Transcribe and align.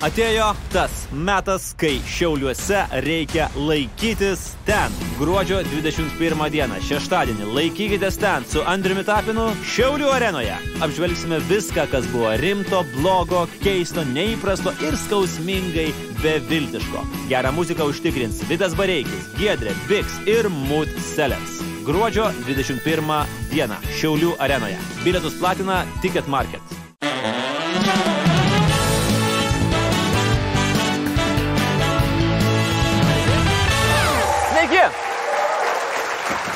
Atėjo 0.00 0.46
tas 0.72 0.92
metas, 1.12 1.74
kai 1.76 1.98
Šiauliuose 2.08 2.86
reikia 3.04 3.50
laikytis 3.52 4.46
ten. 4.64 4.94
Gruodžio 5.18 5.58
21 5.66 6.46
dieną, 6.54 6.78
šeštadienį, 6.88 7.50
laikykitės 7.52 8.16
ten 8.22 8.46
su 8.48 8.64
Andriumi 8.64 9.04
Tapinu 9.04 9.50
Šiaulių 9.74 10.08
arenoje. 10.14 10.56
Apžvelgsime 10.80 11.42
viską, 11.52 11.84
kas 11.92 12.08
buvo 12.14 12.32
rimto, 12.40 12.80
blogo, 12.94 13.44
keisto, 13.60 14.06
neįprasto 14.16 14.72
ir 14.88 14.96
skausmingai 15.04 15.90
beviltiško. 16.24 17.04
Gerą 17.28 17.52
muziką 17.60 17.92
užtikrins 17.92 18.40
Vidas 18.48 18.72
Bareikis, 18.80 19.28
Giedrė, 19.36 19.76
Biks 19.84 20.16
ir 20.24 20.48
Mood 20.48 20.96
Sellers. 21.12 21.60
Gruodžio 21.84 22.32
21 22.48 23.26
dieną 23.52 23.82
Šiaulių 24.00 24.38
arenoje. 24.40 24.80
Bilietus 25.04 25.36
platina 25.36 25.84
Ticket 26.00 26.24
Market. 26.24 26.79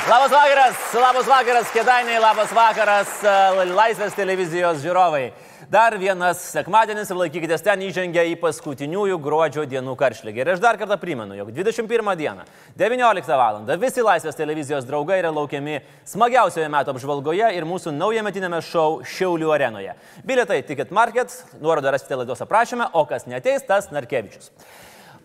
Labas 0.05 0.31
vakaras, 0.31 0.77
labas 0.93 1.25
vakaras, 1.25 1.71
kėdainiai, 1.73 2.19
labas 2.21 2.51
vakaras, 2.53 3.09
e, 3.25 3.63
Laisvės 3.71 4.13
televizijos 4.13 4.83
žiūrovai. 4.83 5.31
Dar 5.73 5.97
vienas 5.97 6.43
sekmadienis 6.53 7.09
ir 7.09 7.17
laikykitės 7.23 7.65
ten 7.65 7.81
įžengia 7.87 8.27
į 8.29 8.35
paskutiniųjų 8.43 9.17
gruodžio 9.25 9.65
dienų 9.65 9.95
karšlygį. 9.97 10.43
Ir 10.43 10.53
aš 10.53 10.61
dar 10.61 10.77
kartą 10.77 10.99
primenu, 11.01 11.39
jog 11.39 11.55
21 11.57 12.13
dieną, 12.21 12.45
19 12.77 13.33
val. 13.41 13.65
visi 13.81 14.05
Laisvės 14.05 14.37
televizijos 14.37 14.85
draugai 14.85 15.23
yra 15.23 15.33
laukiami 15.33 15.81
smagiausioje 16.05 16.69
metų 16.69 16.93
apžvalgoje 16.93 17.55
ir 17.57 17.65
mūsų 17.65 17.97
naujametinėme 17.97 18.61
šou 18.61 19.01
Šiaulių 19.09 19.55
arenoje. 19.57 19.97
Bilietai 20.23 20.63
Ticket 20.69 20.91
Market, 20.91 21.33
nuorodą 21.63 21.97
rasite 21.97 22.15
laidos 22.15 22.45
aprašyme, 22.45 22.93
o 22.93 23.07
kas 23.07 23.25
neteis, 23.25 23.65
tas 23.65 23.89
Narkevičius. 23.89 24.53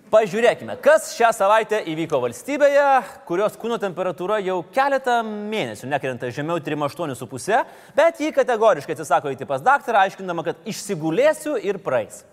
Pažiūrėkime, 0.09 0.73
kas 0.81 1.11
šią 1.13 1.27
savaitę 1.37 1.83
įvyko 1.91 2.17
valstybėje, 2.23 2.85
kurios 3.27 3.53
kūno 3.61 3.75
temperatūra 3.77 4.39
jau 4.41 4.55
keletą 4.73 5.19
mėnesių 5.21 5.85
nekrenta 5.91 6.31
žemiau 6.33 6.57
3,8,5, 6.65 7.59
bet 7.93 8.21
jį 8.23 8.31
kategoriškai 8.33 8.95
atsisako 8.95 9.29
įti 9.35 9.45
pas 9.45 9.61
daktarą, 9.61 10.07
aiškindama, 10.07 10.41
kad 10.47 10.63
išsigulėsiu 10.65 11.53
ir 11.61 11.77
praeis. 11.85 12.23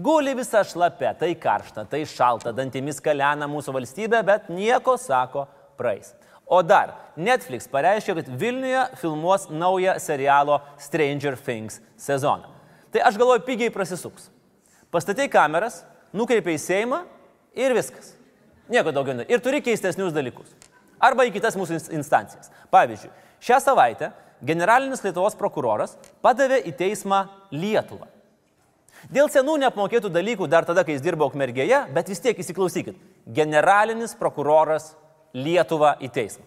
Guli 0.00 0.32
visa 0.38 0.62
šlapia, 0.64 1.10
tai 1.20 1.34
karšta, 1.36 1.84
tai 1.90 2.00
šalta, 2.08 2.54
dantimis 2.56 3.02
kalena 3.04 3.44
mūsų 3.52 3.74
valstybė, 3.76 4.22
bet 4.24 4.48
nieko 4.48 4.94
sako 4.96 5.44
praeis. 5.76 6.14
O 6.48 6.62
dar 6.64 6.94
Netflix 7.20 7.68
pareiškė, 7.68 8.14
kad 8.16 8.30
Vilniuje 8.40 8.86
filmuos 9.02 9.50
naują 9.52 9.98
serialo 10.00 10.62
Stranger 10.80 11.36
Things 11.36 11.82
sezoną. 12.00 12.48
Tai 12.96 13.04
aš 13.10 13.20
galvoju, 13.20 13.44
pigiai 13.44 13.74
prasisuks. 13.74 14.30
Pastatei 14.88 15.28
kameras, 15.28 15.82
nukreipiai 16.16 16.56
į 16.56 16.64
Seimą 16.64 17.02
ir 17.56 17.74
viskas. 17.76 18.12
Nieko 18.68 18.92
daugiau. 18.92 19.16
ne. 19.16 19.26
Ir 19.28 19.40
turi 19.40 19.60
keistesnius 19.62 20.12
dalykus. 20.14 20.50
Arba 21.00 21.26
į 21.28 21.32
kitas 21.36 21.56
mūsų 21.58 21.76
ins- 21.76 21.90
instancijas. 21.92 22.50
Pavyzdžiui, 22.72 23.10
šią 23.40 23.60
savaitę 23.62 24.10
generalinis 24.44 25.02
Lietuvos 25.04 25.36
prokuroras 25.38 25.96
padavė 26.24 26.62
į 26.66 26.72
teismą 26.76 27.26
Lietuvą. 27.52 28.08
Dėl 29.12 29.28
senų 29.30 29.58
neapmokėtų 29.62 30.08
dalykų 30.10 30.48
dar 30.50 30.64
tada, 30.66 30.82
kai 30.84 30.96
jis 30.96 31.04
dirbo 31.04 31.28
Ukmergėje, 31.28 31.84
bet 31.94 32.08
vis 32.08 32.20
tiek 32.24 32.38
įsiklausykit. 32.38 32.96
Generalinis 33.28 34.16
prokuroras 34.18 34.94
Lietuvą 35.36 35.96
į 36.00 36.10
teismą. 36.10 36.44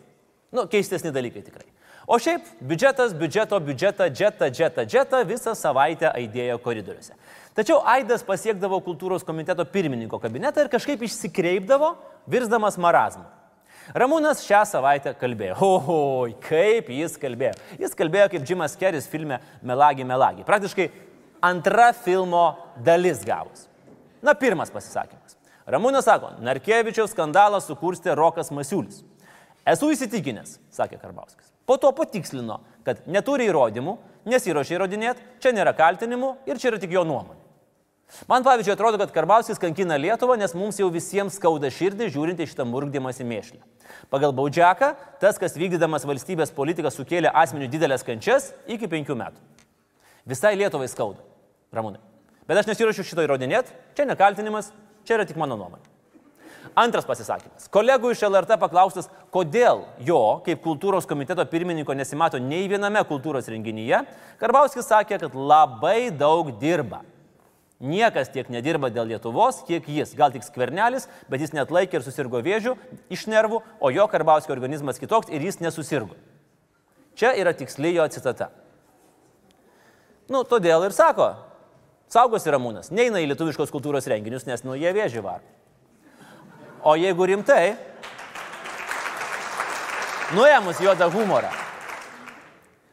Nu, 0.51 0.65
keistesni 0.67 1.11
dalykai 1.13 1.43
tikrai. 1.45 1.67
O 2.09 2.17
šiaip 2.17 2.47
biudžetas, 2.65 3.11
biudžeto, 3.13 3.59
biudžetą, 3.61 4.07
džetą, 4.09 4.47
džetą, 4.49 4.85
džetą 4.89 5.17
visą 5.29 5.51
savaitę 5.53 6.09
aidėjo 6.09 6.55
koridoriuose. 6.63 7.13
Tačiau 7.53 7.83
Aidas 7.85 8.23
pasiekdavo 8.25 8.79
kultūros 8.81 9.21
komiteto 9.27 9.61
pirmininko 9.69 10.17
kabinetą 10.23 10.63
ir 10.63 10.71
kažkaip 10.73 11.03
išsikreipdavo, 11.05 11.91
virsdamas 12.25 12.79
marazmu. 12.81 13.27
Ramūnas 13.93 14.41
šią 14.41 14.63
savaitę 14.71 15.13
kalbėjo. 15.21 15.59
Oi, 15.65 16.33
kaip 16.47 16.89
jis 16.93 17.13
kalbėjo. 17.21 17.53
Jis 17.77 17.93
kalbėjo 17.97 18.31
kaip 18.33 18.49
Jimas 18.49 18.73
Keris 18.81 19.05
filme 19.09 19.37
Melagi 19.61 20.05
Melagi. 20.05 20.47
Praktiškai 20.49 20.87
antra 21.45 21.91
filmo 21.93 22.55
dalis 22.85 23.21
gavus. 23.25 23.67
Na, 24.25 24.33
pirmas 24.33 24.73
pasisakymas. 24.73 25.37
Ramūnas 25.69 26.09
sako, 26.09 26.33
Narkevičiaus 26.41 27.13
skandalą 27.13 27.61
sukurstė 27.61 28.17
Rokas 28.17 28.49
Masiulis. 28.49 29.03
Esu 29.69 29.93
įsitikinęs, 29.93 30.57
sakė 30.73 30.97
Karbauskis. 30.97 31.53
Po 31.69 31.77
to 31.77 31.91
patikslino, 31.93 32.63
kad 32.81 33.03
neturi 33.05 33.45
įrodymų, 33.45 33.99
nesiuošia 34.25 34.79
įrodinėti, 34.79 35.21
čia 35.43 35.53
nėra 35.53 35.75
kaltinimų 35.77 36.31
ir 36.49 36.57
čia 36.57 36.71
yra 36.71 36.79
tik 36.81 36.95
jo 36.95 37.03
nuomonė. 37.05 37.37
Man 38.25 38.41
pavyzdžiui 38.41 38.73
atrodo, 38.73 38.97
kad 38.97 39.11
Karbauskis 39.13 39.61
kankina 39.61 39.99
Lietuvą, 40.01 40.33
nes 40.41 40.55
mums 40.57 40.79
jau 40.81 40.87
visiems 40.89 41.35
skauda 41.37 41.69
širdį 41.69 42.07
žiūrint 42.09 42.41
į 42.41 42.47
šitą 42.49 42.65
murgdymąsi 42.65 43.27
mėšlį. 43.27 43.61
Pagal 44.09 44.33
Baudžiaką, 44.33 44.95
tas, 45.21 45.37
kas 45.37 45.53
vykdydamas 45.61 46.07
valstybės 46.09 46.49
politiką 46.57 46.89
sukėlė 46.93 47.29
asmenių 47.29 47.69
didelės 47.69 48.05
kančias 48.07 48.49
iki 48.65 48.89
penkių 48.89 49.19
metų. 49.21 49.45
Visai 50.25 50.55
Lietuvai 50.57 50.89
skauda, 50.89 51.21
Ramūnai. 51.69 52.01
Bet 52.49 52.63
aš 52.63 52.71
nesiuošiu 52.71 53.05
šito 53.05 53.29
įrodinėti, 53.29 53.77
čia 53.93 54.09
nekaltinimas, 54.09 54.73
čia 55.05 55.19
yra 55.19 55.29
tik 55.29 55.37
mano 55.37 55.53
nuomonė. 55.61 55.98
Antras 56.77 57.07
pasisakymas. 57.07 57.67
Kolegų 57.73 58.11
iš 58.13 58.23
LRT 58.27 58.57
paklaustas, 58.61 59.09
kodėl 59.33 59.85
jo, 60.05 60.39
kaip 60.45 60.61
kultūros 60.63 61.07
komiteto 61.09 61.45
pirmininko, 61.49 61.95
nesimato 61.97 62.39
nei 62.41 62.67
viename 62.71 63.01
kultūros 63.09 63.49
renginyje, 63.51 64.03
Karbauskis 64.39 64.87
sakė, 64.87 65.17
kad 65.19 65.35
labai 65.35 66.11
daug 66.15 66.53
dirba. 66.61 67.01
Niekas 67.79 68.27
tiek 68.31 68.49
nedirba 68.51 68.89
dėl 68.91 69.07
Lietuvos, 69.13 69.61
kiek 69.67 69.85
jis. 69.87 70.11
Gal 70.19 70.33
tik 70.33 70.43
skvernelis, 70.43 71.07
bet 71.31 71.39
jis 71.39 71.53
net 71.55 71.71
laikė 71.71 71.99
ir 71.99 72.03
susirgo 72.03 72.41
vėžių 72.43 72.75
iš 73.11 73.27
nervų, 73.31 73.61
o 73.79 73.91
jo 73.95 74.07
Karbauskio 74.11 74.51
organizmas 74.55 74.99
kitoks 74.99 75.31
ir 75.31 75.43
jis 75.47 75.61
nesusirgo. 75.63 76.17
Čia 77.19 77.31
yra 77.39 77.55
tiksli 77.55 77.93
jo 77.95 78.07
citata. 78.11 78.49
Nu, 80.29 80.43
todėl 80.47 80.83
ir 80.85 80.93
sako, 80.95 81.31
saugosi 82.11 82.51
Ramūnas, 82.51 82.91
neina 82.91 83.23
į 83.23 83.31
lietuviškos 83.31 83.71
kultūros 83.73 84.07
renginius, 84.11 84.45
nes 84.47 84.63
nu 84.67 84.75
jie 84.77 84.91
vėžį 84.95 85.23
varo. 85.25 85.58
O 86.87 86.95
jeigu 86.95 87.25
rimtai, 87.27 87.73
nuėmus 90.35 90.79
juodą 90.79 91.09
humorą, 91.11 91.49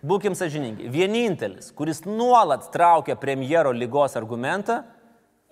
būkim 0.06 0.34
sažiningi, 0.38 0.88
vienintelis, 0.90 1.70
kuris 1.76 2.02
nuolat 2.06 2.66
traukia 2.74 3.16
premjero 3.20 3.72
lygos 3.74 4.16
argumentą, 4.18 4.80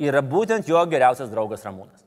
yra 0.02 0.22
būtent 0.22 0.66
jo 0.68 0.80
geriausias 0.90 1.30
draugas 1.30 1.62
Ramūnas. 1.66 2.02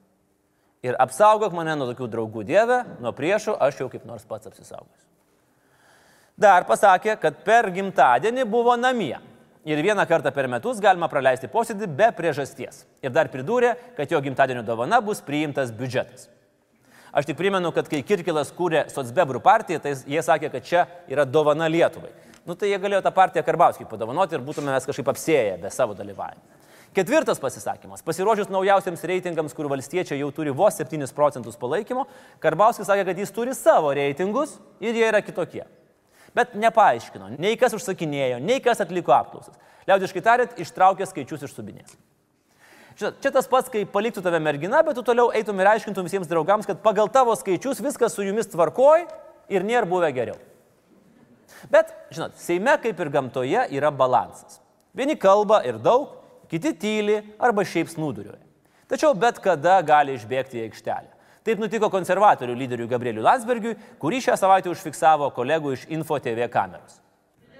Ir 0.86 0.98
apsaugok 1.00 1.56
mane 1.56 1.74
nuo 1.78 1.88
tokių 1.90 2.08
draugų 2.12 2.44
Dieve, 2.48 2.84
nuo 3.02 3.12
priešų 3.16 3.56
aš 3.64 3.82
jau 3.82 3.88
kaip 3.92 4.06
nors 4.06 4.28
pats 4.28 4.50
apsisaugosiu. 4.50 5.08
Dar 6.38 6.68
pasakė, 6.70 7.16
kad 7.18 7.40
per 7.48 7.72
gimtadienį 7.74 8.46
buvo 8.46 8.76
namie. 8.78 9.16
Ir 9.66 9.82
vieną 9.84 10.06
kartą 10.08 10.32
per 10.32 10.48
metus 10.52 10.80
galima 10.84 11.10
praleisti 11.12 11.50
posėdį 11.52 11.90
be 11.98 12.12
priežasties. 12.16 12.86
Ir 13.02 13.12
dar 13.16 13.32
pridūrė, 13.34 13.74
kad 13.98 14.12
jo 14.12 14.22
gimtadienio 14.24 14.64
dovana 14.64 15.02
bus 15.02 15.24
priimtas 15.26 15.74
biudžetas. 15.76 16.30
Aš 17.12 17.26
tik 17.26 17.38
primenu, 17.40 17.72
kad 17.74 17.88
kai 17.90 18.04
Kirkilas 18.06 18.52
kūrė 18.54 18.86
Sotsbebrų 18.94 19.42
partiją, 19.42 19.82
tai 19.82 19.96
jie 20.06 20.22
sakė, 20.22 20.52
kad 20.54 20.66
čia 20.68 20.86
yra 21.10 21.26
dovana 21.26 21.70
Lietuvai. 21.72 22.12
Nu 22.48 22.56
tai 22.56 22.70
jie 22.70 22.78
galėjo 22.80 23.02
tą 23.04 23.12
partiją 23.16 23.44
Karbauskį 23.44 23.88
padovanoti 23.90 24.38
ir 24.38 24.44
būtume 24.46 24.72
mes 24.72 24.86
kažkaip 24.88 25.10
apsėję 25.12 25.58
be 25.64 25.72
savo 25.74 25.96
dalyvavimo. 25.98 26.46
Ketvirtas 26.96 27.42
pasisakymas. 27.42 28.02
Pasiruošus 28.02 28.48
naujausiams 28.50 29.04
reitingams, 29.10 29.54
kur 29.54 29.68
valstiečiai 29.70 30.22
jau 30.22 30.30
turi 30.34 30.54
vos 30.56 30.80
7 30.80 31.12
procentus 31.14 31.60
palaikymo, 31.60 32.08
Karbauskis 32.44 32.88
sakė, 32.88 33.04
kad 33.10 33.20
jis 33.22 33.34
turi 33.36 33.56
savo 33.58 33.92
reitingus 33.94 34.56
ir 34.80 34.96
jie 34.96 35.04
yra 35.10 35.22
kitokie. 35.22 35.66
Bet 36.38 36.54
nepaaiškino, 36.60 37.32
nei 37.42 37.58
kas 37.58 37.74
užsakinėjo, 37.74 38.38
nei 38.44 38.60
kas 38.62 38.84
atliko 38.84 39.16
apklausas. 39.16 39.56
Liaudiškai 39.90 40.22
tariant, 40.22 40.60
ištraukė 40.62 41.08
skaičius 41.10 41.48
iš 41.48 41.56
subinės. 41.56 41.96
Žinot, 42.98 43.18
čia 43.22 43.32
tas 43.34 43.48
pats, 43.50 43.70
kai 43.74 43.84
paliktų 43.90 44.24
tave 44.26 44.40
mergina, 44.42 44.82
bet 44.86 44.98
tu 44.98 45.04
toliau 45.06 45.32
eitum 45.38 45.60
ir 45.62 45.70
aiškintum 45.70 46.06
visiems 46.06 46.30
draugams, 46.30 46.66
kad 46.70 46.82
pagal 46.82 47.10
tavo 47.14 47.34
skaičius 47.38 47.82
viskas 47.86 48.14
su 48.18 48.26
jumis 48.26 48.50
tvarkoj 48.50 49.06
ir 49.54 49.66
nėra 49.66 49.90
buvę 49.90 50.10
geriau. 50.14 50.38
Bet, 51.74 51.94
žinot, 52.14 52.38
Seime 52.42 52.74
kaip 52.82 53.00
ir 53.02 53.12
gamtoje 53.14 53.68
yra 53.74 53.92
balansas. 53.94 54.60
Vieni 54.98 55.18
kalba 55.18 55.62
ir 55.66 55.78
daug, 55.82 56.16
kiti 56.50 56.74
tyli 56.78 57.20
arba 57.42 57.66
šiaip 57.66 57.90
snūduriuoja. 57.94 58.42
Tačiau 58.88 59.14
bet 59.20 59.42
kada 59.44 59.80
gali 59.86 60.16
išbėgti 60.18 60.62
į 60.62 60.68
aikštelę. 60.70 61.17
Taip 61.48 61.62
nutiko 61.64 61.88
konservatorių 61.88 62.58
lyderiui 62.60 62.90
Gabrieliui 62.92 63.24
Landsbergiui, 63.24 63.78
kurį 64.02 64.18
šią 64.26 64.34
savaitę 64.36 64.68
užfiksavo 64.68 65.30
kolegų 65.32 65.78
iš 65.78 65.86
Info 65.96 66.18
TV 66.20 66.44
kameros. 66.52 66.98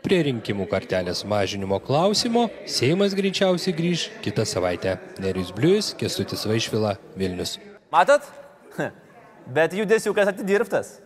Prie 0.04 0.18
rinkimų 0.28 0.66
kartelės 0.68 1.24
mažinimo 1.28 1.80
klausimo 1.84 2.50
Seimas 2.68 3.16
greičiausiai 3.16 3.76
grįž 3.78 4.04
kitą 4.26 4.44
savaitę. 4.44 4.98
Nerius 5.24 5.54
Blius, 5.56 5.94
Kestutis 5.96 6.44
Vaišvila, 6.50 6.98
Vilnius. 7.16 7.56
Matot? 7.92 8.28
Bet 9.56 9.76
judesiukas 9.80 10.34
atidirbtas. 10.34 10.98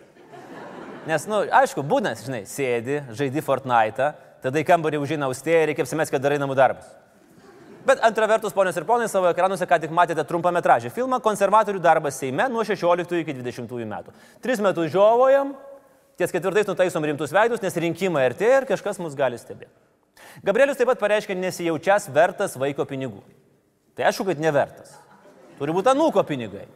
Nes, 1.05 1.29
na, 1.29 1.35
nu, 1.35 1.53
aišku, 1.61 1.85
būna, 1.85 2.15
žinai, 2.17 2.43
sėdi, 2.49 3.03
žaidi 3.17 3.45
Fortnite, 3.45 4.09
tada 4.41 4.57
į 4.57 4.65
kambarį 4.65 5.03
užina 5.05 5.29
austėją 5.29 5.61
ir 5.61 5.71
reikia 5.71 5.85
apsimesti, 5.85 6.17
kad 6.17 6.25
darai 6.25 6.41
namų 6.41 6.57
darbus. 6.57 6.89
Bet 7.85 8.01
antra 8.05 8.27
vertus, 8.29 8.53
ponios 8.53 8.77
ir 8.77 8.85
ponai, 8.85 9.07
savo 9.09 9.29
ekranuose 9.31 9.65
ką 9.65 9.79
tik 9.81 9.93
matėte 9.95 10.21
trumpametražį 10.29 10.91
filmą 10.93 11.17
Konservatorių 11.23 11.81
darbas 11.81 12.19
Seime 12.21 12.45
nuo 12.51 12.61
16 12.67 13.23
iki 13.23 13.33
20 13.39 13.71
metų. 13.89 14.13
Tris 14.43 14.61
metus 14.61 14.91
žiovojam, 14.93 15.55
ties 16.19 16.33
ketvirtais 16.33 16.69
nutaisom 16.69 17.07
rimtus 17.09 17.33
veidus, 17.33 17.63
nes 17.63 17.79
rinkimai 17.81 18.27
artėja 18.29 18.61
ir 18.61 18.67
kažkas 18.69 19.01
mus 19.01 19.17
gali 19.17 19.39
stebėti. 19.41 19.73
Gabrielius 20.45 20.77
taip 20.77 20.91
pat 20.91 21.01
pareiškė 21.01 21.33
nesijaučias 21.35 22.05
vertas 22.13 22.53
vaiko 22.59 22.85
pinigų. 22.85 23.23
Tai 23.97 24.05
aišku, 24.11 24.27
kad 24.29 24.39
nevertas. 24.39 24.93
Turi 25.57 25.73
būti 25.73 25.91
anūko 25.91 26.21
pinigai. 26.27 26.67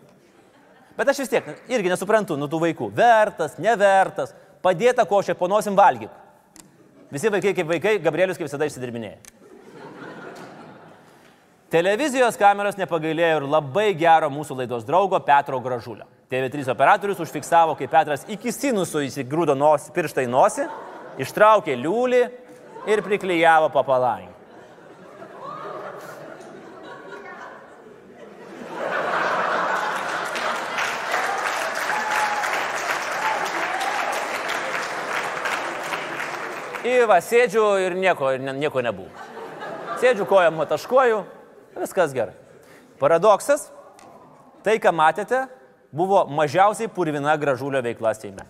Bet 0.98 1.12
aš 1.12 1.22
vis 1.24 1.31
tiek 1.31 1.48
irgi 1.69 1.92
nesuprantu, 1.92 2.38
nu 2.40 2.50
tų 2.50 2.63
vaikų. 2.66 2.90
Vertas, 2.96 3.60
nevertas, 3.62 4.34
padėta 4.66 5.06
košė, 5.06 5.38
ponosim 5.38 5.78
valgyk. 5.78 6.10
Visi 7.13 7.30
vaikai 7.31 7.54
kaip 7.56 7.69
vaikai, 7.69 7.98
Gabrielius 8.02 8.40
kaip 8.40 8.50
visada 8.50 8.68
išsidirbinėja. 8.68 9.19
Televizijos 11.73 12.35
kameros 12.38 12.75
nepagailėjo 12.77 13.39
ir 13.39 13.45
labai 13.50 13.88
gero 13.97 14.27
mūsų 14.29 14.59
laidos 14.59 14.83
draugo 14.85 15.17
Petro 15.25 15.57
Gražulio. 15.59 16.06
TV3 16.29 16.69
operatorius 16.69 17.23
užfiksavo, 17.25 17.73
kai 17.79 17.88
Petras 17.89 18.21
iki 18.29 18.53
sinusų 18.53 19.01
įsigrūdo 19.07 19.56
nos, 19.57 19.89
pirštą 19.95 20.27
į 20.27 20.29
nosį, 20.29 20.67
ištraukė 21.25 21.73
liūlį 21.81 22.21
ir 22.94 23.01
priklyjavo 23.01 23.71
papalangį. 23.73 24.29
Įva, 36.85 37.18
sėdžiu 37.25 37.71
ir 37.81 37.97
nieko, 37.97 38.35
nieko 38.38 38.85
nebuvo. 38.85 39.09
Sėdžiu 39.97 40.27
kojam, 40.29 40.61
mataškuoju, 40.61 41.23
viskas 41.80 42.13
gerai. 42.16 42.36
Paradoksas, 43.00 43.68
tai 44.63 44.77
ką 44.80 44.94
matėte, 44.95 45.45
buvo 45.92 46.25
mažiausiai 46.31 46.92
purvina 46.92 47.36
gražulio 47.39 47.81
veikla 47.83 48.13
Seime. 48.16 48.45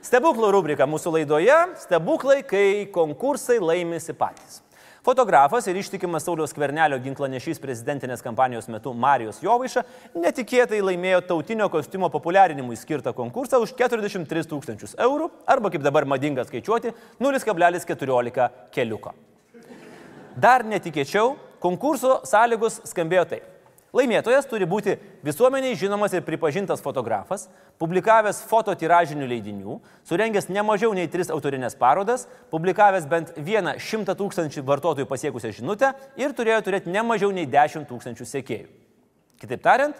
Stebuklų 0.00 0.48
rubrika 0.50 0.88
mūsų 0.88 1.12
laidoje- 1.18 1.56
stebuklai, 1.84 2.42
kai 2.42 2.88
konkursai 2.90 3.60
laimisi 3.60 4.12
patys. 4.12 4.62
Fotografas 5.04 5.66
ir 5.66 5.76
ištikimas 5.76 6.24
Sauliaus 6.24 6.52
Kvernelio 6.52 6.98
ginklanešys 7.00 7.60
prezidentinės 7.60 8.20
kampanijos 8.20 8.68
metu 8.68 8.92
Marijos 8.92 9.40
Jovaiša 9.40 9.84
netikėtai 10.14 10.82
laimėjo 10.84 11.22
tautinio 11.26 11.70
kostiumo 11.72 12.10
populiarinimui 12.10 12.76
skirtą 12.76 13.14
konkursą 13.16 13.62
už 13.64 13.72
43 13.78 14.44
tūkstančius 14.50 14.98
eurų 14.98 15.30
arba, 15.46 15.70
kaip 15.70 15.80
dabar 15.80 16.04
madinga 16.04 16.44
skaičiuoti, 16.44 16.92
0,14 17.20 18.50
keliuko. 18.72 19.14
Dar 20.40 20.64
netikėčiau, 20.64 21.34
konkurso 21.60 22.20
sąlygos 22.24 22.80
skambėjo 22.88 23.24
taip. 23.28 23.48
Laimėtojas 23.90 24.46
turi 24.46 24.68
būti 24.70 24.94
visuomeniai 25.26 25.74
žinomas 25.74 26.12
ir 26.14 26.22
pripažintas 26.22 26.78
fotografas, 26.82 27.48
publikavęs 27.82 28.38
fototiražinių 28.46 29.26
leidinių, 29.32 29.78
surengęs 30.06 30.46
ne 30.54 30.62
mažiau 30.62 30.92
nei 30.94 31.10
tris 31.10 31.32
autorinės 31.34 31.74
parodas, 31.78 32.28
publikavęs 32.54 33.08
bent 33.10 33.32
vieną 33.34 33.74
šimtą 33.82 34.14
tūkstančių 34.20 34.62
vartotojų 34.68 35.08
pasiekusią 35.10 35.50
žinutę 35.58 35.90
ir 36.22 36.36
turėjo 36.38 36.60
turėti 36.68 36.94
ne 36.94 37.02
mažiau 37.02 37.34
nei 37.34 37.48
dešimt 37.50 37.90
tūkstančių 37.90 38.28
sekėjų. 38.30 38.70
Kitaip 39.42 39.64
tariant, 39.64 39.98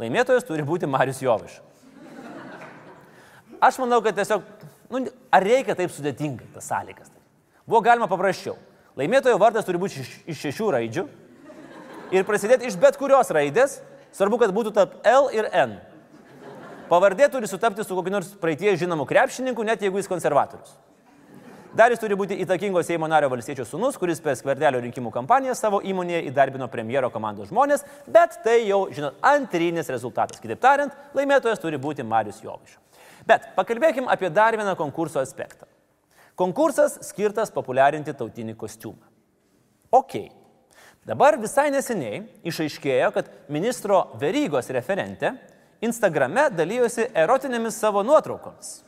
laimėtojas 0.00 0.48
turi 0.48 0.64
būti 0.64 0.88
Marius 0.88 1.20
Joviš. 1.20 1.60
Aš 3.60 3.82
manau, 3.84 4.00
kad 4.04 4.16
tiesiog, 4.16 4.48
nu, 4.92 5.04
ar 5.32 5.44
reikia 5.44 5.76
taip 5.76 5.92
sudėtingai 5.92 6.48
tas 6.56 6.72
sąlygas? 6.72 7.12
Buvo 7.68 7.84
galima 7.84 8.08
paprasčiau. 8.08 8.56
Laimėtojo 8.96 9.36
vardas 9.36 9.66
turi 9.66 9.80
būti 9.80 10.00
iš, 10.00 10.38
šešių 10.40 10.70
raidžių 10.72 11.04
ir 12.16 12.24
prasidėti 12.24 12.70
iš 12.70 12.78
bet 12.80 12.96
kurios 12.96 13.28
raidės, 13.34 13.80
svarbu, 14.16 14.40
kad 14.40 14.54
būtų 14.56 14.72
tarp 14.72 14.96
L 15.04 15.28
ir 15.36 15.50
N. 15.52 15.76
Pavardė 16.88 17.28
turi 17.28 17.50
sutapti 17.50 17.84
su 17.84 17.96
kokiu 17.98 18.14
nors 18.14 18.30
praeitie 18.40 18.72
žinomu 18.78 19.04
krepšininku, 19.10 19.66
net 19.66 19.84
jeigu 19.84 20.00
jis 20.00 20.08
konservatorius. 20.08 20.76
Dar 21.76 21.92
jis 21.92 22.00
turi 22.00 22.16
būti 22.16 22.38
įtakingo 22.40 22.80
Seimo 22.86 23.04
nario 23.10 23.28
valstiečio 23.28 23.66
sunus, 23.68 23.98
kuris 24.00 24.22
per 24.24 24.38
skverdelio 24.38 24.80
rinkimų 24.80 25.10
kampaniją 25.12 25.52
savo 25.58 25.82
įmonėje 25.84 26.22
įdarbino 26.30 26.70
premjero 26.72 27.10
komandos 27.12 27.50
žmonės, 27.50 27.84
bet 28.08 28.38
tai 28.46 28.62
jau, 28.62 28.86
žinot, 28.96 29.18
antrinis 29.20 29.92
rezultatas. 29.92 30.40
Kitaip 30.40 30.62
tariant, 30.62 30.94
laimėtojas 31.12 31.60
turi 31.60 31.76
būti 31.76 32.06
Marius 32.06 32.40
Joviša. 32.40 32.80
Bet 33.28 33.50
pakalbėkim 33.58 34.08
apie 34.08 34.32
dar 34.32 34.56
vieną 34.56 34.72
konkurso 34.78 35.20
aspektą. 35.20 35.68
Konkursas 36.36 36.98
skirtas 37.06 37.52
populiarinti 37.54 38.12
tautinį 38.16 38.56
kostiumą. 38.60 39.06
Ok, 39.96 40.18
Dabar 41.06 41.36
visai 41.38 41.68
neseniai 41.70 42.24
išaiškėjo, 42.50 43.12
kad 43.14 43.28
ministro 43.52 44.08
Verygos 44.18 44.66
referente 44.74 45.30
Instagrame 45.86 46.48
dalyjosi 46.50 47.04
erotinėmis 47.14 47.78
savo 47.78 48.02
nuotraukomis. 48.02 48.80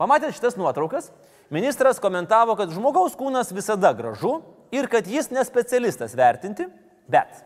Pamatęs 0.00 0.34
šitas 0.34 0.56
nuotraukas, 0.58 1.12
ministras 1.54 2.02
komentavo, 2.02 2.56
kad 2.58 2.72
žmogaus 2.74 3.14
kūnas 3.20 3.54
visada 3.54 3.92
gražu 3.94 4.40
ir 4.74 4.90
kad 4.90 5.06
jis 5.06 5.30
nespecialistas 5.30 6.16
vertinti, 6.18 6.66
bet 7.06 7.44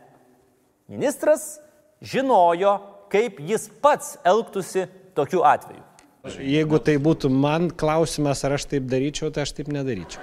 ministras 0.88 1.58
žinojo, 2.00 2.78
kaip 3.12 3.37
jis 3.44 3.69
pats 3.84 4.14
elgtųsi 4.25 4.87
tokiu 5.19 5.44
atveju. 5.44 5.84
Jeigu 6.25 6.79
tai 6.81 6.94
būtų 6.97 7.29
man 7.29 7.69
klausimas, 7.69 8.41
ar 8.49 8.55
aš 8.56 8.65
taip 8.71 8.87
daryčiau, 8.88 9.29
tai 9.29 9.44
aš 9.44 9.53
taip 9.59 9.69
nedaryčiau. 9.69 10.23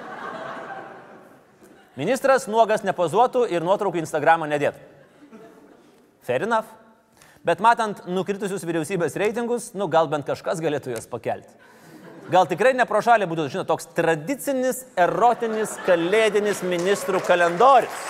Ministras 2.00 2.48
nuogas 2.50 2.82
nepozuotų 2.88 3.44
ir 3.54 3.62
nuotraukų 3.62 4.02
Instagramą 4.02 4.48
nedėtų. 4.50 4.82
Fair 6.26 6.48
enough. 6.48 6.72
Bet 7.46 7.62
matant 7.62 8.02
nukritusius 8.10 8.66
vyriausybės 8.66 9.18
reitingus, 9.18 9.72
nu 9.78 9.86
gal 9.92 10.10
bent 10.10 10.26
kažkas 10.26 10.62
galėtų 10.62 10.96
juos 10.96 11.10
pakelti. 11.10 11.54
Gal 12.34 12.50
tikrai 12.50 12.74
ne 12.78 12.86
pro 12.90 13.02
šalį 13.04 13.28
būtų, 13.30 13.48
žinot, 13.54 13.70
toks 13.70 13.90
tradicinis, 13.98 14.86
erotinis, 14.98 15.74
kalėdinis 15.86 16.62
ministrų 16.66 17.22
kalendorius. 17.28 18.06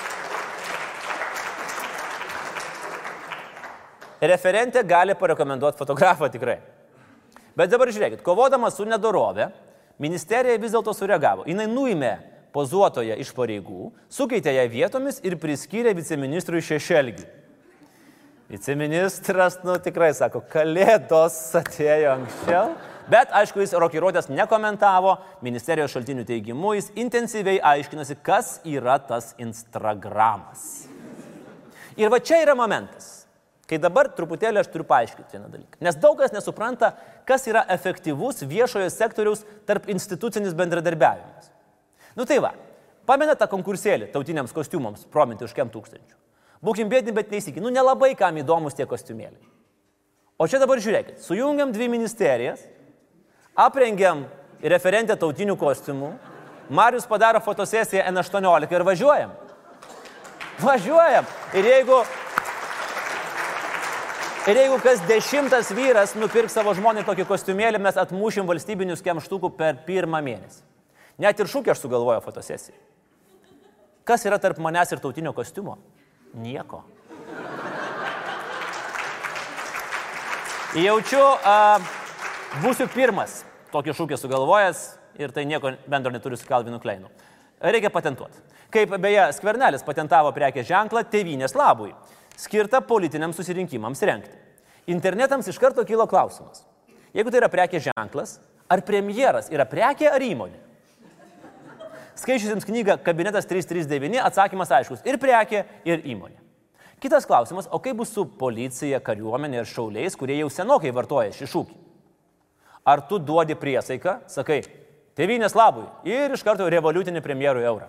Referentė 4.22 4.84
gali 4.88 5.16
parekomenduoti 5.18 5.80
fotografą 5.80 6.30
tikrai. 6.32 6.60
Bet 7.58 7.72
dabar 7.72 7.92
žiūrėkit, 7.92 8.24
kovodama 8.24 8.72
su 8.72 8.86
nedorove, 8.88 9.50
ministerija 10.02 10.60
vis 10.62 10.72
dėlto 10.76 10.94
sureagavo. 10.96 11.46
Jis 11.50 11.68
nuėmė 11.68 12.14
pozuotoją 12.56 13.18
iš 13.22 13.32
pareigų, 13.36 13.92
sukeitė 14.12 14.56
ją 14.56 14.66
vietomis 14.72 15.20
ir 15.24 15.38
priskyrė 15.40 15.94
viceministrui 15.98 16.64
Šešelgiui. 16.64 17.28
Viceministras, 18.52 19.62
nu 19.64 19.78
tikrai 19.80 20.10
sako, 20.12 20.42
kalėdos 20.52 21.38
atėjo 21.56 22.18
anksčiau, 22.18 22.74
bet 23.12 23.32
aišku, 23.40 23.62
jis 23.64 23.72
rokiruotės 23.80 24.28
nekomentavo, 24.28 25.14
ministerijos 25.46 25.94
šaltinių 25.96 26.26
teigimu 26.28 26.74
jis 26.76 26.90
intensyviai 27.00 27.62
aiškinasi, 27.64 28.18
kas 28.20 28.58
yra 28.68 28.98
tas 29.00 29.32
Instagramas. 29.40 30.66
Ir 31.96 32.12
va 32.12 32.20
čia 32.20 32.42
yra 32.44 32.58
momentas, 32.60 33.21
kai 33.72 33.80
dabar 33.80 34.10
truputėlį 34.12 34.60
aš 34.60 34.68
turiu 34.74 34.84
paaiškinti 34.90 35.38
vieną 35.38 35.48
dalyką. 35.48 35.80
Nes 35.86 35.96
daug 35.96 36.18
kas 36.20 36.34
nesupranta, 36.36 36.92
kas 37.28 37.48
yra 37.48 37.64
efektyvus 37.72 38.44
viešojo 38.44 38.90
sektoriaus 38.92 39.46
tarp 39.70 39.88
institucinis 39.92 40.58
bendradarbiavimas. 40.58 41.48
Nu 42.20 42.28
tai 42.28 42.42
va, 42.44 42.52
pamena 43.08 43.38
tą 43.40 43.48
konkursėlį 43.52 44.10
tautiniams 44.12 44.52
kostiumams, 44.56 45.06
prominti 45.14 45.48
už 45.48 45.56
kem 45.56 45.72
tūkstančių. 45.72 46.18
Būkim 46.62 46.92
bėdini, 46.92 47.16
bet 47.16 47.32
neįsikin, 47.32 47.64
nu 47.64 47.72
nelabai 47.72 48.12
kam 48.20 48.36
įdomus 48.38 48.76
tie 48.76 48.86
kostiumėliai. 48.86 49.48
O 50.42 50.50
čia 50.52 50.60
dabar 50.60 50.82
žiūrėkit, 50.82 51.22
sujungiam 51.24 51.72
dvi 51.72 51.88
ministerijas, 51.94 52.66
aprengiam 53.56 54.26
referentę 54.62 55.16
tautinių 55.16 55.56
kostiumų, 55.58 56.12
Marius 56.72 57.08
padaro 57.08 57.40
fotosesiją 57.44 58.04
N18 58.12 58.76
ir 58.76 58.84
važiuojam. 58.88 59.32
Važiuojam. 60.62 61.26
Ir 61.58 61.68
jeigu, 61.68 61.98
ir 64.48 64.58
jeigu 64.58 64.78
kas 64.82 65.02
dešimtas 65.10 65.70
vyras 65.76 66.16
nupirks 66.18 66.56
savo 66.58 66.74
žmonai 66.78 67.04
tokį 67.06 67.28
kostiumėlį, 67.30 67.82
mes 67.82 68.00
atmušim 68.02 68.48
valstybinius 68.50 69.04
kemštukų 69.06 69.52
per 69.58 69.84
pirmą 69.86 70.22
mėnesį. 70.26 70.64
Net 71.22 71.40
ir 71.40 71.50
šūkį 71.52 71.74
aš 71.74 71.84
sugalvoju 71.84 72.24
fotosesijai. 72.26 72.80
Kas 74.08 74.26
yra 74.26 74.40
tarp 74.42 74.58
manęs 74.58 74.90
ir 74.92 75.02
tautinio 75.04 75.34
kostiumo? 75.38 75.78
Nieko. 76.34 76.82
Jaučiu, 80.72 81.22
a, 81.44 81.82
būsiu 82.64 82.88
pirmas 82.94 83.42
tokį 83.74 83.94
šūkį 83.98 84.18
sugalvojęs 84.18 84.86
ir 85.20 85.34
tai 85.36 85.44
nieko 85.46 85.74
bendro 85.92 86.14
neturi 86.14 86.40
su 86.40 86.48
Kalvinu 86.48 86.80
Kleinu. 86.80 87.12
Reikia 87.62 87.92
patentuoti. 87.94 88.40
Kaip 88.72 88.96
beje, 89.04 89.28
Skvernelis 89.36 89.84
patentavo 89.86 90.32
prekės 90.34 90.70
ženklą 90.70 91.04
Tevinės 91.12 91.54
labui, 91.60 91.92
skirtą 92.42 92.82
politiniams 92.82 93.38
susirinkimams 93.38 94.02
renkti. 94.08 94.36
Internetams 94.90 95.48
iš 95.48 95.60
karto 95.62 95.86
kilo 95.86 96.08
klausimas. 96.10 96.66
Jeigu 97.14 97.32
tai 97.32 97.42
yra 97.42 97.50
prekės 97.52 97.90
ženklas, 97.90 98.40
ar 98.72 98.82
premjeras 98.88 99.52
yra 99.54 99.68
prekė 99.70 100.10
ar 100.10 100.24
įmonė? 100.26 100.58
Skaičiusiems 102.22 102.66
knygą 102.68 102.98
Kabinetas 103.06 103.48
339 103.50 104.22
atsakymas 104.22 104.72
aiškus- 104.72 105.06
ir 105.10 105.18
prekė, 105.18 105.66
ir 105.86 106.02
įmonė. 106.02 106.38
Kitas 107.02 107.26
klausimas, 107.26 107.68
o 107.72 107.80
kaip 107.80 107.98
bus 107.98 108.10
su 108.14 108.26
policija, 108.26 109.00
kariuomenė 109.00 109.62
ir 109.62 109.66
šauliais, 109.66 110.16
kurie 110.16 110.38
jau 110.38 110.50
senokai 110.50 110.92
vartoja 110.92 111.32
šį 111.34 111.48
šūkį? 111.50 111.76
Ar 112.86 113.02
tu 113.02 113.18
duodi 113.20 113.56
priesaiką, 113.56 114.20
sakai, 114.28 114.64
tėvynės 115.16 115.56
labui 115.56 115.88
ir 116.06 116.32
iš 116.32 116.44
karto 116.44 116.70
revoliutinį 116.70 117.22
premjerų 117.22 117.64
eurą? 117.64 117.88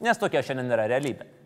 Nes 0.00 0.18
tokia 0.18 0.42
šiandien 0.42 0.70
yra 0.70 0.86
realybė. 0.88 1.37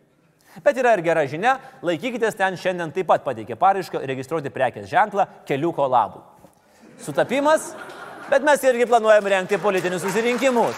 Bet 0.60 0.76
yra 0.76 0.92
ir 0.92 1.00
gera 1.04 1.24
žinia, 1.24 1.56
laikykitės 1.80 2.36
ten 2.36 2.58
šiandien 2.60 2.92
taip 2.92 3.08
pat 3.08 3.24
pateikė 3.24 3.56
paraišką 3.56 4.02
registruoti 4.04 4.52
prekės 4.52 4.90
ženklą 4.90 5.24
keliuko 5.48 5.86
labui. 5.88 6.20
Sutapimas, 7.00 7.72
bet 8.28 8.44
mes 8.44 8.66
irgi 8.68 8.86
planuojam 8.90 9.30
renkti 9.32 9.60
politinius 9.62 10.04
susirinkimus. 10.04 10.76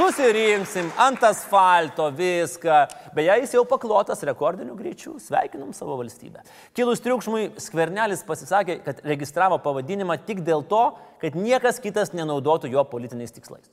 Susirinksim 0.00 0.88
ant 0.96 1.20
asfalto 1.28 2.06
viską. 2.16 2.76
Beje, 3.12 3.34
jis 3.42 3.52
jau 3.58 3.66
paklotas 3.68 4.22
rekordiniu 4.24 4.72
greičiu. 4.78 5.18
Sveikinam 5.20 5.74
savo 5.76 5.98
valstybę. 6.00 6.40
Kilus 6.72 7.04
triukšmui, 7.04 7.50
skvernelis 7.60 8.24
pasisakė, 8.24 8.78
kad 8.86 9.04
registravo 9.04 9.58
pavadinimą 9.60 10.16
tik 10.24 10.40
dėl 10.46 10.64
to, 10.70 10.86
kad 11.20 11.36
niekas 11.36 11.82
kitas 11.84 12.14
nenaudotų 12.16 12.72
jo 12.72 12.86
politiniais 12.88 13.36
tikslais. 13.36 13.68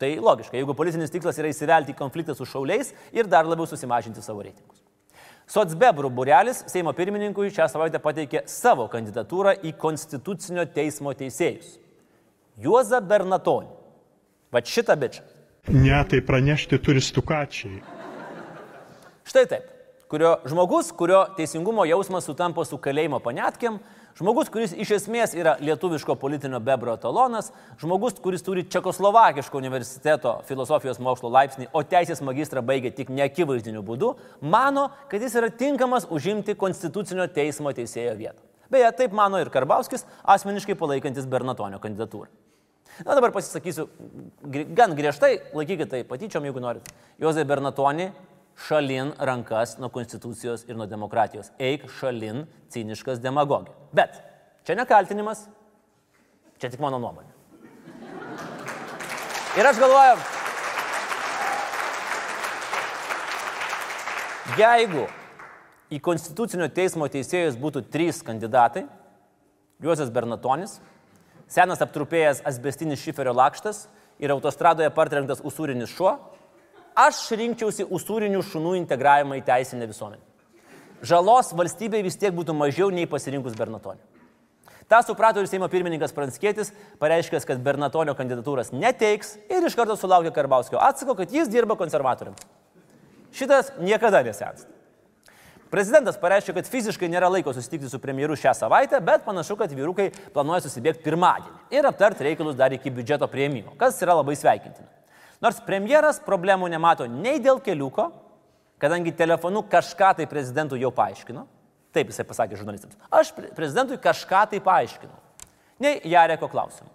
Tai 0.00 0.08
logiška, 0.16 0.56
jeigu 0.56 0.72
politinis 0.72 1.12
tikslas 1.12 1.36
yra 1.42 1.50
įsivelti 1.52 1.92
į 1.92 1.98
konfliktą 1.98 2.32
su 2.36 2.46
šauliais 2.48 2.94
ir 3.12 3.28
dar 3.28 3.44
labiau 3.44 3.68
susimažinti 3.68 4.22
savo 4.24 4.40
reitingus. 4.46 4.80
Sotsbebrų 5.50 6.08
burelis 6.14 6.62
Seimo 6.70 6.94
pirmininkui 6.96 7.50
šią 7.52 7.66
savaitę 7.68 7.98
pateikė 8.00 8.44
savo 8.48 8.86
kandidatūrą 8.88 9.56
į 9.66 9.74
Konstitucinio 9.82 10.64
teismo 10.72 11.12
teisėjus. 11.12 11.74
Juozą 12.60 13.02
Bernatonį. 13.04 13.68
Va 14.54 14.62
šitą 14.64 14.96
bičią. 15.00 15.26
Ne, 15.74 15.98
tai 16.08 16.22
pranešti 16.24 16.78
turi 16.80 17.02
stukačiai. 17.04 17.82
Štai 19.28 19.44
taip. 19.50 19.66
Kurio 20.10 20.38
žmogus, 20.48 20.94
kurio 20.96 21.26
teisingumo 21.36 21.84
jausmas 21.86 22.24
sutampa 22.26 22.64
su 22.66 22.80
kalėjimo 22.82 23.20
panetkiam, 23.22 23.76
žmogus, 24.18 24.50
kuris 24.52 24.74
iš 24.74 24.94
esmės 24.98 25.34
yra 25.38 25.56
lietuviško 25.62 26.16
politinio 26.20 26.60
bebro 26.64 26.96
talonas, 27.00 27.52
žmogus, 27.80 28.18
kuris 28.22 28.44
turi 28.46 28.66
Čekoslovakiško 28.70 29.58
universiteto 29.60 30.36
filosofijos 30.48 31.00
mokslo 31.02 31.30
laipsnį, 31.32 31.70
o 31.72 31.82
teisės 31.86 32.22
magistrą 32.24 32.62
baigė 32.66 32.92
tik 32.96 33.12
neakivaizdiniu 33.14 33.82
būdu, 33.86 34.14
mano, 34.40 34.90
kad 35.10 35.22
jis 35.22 35.38
yra 35.40 35.50
tinkamas 35.50 36.08
užimti 36.10 36.56
Konstitucinio 36.58 37.28
teismo 37.30 37.72
teisėjo 37.76 38.14
vietą. 38.18 38.40
Beje, 38.70 38.92
taip 38.98 39.14
mano 39.16 39.40
ir 39.42 39.50
Karbauskis, 39.50 40.06
asmeniškai 40.30 40.78
palaikantis 40.78 41.26
Bernatonio 41.26 41.80
kandidatūrą. 41.82 42.30
Na 43.06 43.14
dabar 43.16 43.32
pasisakysiu 43.32 43.86
gan 44.76 44.94
griežtai, 44.98 45.38
laikykite 45.56 45.88
tai 45.90 46.00
patyčiom, 46.06 46.44
jeigu 46.46 46.62
norit. 46.62 46.88
Jozai 47.22 47.46
Bernatoni, 47.48 48.10
šalin 48.66 49.12
rankas 49.18 49.78
nuo 49.78 49.88
konstitucijos 49.88 50.64
ir 50.68 50.76
nuo 50.76 50.86
demokratijos. 50.86 51.50
Eik 51.58 51.88
šalin 52.00 52.44
ciniškas 52.68 53.20
demagogija. 53.20 53.74
Bet 53.92 54.20
čia 54.66 54.76
nekaltinimas, 54.78 55.46
čia 56.60 56.70
tik 56.70 56.80
mano 56.80 57.00
nuomonė. 57.02 57.32
Ir 59.58 59.66
aš 59.66 59.80
galvoju, 59.82 60.18
jeigu 64.60 65.08
į 65.90 65.98
Konstitucinio 66.04 66.68
teismo 66.70 67.08
teisėjus 67.10 67.58
būtų 67.58 67.82
trys 67.90 68.20
kandidatai, 68.22 68.84
Juozas 69.82 70.12
Bernatonis, 70.12 70.76
senas 71.50 71.82
aptrupėjęs 71.82 72.44
asbestinis 72.46 73.02
šiferio 73.02 73.32
lakštas 73.34 73.88
ir 74.22 74.30
autostradoje 74.30 74.90
partrenktas 74.94 75.42
usūrinis 75.42 75.90
šuo, 75.96 76.12
aš 76.98 77.22
rinkčiausi 77.38 77.86
usūrinių 77.86 78.42
šunų 78.46 78.76
integravimą 78.82 79.40
į 79.40 79.44
teisinę 79.46 79.88
visuomenę. 79.90 80.22
Žalos 81.06 81.54
valstybei 81.56 82.02
vis 82.04 82.18
tiek 82.20 82.34
būtų 82.36 82.54
mažiau 82.56 82.90
nei 82.92 83.08
pasirinkus 83.08 83.56
Bernatonį. 83.56 84.02
Ta 84.90 84.98
suprato 85.06 85.38
ir 85.38 85.46
Seimo 85.46 85.68
pirmininkas 85.70 86.10
Pranskėtis, 86.12 86.72
pareiškęs, 86.98 87.46
kad 87.46 87.62
Bernatonio 87.62 88.16
kandidatūras 88.18 88.72
neteiks 88.74 89.36
ir 89.46 89.62
iš 89.62 89.76
karto 89.78 89.94
sulaukė 89.96 90.32
Karbauskio 90.34 90.80
atsako, 90.82 91.14
kad 91.14 91.30
jis 91.30 91.48
dirba 91.48 91.76
konservatoriams. 91.78 92.42
Šitas 93.30 93.70
niekada 93.78 94.24
nesens. 94.26 94.66
Prezidentas 95.70 96.18
pareiškė, 96.18 96.56
kad 96.56 96.66
fiziškai 96.66 97.06
nėra 97.06 97.28
laiko 97.30 97.54
susitikti 97.54 97.86
su 97.88 98.00
premjeru 98.02 98.34
šią 98.34 98.56
savaitę, 98.58 98.98
bet 99.06 99.22
panašu, 99.22 99.54
kad 99.60 99.70
vyrukai 99.70 100.08
planuoja 100.34 100.64
susibėgti 100.66 101.06
pirmadienį 101.06 101.78
ir 101.78 101.86
aptarti 101.86 102.26
reikalus 102.26 102.58
dar 102.58 102.74
iki 102.74 102.90
biudžeto 102.90 103.30
prieimimo, 103.30 103.76
kas 103.78 104.02
yra 104.02 104.18
labai 104.18 104.34
sveikintina. 104.34 104.90
Nors 105.40 105.60
premjeras 105.64 106.20
problemų 106.20 106.68
nemato 106.68 107.06
nei 107.08 107.40
dėl 107.40 107.62
keliuko, 107.64 108.10
kadangi 108.80 109.14
telefonu 109.16 109.62
kažką 109.72 110.14
tai 110.18 110.28
prezidentui 110.28 110.82
jau 110.82 110.92
paaiškino. 110.92 111.46
Taip 111.96 112.12
jisai 112.12 112.26
pasakė 112.28 112.58
žurnalistams. 112.60 112.98
Aš 113.10 113.32
prezidentui 113.56 113.98
kažką 114.02 114.44
tai 114.52 114.60
paaiškinau. 114.62 115.16
Nei 115.80 115.98
Jareko 116.06 116.48
klausimų. 116.52 116.90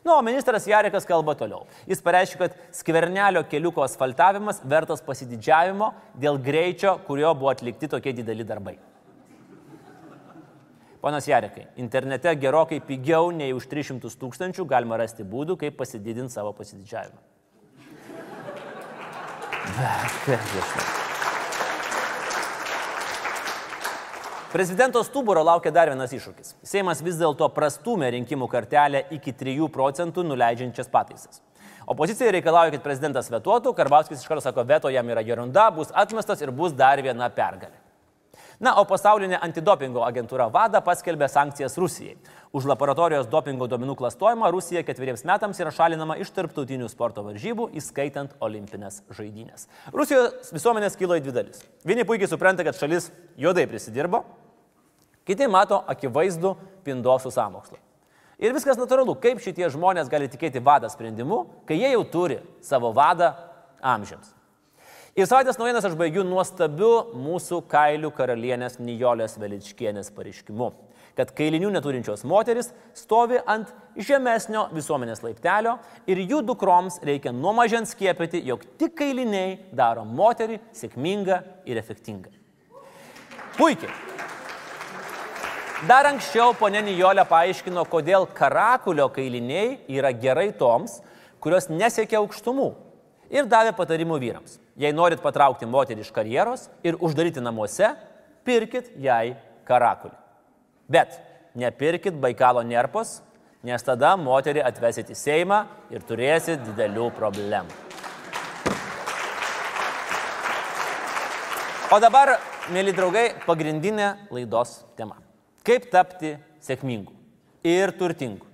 Nu, 0.00 0.14
o 0.14 0.22
ministras 0.24 0.64
Jarekas 0.64 1.04
kalba 1.04 1.34
toliau. 1.36 1.66
Jis 1.88 2.00
pareiškia, 2.00 2.38
kad 2.40 2.54
skvernelio 2.72 3.42
keliuko 3.50 3.82
asfaltavimas 3.84 4.62
vertas 4.64 5.02
pasididžiavimo 5.04 5.90
dėl 6.16 6.38
greičio, 6.40 6.94
kurio 7.04 7.34
buvo 7.36 7.50
atlikti 7.52 7.90
tokie 7.90 8.14
dideli 8.16 8.46
darbai. 8.48 8.78
Ponas 11.00 11.28
Jarekai, 11.28 11.66
internete 11.80 12.32
gerokai 12.36 12.80
pigiau 12.84 13.28
nei 13.32 13.52
už 13.56 13.68
300 13.68 14.08
tūkstančių 14.20 14.64
galima 14.68 14.96
rasti 15.00 15.24
būdų, 15.24 15.58
kaip 15.60 15.76
pasididinti 15.80 16.32
savo 16.32 16.52
pasididžiavimą. 16.56 17.20
Prezidento 24.50 25.02
stuburo 25.06 25.44
laukia 25.46 25.70
dar 25.70 25.88
vienas 25.92 26.10
iššūkis. 26.12 26.56
Seimas 26.66 26.98
vis 27.06 27.20
dėlto 27.20 27.46
prastumė 27.54 28.08
rinkimų 28.16 28.48
kartelę 28.50 29.04
iki 29.14 29.32
3 29.32 29.68
procentų 29.70 30.24
nuleidžiančias 30.26 30.90
pataisas. 30.90 31.38
Opozicija 31.90 32.32
reikalauja, 32.34 32.74
kad 32.74 32.82
prezidentas 32.82 33.30
vetuotų, 33.30 33.72
Karbauskis 33.78 34.20
iš 34.20 34.28
karto 34.30 34.42
sako, 34.44 34.66
veto 34.66 34.90
jam 34.90 35.08
yra 35.10 35.22
gerunda, 35.26 35.70
bus 35.74 35.94
atmestas 35.94 36.42
ir 36.42 36.50
bus 36.54 36.74
dar 36.76 37.02
viena 37.02 37.30
pergalė. 37.30 37.78
Na, 38.60 38.74
o 38.76 38.82
pasaulinė 38.84 39.38
antidopingo 39.40 40.02
agentūra 40.04 40.50
VADA 40.52 40.82
paskelbė 40.84 41.30
sankcijas 41.32 41.78
Rusijai. 41.80 42.18
Už 42.52 42.66
laboratorijos 42.68 43.28
dopingo 43.32 43.64
duomenų 43.70 43.94
klastojimą 43.96 44.50
Rusija 44.52 44.82
ketveriems 44.84 45.22
metams 45.24 45.62
yra 45.62 45.70
šalinama 45.72 46.18
iš 46.20 46.28
tarptautinių 46.36 46.90
sporto 46.92 47.24
varžybų, 47.24 47.70
įskaitant 47.80 48.34
olimpinės 48.44 48.98
žaidynės. 49.16 49.64
Rusijos 49.96 50.52
visuomenės 50.52 50.98
kilo 51.00 51.16
į 51.16 51.22
dvi 51.24 51.34
dalis. 51.38 51.62
Vieni 51.88 52.04
puikiai 52.04 52.28
supranta, 52.28 52.66
kad 52.66 52.76
šalis 52.76 53.08
juodai 53.40 53.64
prisidirbo, 53.70 54.26
kiti 55.24 55.48
mato 55.48 55.78
akivaizdų 55.94 56.52
pindosų 56.84 57.32
sąmokslą. 57.32 57.80
Ir 58.44 58.52
viskas 58.52 58.76
natūralu, 58.80 59.14
kaip 59.24 59.40
šitie 59.40 59.72
žmonės 59.72 60.12
gali 60.12 60.28
tikėti 60.28 60.60
vadą 60.64 60.92
sprendimu, 60.92 61.46
kai 61.64 61.80
jie 61.80 61.94
jau 61.94 62.04
turi 62.12 62.38
savo 62.64 62.92
vadą 62.92 63.32
amžiams. 63.80 64.34
Ir 65.18 65.26
savaitės 65.26 65.56
naujienas 65.58 65.82
aš 65.88 65.96
baigiu 65.98 66.22
nuostabiu 66.22 67.10
mūsų 67.18 67.64
kailių 67.70 68.12
karalienės 68.14 68.76
Nijolės 68.78 69.34
Veličkienės 69.42 70.12
pareiškimu, 70.14 70.68
kad 71.18 71.32
kailinių 71.34 71.72
neturinčios 71.74 72.22
moteris 72.30 72.70
stovi 72.94 73.40
ant 73.50 73.72
žemesnio 73.98 74.68
visuomenės 74.70 75.24
laiptelio 75.24 75.80
ir 76.06 76.20
jų 76.22 76.44
dukroms 76.52 77.00
reikia 77.02 77.32
nuo 77.34 77.50
mažens 77.58 77.96
skiepyti, 77.96 78.44
jog 78.46 78.62
tik 78.78 78.94
kailiniai 79.02 79.58
daro 79.74 80.06
moterį 80.06 80.60
sėkmingą 80.78 81.40
ir 81.66 81.82
efektingą. 81.82 82.30
Puikiai. 83.58 83.90
Dar 85.90 86.06
anksčiau 86.06 86.54
ponė 86.54 86.84
Nijolė 86.86 87.26
paaiškino, 87.26 87.82
kodėl 87.90 88.28
karakulio 88.36 89.10
kailiniai 89.10 89.80
yra 89.90 90.14
gerai 90.14 90.52
toms, 90.54 91.00
kurios 91.42 91.66
nesiekia 91.66 92.22
aukštumų 92.22 92.70
ir 93.32 93.50
davė 93.50 93.74
patarimų 93.74 94.22
vyrams. 94.22 94.60
Jei 94.80 94.94
norit 94.96 95.20
patraukti 95.20 95.68
moterį 95.68 96.06
iš 96.06 96.12
karjeros 96.16 96.68
ir 96.86 96.96
uždaryti 97.04 97.42
namuose, 97.44 97.90
pirkit 98.48 98.94
jai 98.96 99.34
karakulį. 99.68 100.14
Bet 100.88 101.18
nepirkit 101.54 102.16
Baikalo 102.16 102.62
nerpos, 102.64 103.18
nes 103.66 103.84
tada 103.84 104.14
moterį 104.16 104.62
atvesit 104.64 105.12
į 105.12 105.18
Seimą 105.20 105.60
ir 105.92 106.06
turėsit 106.08 106.64
didelių 106.64 107.10
problemų. 107.18 107.76
O 111.90 111.98
dabar, 112.00 112.38
mėly 112.72 112.94
draugai, 112.96 113.26
pagrindinė 113.44 114.14
laidos 114.32 114.78
tema. 114.96 115.18
Kaip 115.66 115.90
tapti 115.92 116.36
sėkmingu 116.64 117.12
ir 117.66 117.92
turtingu, 117.98 118.46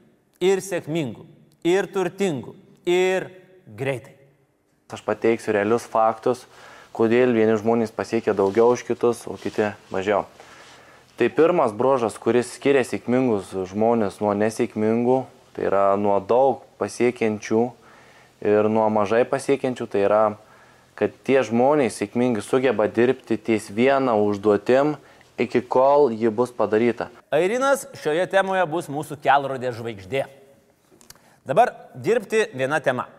ir 0.43 0.65
sėkmingu, 0.65 1.29
ir 1.63 1.87
turtingu, 1.95 2.57
ir 2.83 3.31
greitai. 3.79 4.16
Aš 4.87 5.01
pateiksiu 5.03 5.51
realius 5.51 5.83
faktus, 5.91 6.45
kodėl 6.95 7.33
vieni 7.35 7.57
žmonės 7.59 7.91
pasiekia 7.91 8.37
daugiau 8.39 8.71
už 8.71 8.85
kitus, 8.87 9.25
o 9.27 9.35
kiti 9.35 9.73
mažiau. 9.91 10.29
Tai 11.19 11.27
pirmas 11.35 11.73
brožas, 11.75 12.15
kuris 12.23 12.53
skiria 12.55 12.85
sėkmingus 12.87 13.51
žmonės 13.73 14.21
nuo 14.23 14.31
nesėkmingų, 14.39 15.17
tai 15.57 15.67
yra 15.67 15.89
nuo 15.99 16.21
daug 16.23 16.63
pasiekiančių 16.79 17.65
ir 18.47 18.69
nuo 18.71 18.87
mažai 18.95 19.25
pasiekiančių, 19.27 19.89
tai 19.91 20.05
yra, 20.07 20.23
kad 20.95 21.19
tie 21.27 21.41
žmonės 21.43 21.99
sėkmingai 21.99 22.47
sugeba 22.47 22.87
dirbti 22.87 23.41
ties 23.43 23.67
vieną 23.75 24.15
užduotim, 24.23 24.95
iki 25.35 25.65
kol 25.67 26.13
ji 26.15 26.31
bus 26.31 26.55
padaryta. 26.55 27.11
Airinas 27.35 27.89
šioje 28.05 28.31
temoje 28.31 28.63
bus 28.71 28.87
mūsų 28.87 29.19
kelrodė 29.25 29.75
žvaigždė. 29.75 30.29
Dabar 31.43 31.75
dirbti 31.99 32.47
viena 32.55 32.79
tema. 32.79 33.11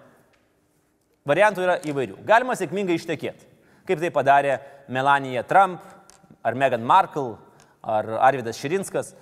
Variantų 1.28 1.64
yra 1.66 1.76
įvairių. 1.84 2.22
Galima 2.28 2.56
sėkmingai 2.56 2.96
ištekėti, 2.96 3.48
kaip 3.88 4.00
tai 4.00 4.12
padarė 4.16 4.58
Melanija 4.88 5.44
Trump, 5.48 5.84
ar 6.44 6.56
Meghan 6.56 6.86
Markle, 6.88 7.36
ar 7.84 8.08
Arvidas 8.30 8.60
Širinskas. 8.62 9.14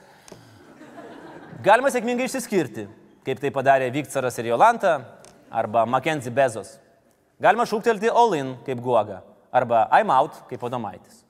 Galima 1.66 1.90
sėkmingai 1.90 2.28
išsiskirti, 2.30 2.86
kaip 3.26 3.42
tai 3.42 3.50
padarė 3.54 3.90
Viktoras 3.94 4.38
ir 4.38 4.52
Jolanta, 4.52 5.00
arba 5.50 5.86
Mackenzie 5.90 6.34
Bezos. 6.34 6.76
Galima 7.42 7.66
šūktelti 7.68 8.12
all 8.12 8.36
in, 8.38 8.54
kaip 8.68 8.84
Guoga, 8.84 9.24
arba 9.52 9.88
I'm 9.92 10.14
out, 10.14 10.44
kaip 10.50 10.62
Odomaitis. 10.64 11.24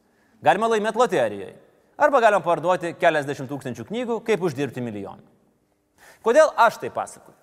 Galima 0.43 0.67
laimėti 0.69 0.99
loterijoje. 0.99 1.55
Arba 1.95 2.19
galima 2.19 2.43
parduoti 2.43 2.91
keliasdešimt 2.99 3.47
tūkstančių 3.47 3.87
knygų, 3.87 4.19
kaip 4.27 4.43
uždirbti 4.43 4.83
milijoną. 4.83 5.23
Kodėl 6.25 6.51
aš 6.59 6.81
tai 6.81 6.91
pasakoju? 6.91 7.37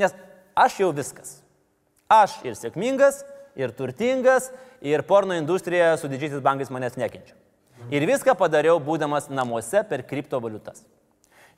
Nes 0.00 0.14
aš 0.56 0.80
jau 0.80 0.88
viskas. 0.96 1.40
Aš 2.10 2.40
ir 2.42 2.56
sėkmingas, 2.58 3.22
ir 3.54 3.70
turtingas, 3.70 4.50
ir 4.82 5.04
porno 5.06 5.36
industrija 5.38 5.92
su 6.00 6.10
didžiaisiais 6.10 6.42
bankais 6.42 6.72
manęs 6.74 6.98
nekenčia. 6.98 7.36
Ir 7.94 8.02
viską 8.08 8.34
padariau 8.36 8.80
būdamas 8.82 9.30
namuose 9.30 9.84
per 9.88 10.02
kriptovaliutas. 10.08 10.82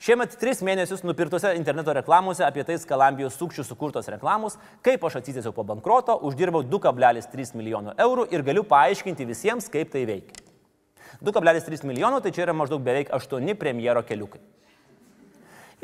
Šiemet 0.03 0.33
tris 0.35 0.59
mėnesius 0.65 1.03
nupirktose 1.07 1.53
interneto 1.55 1.93
reklamose 1.95 2.43
apie 2.43 2.65
tai 2.67 2.75
skalambijos 2.77 3.37
sukčių 3.39 3.63
sukurtos 3.63 4.09
reklamos, 4.11 4.57
kaip 4.83 5.03
aš 5.07 5.21
atsitėsiau 5.21 5.53
po 5.55 5.63
bankroto, 5.65 6.17
uždirbau 6.27 6.61
2,3 6.67 7.53
milijono 7.55 7.93
eurų 8.05 8.27
ir 8.35 8.43
galiu 8.43 8.65
paaiškinti 8.67 9.25
visiems, 9.29 9.69
kaip 9.71 9.93
tai 9.93 10.03
veikia. 10.09 10.43
2,3 11.23 11.87
milijono 11.87 12.19
tai 12.19 12.33
čia 12.35 12.45
yra 12.47 12.55
maždaug 12.57 12.83
beveik 12.83 13.13
8 13.15 13.55
premjero 13.59 14.03
keliukai. 14.03 14.41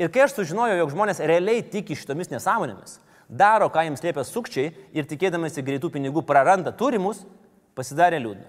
Ir 0.00 0.12
kai 0.12 0.26
aš 0.26 0.36
sužinojau, 0.36 0.78
jog 0.82 0.92
žmonės 0.92 1.22
realiai 1.24 1.64
tiki 1.64 1.96
šitomis 1.96 2.30
nesąmonėmis, 2.32 2.98
daro, 3.30 3.70
ką 3.70 3.86
jiems 3.86 4.02
liepia 4.02 4.24
sukčiai 4.26 4.72
ir 4.96 5.06
tikėdamasi 5.06 5.62
greitų 5.62 5.92
pinigų 5.94 6.24
praranda 6.26 6.72
turimus, 6.74 7.22
pasidarė 7.78 8.18
liūdna. 8.22 8.48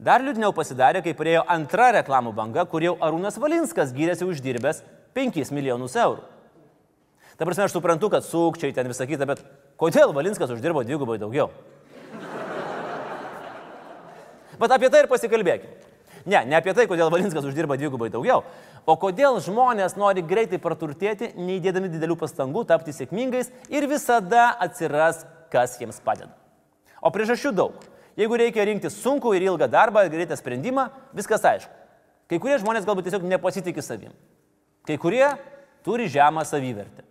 Dar 0.00 0.24
liūdniau 0.24 0.54
pasidarė, 0.56 1.02
kai 1.04 1.12
priejo 1.12 1.42
antra 1.44 1.90
reklamų 1.98 2.32
banga, 2.32 2.64
kur 2.64 2.80
jau 2.80 2.94
Arūnas 3.04 3.36
Valinskas 3.36 3.92
gyrėsi 3.92 4.24
uždirbęs 4.24 4.80
5 5.16 5.52
milijonus 5.52 5.96
eurų. 6.00 6.24
Ta 7.36 7.44
prasme, 7.48 7.66
aš 7.66 7.76
suprantu, 7.76 8.08
kad 8.12 8.24
sukčiai 8.24 8.72
ten 8.76 8.88
visą 8.88 9.04
kitą, 9.08 9.28
bet 9.28 9.44
kodėl 9.80 10.14
Valinskas 10.16 10.52
uždirbo 10.52 10.84
dvigubai 10.88 11.18
daugiau? 11.20 11.50
Bet 14.60 14.72
apie 14.72 14.88
tai 14.92 15.04
ir 15.04 15.08
pasikalbėkime. 15.08 15.89
Ne, 16.26 16.42
ne 16.44 16.56
apie 16.58 16.74
tai, 16.76 16.86
kodėl 16.90 17.10
Valinskas 17.12 17.46
uždirba 17.48 17.78
dvigubai 17.80 18.10
daugiau, 18.12 18.42
o 18.84 18.96
kodėl 19.00 19.38
žmonės 19.40 19.96
nori 20.00 20.24
greitai 20.26 20.60
praturtėti, 20.60 21.32
neįdėdami 21.40 21.88
didelių 21.92 22.18
pastangų 22.20 22.66
tapti 22.68 22.92
sėkmingais 22.96 23.52
ir 23.72 23.88
visada 23.88 24.50
atsiras, 24.60 25.24
kas 25.52 25.78
jiems 25.80 26.02
padeda. 26.04 26.34
O 27.00 27.12
priežasčių 27.14 27.54
daug. 27.56 27.86
Jeigu 28.20 28.36
reikia 28.36 28.66
rinkti 28.68 28.90
sunku 28.92 29.32
ir 29.32 29.46
ilgą 29.46 29.70
darbą, 29.70 30.02
greitą 30.12 30.36
sprendimą, 30.36 30.90
viskas 31.16 31.46
aišku. 31.46 31.72
Kai 32.30 32.38
kurie 32.42 32.58
žmonės 32.60 32.84
galbūt 32.86 33.08
tiesiog 33.08 33.24
nepasitikė 33.26 33.82
savim. 33.82 34.12
Kai 34.86 34.98
kurie 35.00 35.24
turi 35.86 36.08
žemą 36.10 36.44
savivertę. 36.46 37.06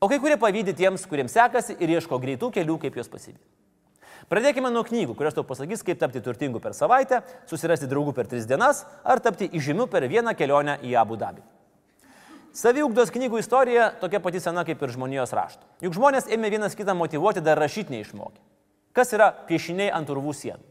O 0.00 0.08
kai 0.08 0.16
kurie 0.22 0.38
pavydė 0.40 0.72
tiems, 0.76 1.04
kuriems 1.06 1.34
sekasi 1.36 1.76
ir 1.76 1.92
ieško 1.98 2.16
greitų 2.22 2.48
kelių, 2.54 2.78
kaip 2.80 2.96
juos 2.96 3.10
pasivyti. 3.12 3.42
Pradėkime 4.28 4.68
nuo 4.74 4.82
knygų, 4.84 5.14
kurios 5.16 5.36
tau 5.36 5.46
pasakys, 5.46 5.84
kaip 5.86 6.00
tapti 6.00 6.20
turtingu 6.24 6.60
per 6.60 6.74
savaitę, 6.76 7.22
susirasti 7.48 7.88
draugų 7.90 8.12
per 8.16 8.28
tris 8.28 8.44
dienas 8.50 8.84
ar 9.04 9.22
tapti 9.24 9.48
įžymiu 9.48 9.88
per 9.90 10.04
vieną 10.10 10.34
kelionę 10.36 10.76
į 10.84 10.92
Abu 11.00 11.16
Dabį. 11.20 11.40
Saviugdos 12.52 13.12
knygų 13.14 13.38
istorija 13.40 13.92
tokia 14.00 14.18
pati 14.20 14.42
sena 14.42 14.64
kaip 14.66 14.80
ir 14.82 14.90
žmonijos 14.90 15.32
rašto. 15.36 15.62
Juk 15.84 15.94
žmonės 15.94 16.26
ėmė 16.34 16.50
vienas 16.50 16.74
kitą 16.74 16.96
motivuoti 16.98 17.42
dar 17.46 17.60
rašyti 17.62 17.94
neišmokė. 17.94 18.42
Kas 18.92 19.14
yra 19.14 19.30
piešiniai 19.46 19.92
ant 19.94 20.10
urvų 20.10 20.34
sienų? 20.34 20.64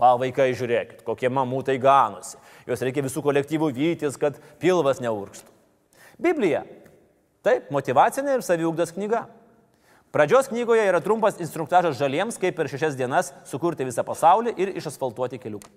Va, 0.00 0.14
vaikai, 0.16 0.52
žiūrėkit, 0.56 1.02
kokie 1.04 1.28
mamutai 1.28 1.74
ganosi. 1.82 2.38
Jos 2.68 2.80
reikia 2.86 3.02
visų 3.04 3.24
kolektyvų 3.26 3.68
vytis, 3.74 4.16
kad 4.20 4.38
pilvas 4.62 5.02
neurkstų. 5.02 5.50
Biblija. 6.22 6.62
Taip, 7.44 7.68
motivacinė 7.74 8.38
ir 8.38 8.44
saviugdos 8.46 8.94
knyga. 8.96 9.26
Pradžios 10.10 10.48
knygoje 10.50 10.82
yra 10.90 10.98
trumpas 10.98 11.36
instruktažas 11.38 11.94
žaliems, 11.94 12.34
kaip 12.42 12.56
per 12.58 12.66
šešias 12.66 12.96
dienas 12.98 13.30
sukurti 13.46 13.86
visą 13.86 14.02
pasaulį 14.02 14.56
ir 14.58 14.72
išasfaltuoti 14.74 15.38
keliuką. 15.38 15.70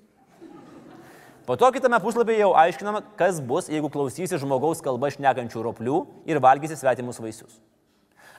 Po 1.46 1.58
to 1.60 1.70
kitame 1.76 2.00
puslapyje 2.02 2.40
jau 2.40 2.54
aiškinama, 2.58 3.04
kas 3.20 3.38
bus, 3.44 3.68
jeigu 3.70 3.92
klausysi 3.94 4.40
žmogaus 4.42 4.82
kalba 4.82 5.12
šnekančių 5.14 5.66
roplių 5.68 6.00
ir 6.26 6.40
valgysi 6.42 6.80
svetimus 6.80 7.20
vaisius. 7.22 7.60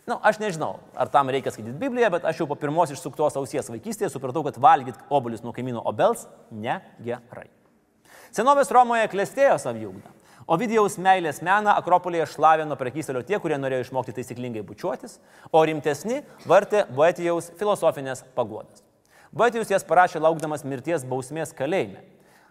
Na, 0.04 0.16
nu, 0.16 0.18
aš 0.26 0.40
nežinau, 0.42 0.80
ar 0.98 1.08
tam 1.12 1.30
reikia 1.32 1.52
skaityti 1.54 1.78
Bibliją, 1.78 2.10
bet 2.16 2.26
aš 2.28 2.42
jau 2.42 2.48
po 2.50 2.58
pirmos 2.58 2.90
išsuktos 2.92 3.38
ausies 3.38 3.70
vaikystėje 3.70 4.10
supratau, 4.12 4.42
kad 4.44 4.58
valgyti 4.60 5.00
obuolius 5.14 5.44
nuo 5.46 5.54
kaimyno 5.54 5.84
obels 5.86 6.26
negerai. 6.50 7.46
Senovės 8.34 8.72
Romoje 8.74 9.06
klestėjo 9.12 9.60
saviugda. 9.62 10.10
Ovidijaus 10.44 10.98
meilės 11.00 11.38
meną 11.40 11.72
Akropolėje 11.78 12.26
šlavė 12.34 12.66
nuo 12.68 12.76
prekyselio 12.76 13.22
tie, 13.24 13.38
kurie 13.40 13.56
norėjo 13.56 13.86
išmokti 13.86 14.12
taisyklingai 14.12 14.60
bučiuotis, 14.68 15.16
o 15.48 15.62
rimtesni 15.64 16.20
vartė 16.44 16.84
Boetijaus 16.92 17.48
filosofinės 17.56 18.26
pagodas. 18.36 18.82
Boetijus 19.34 19.72
jas 19.72 19.86
parašė 19.88 20.20
laukdamas 20.20 20.62
mirties 20.68 21.02
bausmės 21.08 21.50
kalėjime. 21.56 22.04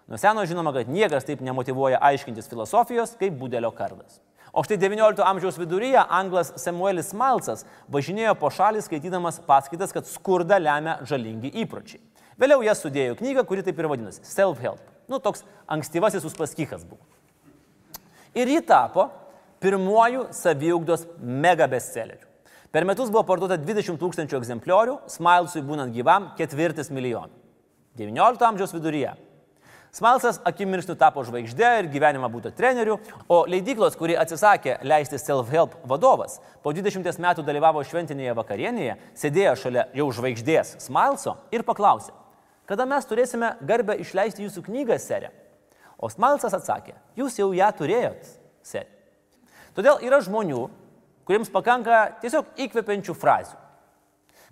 Nuo 0.10 0.18
seno 0.20 0.42
žinoma, 0.50 0.74
kad 0.76 0.90
niekas 0.90 1.24
taip 1.30 1.40
nemotivuoja 1.46 2.02
aiškintis 2.10 2.50
filosofijos 2.52 3.14
kaip 3.22 3.38
būdelio 3.40 3.70
kardas. 3.78 4.18
O 4.52 4.66
štai 4.66 4.80
XIX 4.82 5.24
amžiaus 5.30 5.62
viduryje 5.62 6.02
anglas 6.10 6.52
Samuelis 6.60 7.14
Malcas 7.18 7.64
važinėjo 7.94 8.34
po 8.42 8.50
šalį 8.54 8.84
skaitydamas 8.84 9.40
paskaitas, 9.48 9.94
kad 9.94 10.10
skurdą 10.10 10.58
lemia 10.60 10.98
žalingi 11.08 11.54
įpročiai. 11.64 12.02
Vėliau 12.42 12.66
jas 12.66 12.82
sudėjo 12.82 13.16
knygą, 13.22 13.46
kuri 13.48 13.64
taip 13.64 13.80
ir 13.80 13.88
vadinasi- 13.94 14.26
Self-Help. 14.36 14.82
Nu, 15.08 15.20
toks 15.20 15.46
ankstyvasis 15.70 16.26
uspaskikas 16.26 16.84
buvo. 16.84 17.06
Ir 18.34 18.50
ji 18.50 18.62
tapo 18.66 19.10
pirmuoju 19.64 20.28
saviugdos 20.36 21.06
mega 21.20 21.68
bestselleriu. 21.68 22.28
Per 22.74 22.86
metus 22.90 23.12
buvo 23.14 23.22
parduota 23.28 23.58
20 23.62 24.00
tūkstančių 24.02 24.40
egzempliorių, 24.40 24.98
Smilesui 25.12 25.62
būnant 25.62 25.94
gyvam 25.94 26.32
ketvirtis 26.40 26.90
milijonų. 26.90 27.30
XIX 27.94 28.48
amžiaus 28.48 28.74
viduryje 28.74 29.14
Smalsas 29.94 30.40
akimirksniu 30.42 30.96
tapo 30.98 31.22
žvaigždė 31.22 31.68
ir 31.84 31.88
gyvenimą 31.94 32.26
būtų 32.34 32.50
treneriu, 32.58 32.96
o 33.30 33.44
leidyklos, 33.46 33.94
kuri 33.94 34.16
atsisakė 34.18 34.80
leisti 34.82 35.20
self-help 35.22 35.76
vadovas, 35.86 36.40
po 36.66 36.74
20 36.74 37.22
metų 37.22 37.46
dalyvavo 37.46 37.84
šventinėje 37.86 38.34
vakarienėje, 38.40 38.96
sėdėjo 39.22 39.54
šalia 39.62 39.84
jau 39.94 40.08
žvaigždės 40.18 40.80
Smalso 40.88 41.36
ir 41.54 41.62
paklausė, 41.68 42.10
kada 42.66 42.90
mes 42.90 43.06
turėsime 43.06 43.54
garbę 43.62 44.00
išleisti 44.02 44.48
jūsų 44.48 44.66
knygą, 44.66 44.98
serė. 44.98 45.30
O 46.04 46.10
Smalsas 46.12 46.56
atsakė, 46.58 46.98
jūs 47.16 47.38
jau 47.40 47.54
ją 47.56 47.70
turėjot, 47.78 48.28
serė. 48.66 48.90
Todėl 49.74 50.02
yra 50.06 50.20
žmonių, 50.22 50.66
kuriems 51.26 51.52
pakanka 51.54 52.06
tiesiog 52.22 52.50
įkvepiančių 52.66 53.16
frazių. 53.16 53.56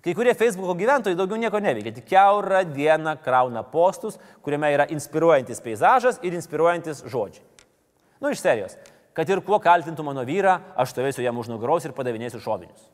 Kai 0.02 0.16
kurie 0.18 0.32
Facebook'o 0.34 0.74
gyventojai 0.74 1.14
daugiau 1.14 1.38
nieko 1.38 1.60
neveikia, 1.62 1.92
tik 1.94 2.08
keurą 2.10 2.64
dieną 2.72 3.14
krauna 3.22 3.62
postus, 3.62 4.16
kuriame 4.42 4.72
yra 4.74 4.88
inspiruojantis 4.90 5.62
peizažas 5.62 6.18
ir 6.26 6.34
inspiruojantis 6.34 7.04
žodžiai. 7.12 7.44
Nu, 8.18 8.32
iš 8.32 8.42
serijos. 8.42 8.74
Kad 9.14 9.30
ir 9.30 9.44
kuo 9.46 9.60
kaltintų 9.62 10.02
mano 10.08 10.24
vyrą, 10.26 10.56
aš 10.74 10.96
stovėsiu 10.96 11.22
jam 11.22 11.38
už 11.38 11.52
nugaros 11.52 11.86
ir 11.86 11.94
padavinėsiu 11.94 12.40
šovinius. 12.42 12.88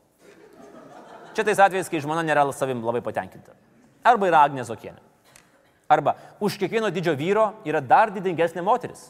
Čia 1.32 1.46
tais 1.46 1.60
atvejais, 1.62 1.88
kai 1.88 2.02
žmona 2.02 2.26
nėra 2.26 2.44
savim 2.52 2.82
labai 2.84 3.00
patenkinta. 3.06 3.54
Arba 4.04 4.28
yra 4.28 4.42
Agnė 4.44 4.66
Zokienė. 4.68 5.00
Arba 5.88 6.16
už 6.40 6.58
kiekvieno 6.60 6.90
didžio 6.92 7.14
vyro 7.16 7.52
yra 7.64 7.80
dar 7.80 8.12
didingesnė 8.12 8.60
moteris. 8.64 9.08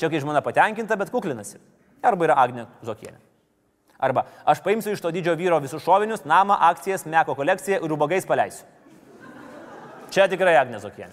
Čia 0.00 0.08
kai 0.08 0.20
žmona 0.22 0.40
patenkinta, 0.40 0.96
bet 0.96 1.12
kuklinasi. 1.12 1.60
Arba 2.00 2.24
yra 2.24 2.38
Agnė 2.40 2.64
Zokienė. 2.80 3.18
Arba 4.00 4.24
aš 4.48 4.62
paimsiu 4.64 4.94
iš 4.96 5.02
to 5.04 5.12
didžio 5.12 5.34
vyro 5.36 5.58
visus 5.60 5.84
šovinius, 5.84 6.24
namą, 6.24 6.56
akcijas, 6.70 7.04
meko 7.04 7.36
kolekciją 7.36 7.82
ir 7.84 7.92
ubagais 7.92 8.24
paleisiu. 8.24 8.64
Čia 10.10 10.24
tikrai 10.32 10.56
Agnezokienė. 10.58 11.12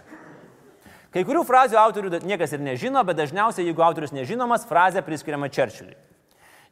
Kai 1.11 1.23
kurių 1.27 1.43
frazių 1.47 1.77
autorių 1.81 2.21
niekas 2.23 2.55
ir 2.55 2.63
nežino, 2.63 3.03
bet 3.03 3.19
dažniausiai, 3.19 3.67
jeigu 3.67 3.83
autorius 3.83 4.15
nežinomas, 4.15 4.65
frazė 4.69 5.03
priskiriama 5.03 5.49
Čerčiliui. 5.51 5.95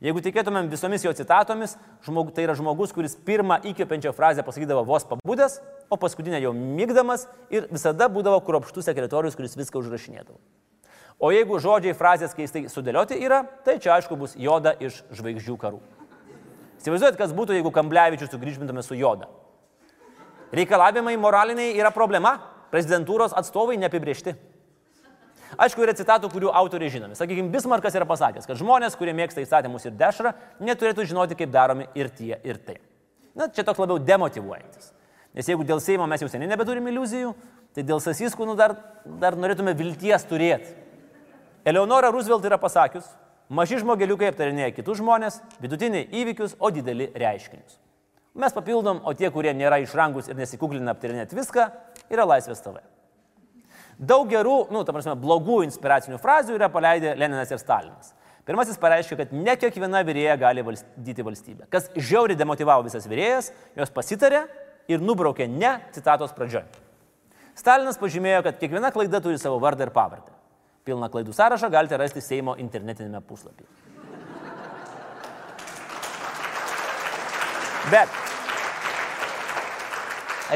Jeigu 0.03 0.19
tikėtumėm 0.19 0.67
visomis 0.67 1.05
jo 1.05 1.13
citatomis, 1.15 1.77
žmog, 2.03 2.33
tai 2.35 2.43
yra 2.43 2.55
žmogus, 2.57 2.91
kuris 2.95 3.15
pirmą 3.15 3.61
įkvepiančią 3.71 4.11
frazę 4.15 4.43
pasakydavo 4.43 4.83
vos 4.87 5.07
pabudęs, 5.07 5.61
o 5.87 5.95
paskutinę 5.97 6.41
jau 6.43 6.51
mygdamas 6.51 7.29
ir 7.53 7.69
visada 7.71 8.09
būdavo 8.11 8.41
kruopštus 8.43 8.89
sekretorius, 8.89 9.37
kuris 9.39 9.55
viską 9.55 9.79
užrašinėdavo. 9.79 10.35
O 11.15 11.31
jeigu 11.31 11.61
žodžiai 11.63 11.95
frazės 11.95 12.35
keistai 12.35 12.65
sudėlioti 12.67 13.21
yra, 13.23 13.45
tai 13.63 13.77
čia 13.79 13.93
aišku 13.95 14.17
bus 14.19 14.35
joda 14.35 14.75
iš 14.83 14.99
žvaigždžių 15.15 15.55
karų. 15.61 15.79
Įsivaizduojat, 16.81 17.15
kas 17.17 17.31
būtų, 17.33 17.55
jeigu 17.55 17.71
Kamblevičius 17.73 18.33
sugrįžmintume 18.35 18.83
su 18.83 18.97
joda. 18.99 19.29
Reikalavimai 20.55 21.15
moraliniai 21.17 21.71
yra 21.79 21.89
problema, 21.95 22.35
prezidentūros 22.69 23.33
atstovai 23.33 23.79
neapibriešti. 23.79 24.35
Aišku, 25.61 25.83
yra 25.85 25.93
citatų, 25.95 26.29
kurių 26.33 26.51
autoriai 26.55 26.91
žinomi. 26.91 27.15
Sakykime, 27.17 27.51
Bismarkas 27.53 27.95
yra 27.95 28.07
pasakęs, 28.09 28.47
kad 28.49 28.59
žmonės, 28.59 28.97
kurie 28.99 29.13
mėgsta 29.15 29.43
įstatymus 29.43 29.87
ir 29.87 29.95
dešrą, 29.99 30.33
neturėtų 30.63 31.05
žinoti, 31.11 31.37
kaip 31.39 31.51
daromi 31.53 31.87
ir 31.95 32.09
tie, 32.11 32.33
ir 32.43 32.59
tai. 32.59 32.77
Na, 33.35 33.47
čia 33.51 33.63
toks 33.67 33.79
labiau 33.83 33.99
demotivuojantis. 33.99 34.91
Nes 35.35 35.47
jeigu 35.51 35.67
dėl 35.67 35.81
Seimo 35.83 36.07
mes 36.07 36.23
jau 36.23 36.29
seniai 36.31 36.49
nebeturime 36.51 36.91
iliuzijų, 36.91 37.33
tai 37.75 37.83
dėl 37.83 37.99
Sasiskų 38.03 38.47
nu, 38.47 38.55
dar, 38.59 38.77
dar 39.19 39.35
norėtume 39.35 39.75
vilties 39.75 40.23
turėti. 40.29 40.71
Eleonora 41.67 42.11
Roosevelt 42.13 42.47
yra 42.47 42.59
pasakius, 42.61 43.07
maži 43.49 43.81
žmogeliukai 43.81 44.31
aptarinėja 44.31 44.71
kitus 44.77 45.01
žmonės, 45.01 45.41
vidutiniai 45.59 46.07
įvykius, 46.21 46.55
o 46.59 46.71
dideli 46.71 47.09
reiškinius. 47.11 47.79
Mes 48.35 48.55
papildom, 48.55 49.01
o 49.03 49.13
tie, 49.15 49.29
kurie 49.31 49.53
nėra 49.55 49.79
išrangus 49.83 50.27
ir 50.31 50.39
nesikuklina 50.39 50.95
aptarinėti 50.95 51.37
viską, 51.37 51.69
yra 52.11 52.27
laisvės 52.27 52.63
tave. 52.63 52.83
Daug 53.95 54.27
gerų, 54.27 54.65
nu, 54.75 54.83
ta 54.83 54.91
prasme, 54.91 55.15
blogų 55.19 55.61
inspiracinių 55.69 56.19
frazių 56.19 56.57
yra 56.57 56.67
paleidę 56.71 57.13
Leninas 57.15 57.51
ir 57.53 57.61
Stalinas. 57.61 58.11
Pirmasis 58.45 58.77
pareiškė, 58.77 59.17
kad 59.21 59.31
ne 59.33 59.55
kiekviena 59.57 60.03
vyrėja 60.05 60.35
gali 60.37 60.61
valdyti 60.65 61.23
valstybę. 61.25 61.65
Kas 61.71 61.87
žiauriai 61.95 62.37
demotivavo 62.37 62.83
visas 62.85 63.07
vyrėjas, 63.09 63.49
jos 63.79 63.93
pasitarė 63.95 64.43
ir 64.91 65.01
nubraukė 65.01 65.47
ne 65.49 65.79
citatos 65.95 66.35
pradžioje. 66.35 66.67
Stalinas 67.57 67.97
pažymėjo, 67.97 68.43
kad 68.45 68.59
kiekviena 68.59 68.91
klaida 68.93 69.23
turi 69.23 69.39
savo 69.41 69.57
vardą 69.63 69.87
ir 69.87 69.93
pavardę. 69.95 70.35
Pilną 70.85 71.09
klaidų 71.09 71.33
sąrašą 71.33 71.71
galite 71.73 71.97
rasti 71.97 72.21
Seimo 72.21 72.53
internetinėme 72.61 73.23
puslapyje. 73.25 73.65
Bet 77.89 78.09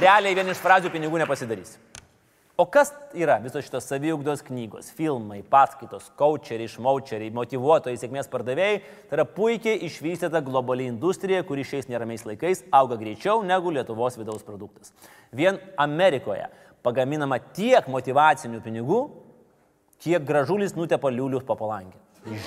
realiai 0.01 0.35
vien 0.37 0.49
iš 0.51 0.61
frazių 0.61 0.91
pinigų 0.93 1.23
nepasidarys. 1.23 1.77
O 2.59 2.65
kas 2.67 2.89
yra 3.15 3.37
visos 3.39 3.63
šitos 3.63 3.85
saviugdos 3.87 4.41
knygos, 4.43 4.89
filmai, 4.91 5.37
paskaitos, 5.47 6.09
coacheriai, 6.19 6.67
išmaučeriai, 6.67 7.31
motivuotojai, 7.31 7.95
sėkmės 8.01 8.27
pardavėjai? 8.33 8.81
Tai 9.07 9.15
yra 9.15 9.25
puikiai 9.37 9.79
išvystyta 9.87 10.41
globali 10.43 10.89
industrija, 10.91 11.45
kuri 11.47 11.63
šiais 11.63 11.87
neramiais 11.87 12.25
laikais 12.27 12.65
auga 12.75 12.97
greičiau 12.99 13.45
negu 13.47 13.71
Lietuvos 13.71 14.19
vidaus 14.19 14.43
produktas. 14.43 14.91
Vien 15.31 15.61
Amerikoje 15.79 16.49
pagaminama 16.83 17.39
tiek 17.55 17.87
motivacinių 17.87 18.59
pinigų, 18.67 18.99
kiek 20.03 20.27
gražulis 20.27 20.75
nutepa 20.75 21.15
liulius 21.15 21.47
po 21.47 21.55
palangę. 21.63 21.95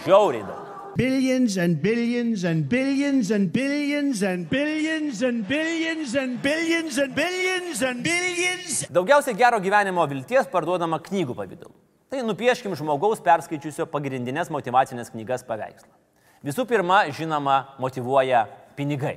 Žiauriai 0.04 0.44
daug. 0.44 0.71
Billions 0.96 1.56
and 1.56 1.80
billions 1.82 2.44
and 2.44 2.68
billions 2.68 3.30
and 3.30 3.52
billions 3.52 4.22
and 4.22 4.48
billions 4.48 5.22
and 5.22 5.48
billions 5.48 6.14
and 6.14 6.42
billions 6.42 6.98
and 6.98 7.14
billions 7.14 7.82
and 7.82 8.02
billions. 8.04 8.86
Daugiausiai 8.92 9.36
gero 9.36 9.60
gyvenimo 9.60 10.04
vilties 10.08 10.48
parduodama 10.52 11.00
knygų 11.00 11.36
pavydalu. 11.38 11.72
Tai 12.12 12.22
nupieškim 12.28 12.76
žmogaus 12.76 13.22
perskaičiusio 13.24 13.86
pagrindinės 13.88 14.52
motivacinės 14.52 15.08
knygas 15.14 15.46
paveikslą. 15.48 15.88
Visų 16.44 16.66
pirma, 16.68 17.06
žinoma, 17.14 17.76
motivuoja 17.80 18.44
pinigai. 18.76 19.16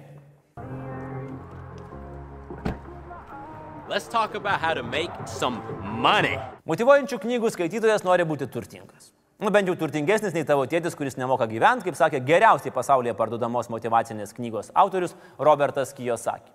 Let's 3.89 4.07
talk 4.07 4.33
about 4.35 4.61
how 4.61 4.73
to 4.73 4.83
make 4.83 5.11
some 5.27 5.59
money. 5.83 6.39
Motivuojančių 6.65 7.19
knygų 7.21 7.51
skaitytojas 7.53 8.05
nori 8.07 8.23
būti 8.25 8.47
turtingas. 8.49 9.11
Nu, 9.35 9.49
bent 9.51 9.67
jau 9.67 9.75
turtingesnis 9.75 10.31
nei 10.31 10.45
tavo 10.47 10.63
tėtis, 10.63 10.93
kuris 10.95 11.17
nemoka 11.19 11.43
gyventi, 11.51 11.83
kaip 11.89 11.97
sakė 11.99 12.21
geriausiai 12.23 12.71
pasaulyje 12.71 13.17
parduodamos 13.19 13.67
motivacinės 13.67 14.31
knygos 14.37 14.69
autorius 14.71 15.15
Robertas 15.35 15.91
Kijosaki. 15.97 16.53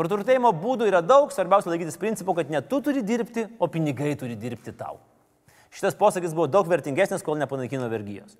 Praturtėjimo 0.00 0.54
būdų 0.56 0.86
yra 0.88 1.02
daug, 1.04 1.28
svarbiausia 1.28 1.68
laikytis 1.74 2.00
principu, 2.00 2.32
kad 2.32 2.48
ne 2.48 2.62
tu 2.64 2.78
turi 2.80 3.02
dirbti, 3.04 3.44
o 3.60 3.68
pinigai 3.68 4.14
turi 4.16 4.38
dirbti 4.40 4.72
tau. 4.72 4.96
Šitas 5.72 5.98
posakis 6.00 6.32
buvo 6.32 6.46
daug 6.48 6.70
vertingesnis, 6.72 7.24
kol 7.24 7.36
nepanaikino 7.36 7.90
vergyjos. 7.92 8.38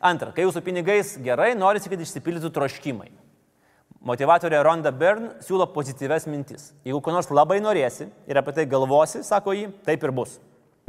Antra, 0.00 0.32
kai 0.32 0.48
jūsų 0.48 0.64
pinigais 0.64 1.12
gerai, 1.24 1.52
norisi, 1.60 1.92
kad 1.92 2.00
išsipildytų 2.00 2.54
troškimai. 2.56 3.10
Motivatorė 4.04 4.64
Ronda 4.64 4.92
Byrne 4.92 5.44
siūlo 5.44 5.68
pozityves 5.76 6.24
mintis. 6.28 6.72
Jeigu 6.88 7.04
ko 7.04 7.12
nors 7.12 7.28
labai 7.32 7.60
norėsi 7.60 8.08
ir 8.28 8.40
apie 8.40 8.56
tai 8.56 8.64
galvosi, 8.68 9.20
sako 9.24 9.52
jį, 9.56 9.68
taip 9.84 10.04
ir 10.04 10.16
bus. 10.16 10.38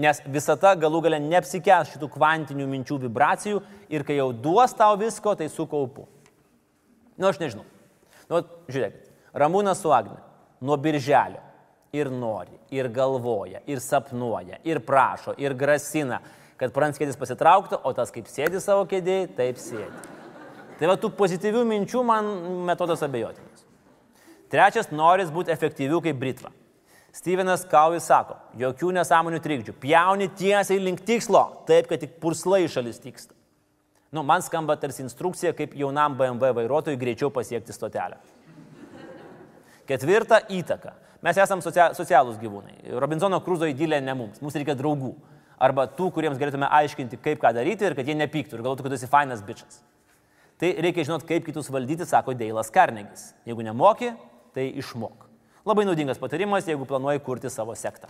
Nes 0.01 0.19
visata 0.27 0.73
galų 0.75 1.05
gale 1.05 1.21
neapsikęs 1.23 1.93
šitų 1.93 2.10
kvantinių 2.12 2.67
minčių 2.67 2.97
vibracijų 3.05 3.62
ir 3.95 4.03
kai 4.03 4.17
jau 4.17 4.34
duos 4.34 4.75
tau 4.75 4.97
visko, 4.99 5.38
tai 5.39 5.47
su 5.47 5.63
kaupu. 5.71 6.03
Nu, 7.15 7.29
aš 7.29 7.39
nežinau. 7.39 7.63
Nu, 8.27 8.41
žiūrėkit, 8.67 9.12
Ramūnas 9.36 9.79
su 9.79 9.93
Agne 9.95 10.17
nuo 10.65 10.75
birželio 10.81 11.39
ir 11.95 12.10
nori, 12.12 12.58
ir 12.75 12.89
galvoja, 12.91 13.62
ir 13.71 13.79
sapnuoja, 13.79 14.60
ir 14.67 14.81
prašo, 14.84 15.36
ir 15.39 15.55
grasina, 15.55 16.19
kad 16.60 16.73
pranskėdis 16.75 17.19
pasitrauktų, 17.19 17.79
o 17.84 17.93
tas 17.95 18.12
kaip 18.15 18.27
sėdi 18.31 18.60
savo 18.63 18.84
kėdėje, 18.89 19.29
taip 19.38 19.60
sėdi. 19.62 20.12
Tai 20.79 20.91
va 20.91 20.97
tų 20.99 21.13
pozityvių 21.15 21.63
minčių 21.67 22.03
man 22.03 22.31
metodas 22.67 23.03
abejotinas. 23.05 23.63
Trečias, 24.51 24.91
noris 24.91 25.31
būti 25.31 25.53
efektyviu 25.55 26.01
kaip 26.03 26.19
Britva. 26.19 26.51
Stevenas 27.15 27.63
Kauvis 27.71 28.10
sako, 28.10 28.36
jokių 28.60 28.89
nesąmonių 28.97 29.39
trikdžių, 29.39 29.73
pjauni 29.80 30.28
tiesiai 30.36 30.82
link 30.84 30.99
tikslo, 31.08 31.45
taip, 31.67 31.88
kad 31.88 32.01
tik 32.01 32.17
purslai 32.19 32.65
šalis 32.67 32.99
tiksta. 32.99 33.32
Nu, 34.12 34.23
man 34.23 34.43
skamba 34.43 34.75
tarsi 34.80 35.04
instrukcija, 35.04 35.54
kaip 35.56 35.78
jaunam 35.80 36.17
BMW 36.19 36.51
vairuotojui 36.56 36.99
greičiau 36.99 37.32
pasiekti 37.36 37.73
stotelę. 37.75 38.19
Ketvirta- 39.88 40.41
įtaka. 40.60 40.93
Mes 41.21 41.38
esame 41.38 41.62
socia 41.62 41.89
socialūs 41.95 42.38
gyvūnai. 42.41 42.99
Robinsono 42.99 43.39
Kruzo 43.41 43.65
įdylė 43.65 44.01
ne 44.04 44.13
mums, 44.13 44.41
mums 44.41 44.56
reikia 44.56 44.75
draugų. 44.75 45.15
Arba 45.58 45.88
tų, 45.88 46.12
kuriems 46.12 46.38
galėtume 46.38 46.67
aiškinti, 46.69 47.17
kaip 47.17 47.39
ką 47.39 47.54
daryti 47.54 47.86
ir 47.86 47.95
kad 47.95 48.06
jie 48.06 48.15
nepyktų 48.15 48.54
ir 48.54 48.62
galvotų, 48.62 48.84
kad 48.84 48.93
esi 48.93 49.08
fainas 49.08 49.41
bičias. 49.41 49.80
Tai 50.60 50.73
reikia 50.73 51.06
žinot, 51.06 51.23
kaip 51.28 51.45
kitus 51.45 51.69
valdyti, 51.69 52.06
sako 52.06 52.34
Deilas 52.34 52.69
Karnegis. 52.69 53.34
Jeigu 53.45 53.63
nemoki, 53.63 54.13
tai 54.54 54.71
išmok. 54.75 55.34
Labai 55.65 55.82
naudingas 55.88 56.19
patarimas, 56.21 56.67
jeigu 56.69 56.86
planuoji 56.86 57.19
kurti 57.25 57.49
savo 57.49 57.73
sektą. 57.73 58.06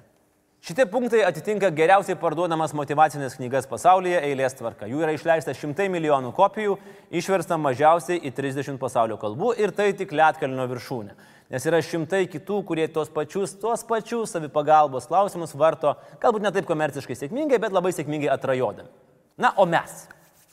Šitie 0.66 0.84
punktai 0.92 1.22
atitinka 1.24 1.70
geriausiai 1.72 2.18
parduodamas 2.20 2.74
motivacinės 2.76 3.38
knygas 3.38 3.68
pasaulyje 3.70 4.18
eilės 4.28 4.58
tvarka. 4.60 4.90
Jų 4.92 5.06
yra 5.06 5.14
išleista 5.16 5.54
šimtai 5.56 5.86
milijonų 5.94 6.34
kopijų, 6.36 6.76
išversta 7.16 7.56
mažiausiai 7.62 8.18
į 8.28 8.34
30 8.36 8.82
pasaulio 8.82 9.16
kalbų 9.22 9.54
ir 9.62 9.72
tai 9.78 9.92
tik 9.96 10.12
Lietkalnio 10.12 10.66
viršūnė. 10.74 11.16
Nes 11.54 11.70
yra 11.70 11.80
šimtai 11.86 12.26
kitų, 12.34 12.60
kurie 12.68 12.90
tos 12.92 13.14
pačius, 13.14 13.56
tuos 13.62 13.86
pačius 13.88 14.36
savipagalbos 14.36 15.08
klausimus 15.08 15.56
varto, 15.56 15.96
galbūt 16.20 16.44
ne 16.44 16.52
taip 16.52 16.68
komerciškai 16.68 17.16
sėkmingai, 17.22 17.62
bet 17.62 17.78
labai 17.78 17.96
sėkmingai 17.96 18.34
atrajodami. 18.36 18.92
Na, 19.40 19.54
o 19.56 19.70
mes, 19.70 20.08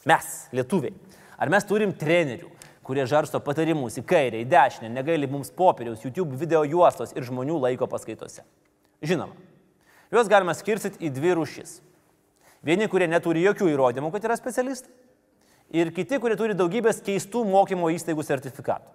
mes, 0.07 0.35
lietuviai, 0.55 0.95
ar 1.41 1.51
mes 1.51 1.67
turim 1.67 1.97
trenerių, 1.99 2.53
kurie 2.87 3.05
žarsto 3.09 3.41
patarimus 3.43 3.99
į 4.01 4.05
kairę, 4.09 4.43
į 4.43 4.49
dešinę, 4.51 4.91
negaili 4.93 5.29
mums 5.31 5.53
popieriaus, 5.55 6.03
YouTube 6.05 6.39
video 6.39 6.65
juostos 6.67 7.15
ir 7.17 7.27
žmonių 7.27 7.61
laiko 7.63 7.89
paskaitose? 7.91 8.45
Žinoma, 9.03 9.37
juos 10.15 10.31
galima 10.31 10.55
skirstyti 10.55 11.03
į 11.07 11.13
dvi 11.15 11.37
rūšis. 11.39 11.79
Vieni, 12.63 12.87
kurie 12.91 13.09
neturi 13.11 13.43
jokių 13.43 13.73
įrodymų, 13.73 14.13
kad 14.15 14.27
yra 14.29 14.37
specialistai, 14.39 14.93
ir 15.75 15.91
kiti, 15.95 16.19
kurie 16.23 16.37
turi 16.39 16.55
daugybės 16.59 17.01
keistų 17.03 17.43
mokymo 17.49 17.91
įstaigų 17.95 18.23
sertifikatų. 18.27 18.87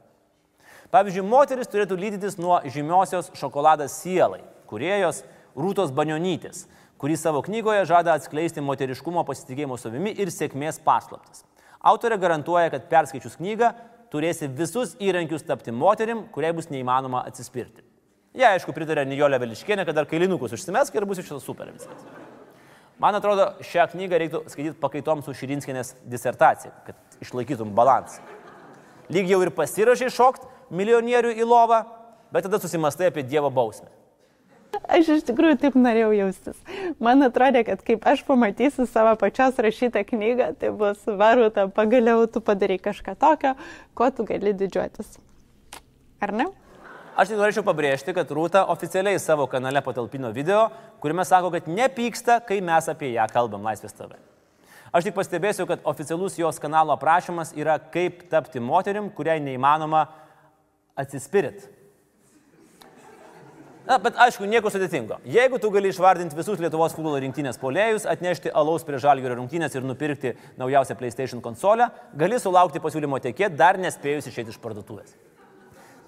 Pavyzdžiui, 0.94 1.26
moteris 1.28 1.68
turėtų 1.68 1.98
lydytis 2.00 2.38
nuo 2.40 2.62
žymiosios 2.64 3.34
šokoladas 3.36 3.98
sielai, 4.00 4.40
kuriejos 4.70 5.26
Rūtos 5.58 5.92
Banionytės, 5.92 6.64
kuri 7.02 7.18
savo 7.20 7.42
knygoje 7.44 7.84
žada 7.90 8.14
atskleisti 8.16 8.64
moteriškumo 8.64 9.26
pasitikėjimo 9.28 9.76
savimi 9.82 10.14
ir 10.16 10.32
sėkmės 10.32 10.80
paslaptis. 10.86 11.44
Autorė 11.88 12.18
garantuoja, 12.20 12.72
kad 12.74 12.88
perskaičius 12.92 13.38
knygą 13.40 13.72
turėsi 14.12 14.50
visus 14.52 14.96
įrankius 15.04 15.46
tapti 15.48 15.72
moterim, 15.72 16.26
kuriai 16.34 16.56
bus 16.56 16.72
neįmanoma 16.72 17.24
atsispirti. 17.28 17.84
Jie, 18.38 18.44
ja, 18.44 18.54
aišku, 18.54 18.74
pritarė 18.76 19.06
Nijolė 19.08 19.40
Veliškienė, 19.42 19.86
kad 19.88 19.98
dar 19.98 20.08
kailinukus 20.10 20.54
užsimesk 20.54 20.96
ir 20.96 21.06
bus 21.10 21.22
iš 21.22 21.32
viso 21.32 21.40
super 21.42 21.72
viskas. 21.74 22.04
Man 23.02 23.18
atrodo, 23.18 23.52
šią 23.66 23.88
knygą 23.94 24.20
reiktų 24.22 24.42
skaityti 24.50 24.80
pakaitom 24.82 25.22
su 25.26 25.34
Širinskinės 25.38 25.94
disertacija, 26.10 26.74
kad 26.86 27.22
išlaikytum 27.24 27.76
balansą. 27.78 28.24
Lyg 29.14 29.30
jau 29.32 29.40
ir 29.46 29.54
pasirašai 29.56 30.10
šokti, 30.14 30.50
milijonierių 30.74 31.36
į 31.38 31.46
lovą, 31.48 31.84
bet 32.34 32.48
tada 32.48 32.60
susimastai 32.62 33.12
apie 33.12 33.24
Dievo 33.24 33.52
bausmę. 33.54 33.90
Aš 34.88 35.10
iš 35.18 35.26
tikrųjų 35.28 35.58
taip 35.62 35.76
norėjau 35.80 36.12
jaustis. 36.16 36.60
Man 37.04 37.24
atrodė, 37.26 37.64
kad 37.68 37.82
kaip 37.88 38.06
aš 38.08 38.22
pamatysiu 38.28 38.86
savo 38.88 39.16
pačios 39.20 39.58
rašytą 39.60 40.04
knygą, 40.08 40.54
tai 40.60 40.72
bus 40.76 41.02
varuta, 41.08 41.68
pagaliau 41.72 42.24
tu 42.32 42.42
padarai 42.44 42.78
kažką 42.80 43.18
tokio, 43.20 43.56
ko 43.98 44.10
tu 44.16 44.28
gali 44.28 44.54
didžiuotis. 44.56 45.18
Ar 46.24 46.34
ne? 46.36 46.48
Aš 47.18 47.32
tik 47.32 47.40
norėčiau 47.40 47.66
pabrėžti, 47.66 48.14
kad 48.14 48.30
Rūta 48.30 48.62
oficialiai 48.70 49.18
savo 49.20 49.48
kanale 49.50 49.82
patalpino 49.82 50.30
video, 50.36 50.68
kuriame 51.02 51.26
sako, 51.26 51.50
kad 51.56 51.66
nepyksta, 51.66 52.40
kai 52.46 52.60
mes 52.62 52.90
apie 52.92 53.10
ją 53.16 53.26
kalbam 53.32 53.66
Laisvės 53.66 53.96
TV. 53.98 54.20
Aš 54.94 55.08
tik 55.10 55.16
pastebėsiu, 55.18 55.66
kad 55.68 55.82
oficialus 55.90 56.38
jos 56.40 56.62
kanalo 56.62 56.94
aprašymas 56.94 57.56
yra 57.58 57.80
kaip 57.94 58.22
tapti 58.32 58.62
moterim, 58.64 59.10
kuriai 59.10 59.42
neįmanoma 59.44 60.06
atsispirit. 60.98 61.66
Na, 63.88 63.96
bet 64.04 64.18
aišku, 64.20 64.44
nieko 64.52 64.68
sudėtingo. 64.68 65.22
Jeigu 65.32 65.62
tu 65.64 65.70
gali 65.72 65.88
išvardinti 65.94 66.36
visus 66.36 66.60
Lietuvos 66.60 66.92
futbolo 66.92 67.22
rinktinės 67.24 67.56
polėjus, 67.62 68.04
atnešti 68.12 68.52
alaus 68.52 68.84
prie 68.84 69.00
žalgerio 69.00 69.38
rungtynės 69.40 69.78
ir 69.78 69.86
nupirkti 69.88 70.34
naujausią 70.60 70.98
PlayStation 71.00 71.40
konsolę, 71.44 71.88
gali 72.20 72.36
sulaukti 72.44 72.82
pasiūlymo 72.84 73.22
tiekėti 73.24 73.56
dar 73.56 73.80
nespėjus 73.80 74.28
išėti 74.28 74.52
iš 74.52 74.58
parduotuvės. 74.60 75.14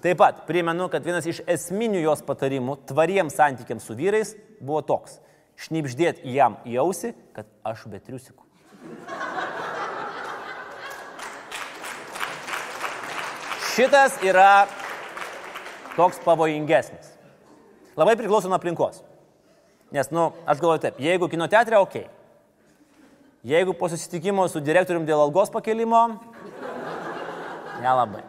Taip 0.04 0.20
pat 0.20 0.42
primenu, 0.48 0.90
kad 0.92 1.04
vienas 1.08 1.24
iš 1.28 1.40
esminių 1.48 2.02
jos 2.04 2.20
patarimų 2.28 2.76
tvariems 2.90 3.38
santykiams 3.40 3.88
su 3.88 3.96
vyrais 3.96 4.34
buvo 4.60 4.82
toks- 4.84 5.16
šnipždėti 5.64 6.28
jam 6.36 6.58
į 6.68 6.76
ausį, 6.84 7.14
kad 7.32 7.46
aš 7.64 7.86
be 7.88 8.00
triusikų. 8.00 8.44
Šitas 13.72 14.20
yra 14.20 14.68
toks 15.96 16.20
pavojingesnis. 16.20 17.19
Labai 18.00 18.16
priklauso 18.16 18.48
nuo 18.48 18.56
aplinkos. 18.56 19.02
Nes, 19.92 20.08
na, 20.08 20.16
nu, 20.16 20.44
aš 20.48 20.60
galvoju 20.62 20.80
taip, 20.86 21.00
jeigu 21.02 21.28
kino 21.28 21.48
teatrė, 21.50 21.80
ok. 21.82 21.98
Jeigu 23.44 23.74
po 23.76 23.88
susitikimo 23.92 24.46
su 24.48 24.62
direktorium 24.64 25.04
dėl 25.08 25.20
algos 25.20 25.52
pakelimo, 25.52 26.04
nelabai. 27.82 28.22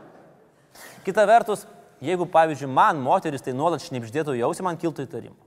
Kita 1.06 1.24
vertus, 1.30 1.64
jeigu, 2.04 2.28
pavyzdžiui, 2.34 2.72
man 2.72 3.00
moteris 3.04 3.46
tai 3.46 3.56
nuolat 3.56 3.84
šnipždėtų 3.86 4.36
jausi, 4.42 4.66
man 4.66 4.80
kiltų 4.82 5.08
įtarimų. 5.08 5.40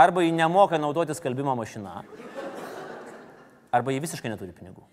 Arba 0.00 0.24
ji 0.24 0.32
nemoka 0.32 0.78
naudoti 0.80 1.16
skalbimo 1.16 1.56
mašiną, 1.56 2.02
arba 3.72 3.92
ji 3.94 4.04
visiškai 4.04 4.32
neturi 4.32 4.52
pinigų. 4.56 4.84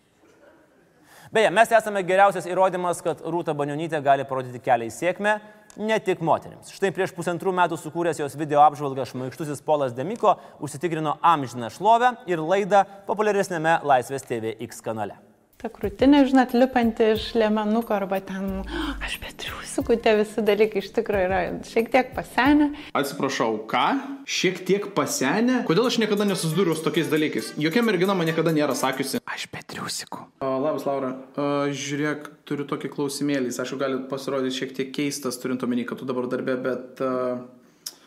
Beje, 1.32 1.50
mes 1.52 1.72
esame 1.76 2.04
geriausias 2.08 2.48
įrodymas, 2.48 3.02
kad 3.04 3.20
Rūta 3.20 3.56
Banionytė 3.58 4.00
gali 4.04 4.24
parodyti 4.28 4.62
kelią 4.63 4.88
į 4.88 4.94
sėkmę 4.96 5.34
ne 5.78 6.00
tik 6.00 6.24
moteriams. 6.24 6.72
Štai 6.72 6.94
prieš 6.96 7.12
pusantrų 7.18 7.52
metų 7.60 7.78
sukūręs 7.82 8.24
jos 8.24 8.40
video 8.40 8.63
apžvalgą 8.63 9.06
šmaikštusis 9.12 9.62
Polas 9.68 9.96
Demiko 9.98 10.38
užsitikrino 10.63 11.18
amžiną 11.22 11.70
šlovę 11.76 12.16
ir 12.32 12.42
laidą 12.42 12.86
populiaresnėme 13.10 13.82
Laisvės 13.84 14.26
TV 14.28 14.56
X 14.70 14.80
kanale. 14.86 15.27
Ta 15.58 15.72
krūtinė, 15.74 16.20
žinot, 16.30 16.52
lipanti 16.54 17.15
iš 17.15 17.32
lėmenuko 17.34 17.96
arba 17.96 18.20
ten, 18.22 18.60
aš 19.02 19.15
betriusikų, 19.24 19.96
tie 20.06 20.12
visi 20.20 20.43
dalykai 20.46 20.84
iš 20.84 20.91
tikrųjų 20.93 21.24
yra 21.26 21.39
šiek 21.65 21.88
tiek 21.96 22.12
pasenę. 22.13 22.67
Atsiprašau, 22.93 23.56
ką? 23.72 23.86
Šiek 24.30 24.60
tiek 24.67 24.86
pasenę? 24.93 25.63
Kodėl 25.65 25.89
aš 25.89 25.98
niekada 26.04 26.28
nesusidūriau 26.30 26.78
su 26.78 26.86
tokiais 26.86 27.10
dalykais? 27.10 27.56
Jokia 27.58 27.82
mergina 27.82 28.13
man 28.13 28.30
niekada 28.30 28.54
nėra 28.54 28.78
sakiusi. 28.78 29.17
Aš 29.26 29.48
betriusikų. 29.56 30.28
Labas, 30.46 30.86
Laura. 30.86 31.15
Uh, 31.34 31.74
žiūrėk, 31.74 32.30
turiu 32.46 32.70
tokį 32.70 32.93
klausimėlį. 32.93 33.50
Jis, 33.50 33.58
aišku, 33.65 33.80
gali 33.82 34.04
pasirodyti 34.12 34.60
šiek 34.60 34.78
tiek 34.78 34.91
keistas, 34.93 35.41
turint 35.41 35.65
omeny, 35.65 35.88
kad 35.89 35.98
tu 35.98 36.06
dabar 36.06 36.30
darbė, 36.30 36.60
bet... 36.70 37.02
Uh, 37.02 37.98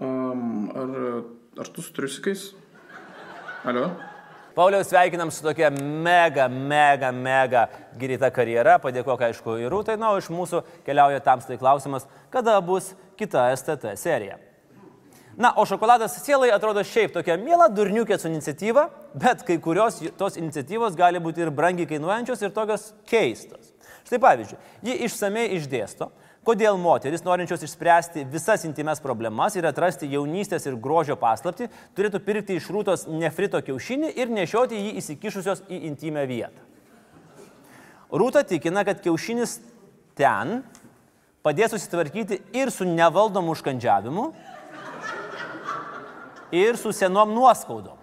um, 0.00 0.72
ar, 0.72 0.96
ar 1.60 1.76
tu 1.76 1.84
su 1.84 1.92
triusikais? 1.92 2.54
Alio? 3.68 3.90
Pauliaus 4.60 4.90
sveikinam 4.90 5.30
su 5.30 5.40
tokia 5.42 5.70
mega, 5.70 6.44
mega, 6.48 7.08
mega 7.16 7.62
greita 7.96 8.28
karjera. 8.28 8.74
Padėkok, 8.82 9.22
aišku, 9.30 9.54
ir 9.56 9.72
Rūtai. 9.72 9.94
Na, 9.96 10.10
o 10.12 10.18
iš 10.20 10.26
mūsų 10.28 10.60
keliauja 10.84 11.22
tamstai 11.24 11.56
klausimas, 11.56 12.04
kada 12.28 12.58
bus 12.60 12.90
kita 13.16 13.46
STT 13.56 13.94
serija. 13.96 14.36
Na, 15.40 15.54
o 15.56 15.64
šokoladas 15.64 16.18
sielai 16.20 16.50
atrodo 16.52 16.84
šiaip 16.84 17.14
tokia 17.14 17.38
miela 17.40 17.70
durniukė 17.72 18.20
su 18.20 18.28
iniciatyva, 18.28 18.84
bet 19.16 19.46
kai 19.48 19.56
kurios 19.64 20.02
tos 20.20 20.36
iniciatyvos 20.36 20.98
gali 20.98 21.24
būti 21.24 21.40
ir 21.40 21.54
brangiai 21.56 21.88
kainuojančios 21.88 22.44
ir 22.44 22.52
tokios 22.52 22.90
keistos. 23.08 23.72
Štai 24.04 24.20
pavyzdžiui, 24.20 24.60
ji 24.84 24.98
išsamei 25.08 25.54
išdėsto, 25.56 26.10
Kodėl 26.40 26.78
moteris, 26.80 27.20
norinčios 27.20 27.62
išspręsti 27.66 28.24
visas 28.32 28.64
intimes 28.64 29.02
problemas 29.04 29.58
ir 29.58 29.66
atrasti 29.68 30.08
jaunystės 30.08 30.64
ir 30.66 30.78
grožio 30.80 31.18
paslapti, 31.20 31.68
turėtų 31.96 32.22
pirkti 32.24 32.56
iš 32.56 32.70
rūtos 32.72 33.04
nefrito 33.12 33.60
kiaušinį 33.60 34.14
ir 34.16 34.32
nešioti 34.32 34.78
jį 34.78 34.94
įsikišusios 35.02 35.66
į 35.68 35.82
intimę 35.90 36.24
vietą. 36.30 36.64
Rūta 38.10 38.40
tikina, 38.48 38.86
kad 38.88 39.02
kiaušinis 39.04 39.58
ten 40.18 40.62
padės 41.44 41.74
susitvarkyti 41.74 42.40
ir 42.56 42.72
su 42.72 42.88
nevaldomu 42.88 43.52
užkandžiavimu, 43.52 44.30
ir 46.50 46.76
su 46.76 46.92
senom 46.92 47.34
nuoskaudom. 47.34 47.96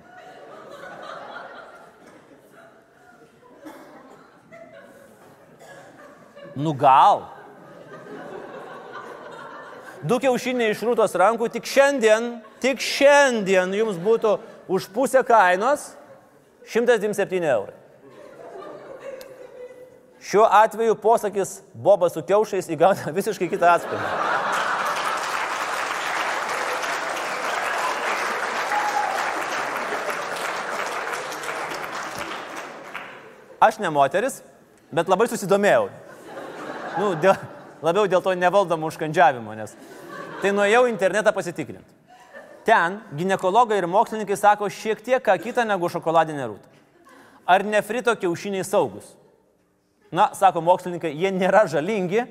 Nu 6.55 6.73
gal, 6.73 7.27
du 10.07 10.19
kiaušiniai 10.23 10.71
iš 10.73 10.83
rūtos 10.87 11.15
rankų, 11.19 11.49
tik 11.51 11.67
šiandien, 11.67 12.37
tik 12.63 12.81
šiandien 12.83 13.73
jums 13.75 13.99
būtų 14.01 14.37
už 14.71 14.87
pusę 14.95 15.23
kainos 15.27 15.91
127 16.67 17.43
eurai. 17.43 17.75
Šiuo 20.27 20.47
atveju 20.51 20.95
posakis 20.99 21.61
Bobas 21.73 22.17
su 22.17 22.23
kiaušais 22.25 22.67
įgauna 22.73 23.13
visiškai 23.17 23.47
kitą 23.51 23.77
atspalvį. 23.77 24.35
Aš 33.57 33.79
ne 33.81 33.89
moteris, 33.89 34.41
bet 34.93 35.07
labai 35.09 35.25
susidomėjau. 35.31 35.87
Nu, 36.97 37.13
dėl, 37.17 37.39
labiau 37.81 38.05
dėl 38.09 38.21
to 38.21 38.35
nevaldomo 38.37 38.91
užkandžiavimo, 38.91 39.55
nes 39.57 39.73
tai 40.41 40.53
nuėjau 40.55 40.85
internetą 40.89 41.33
pasitikrinti. 41.35 41.93
Ten 42.67 42.99
gynekologai 43.15 43.77
ir 43.79 43.87
mokslininkai 43.87 44.35
sako 44.35 44.67
šiek 44.67 44.99
tiek 45.03 45.23
ką 45.23 45.37
kitą 45.39 45.63
negu 45.67 45.87
šokoladinė 45.89 46.49
rūta. 46.49 46.73
Ar 47.47 47.63
nefrito 47.63 48.11
kiaušiniai 48.19 48.65
saugus? 48.67 49.13
Na, 50.11 50.29
sako 50.35 50.61
mokslininkai, 50.63 51.13
jie 51.15 51.31
nėra 51.31 51.63
žalingi, 51.71 52.25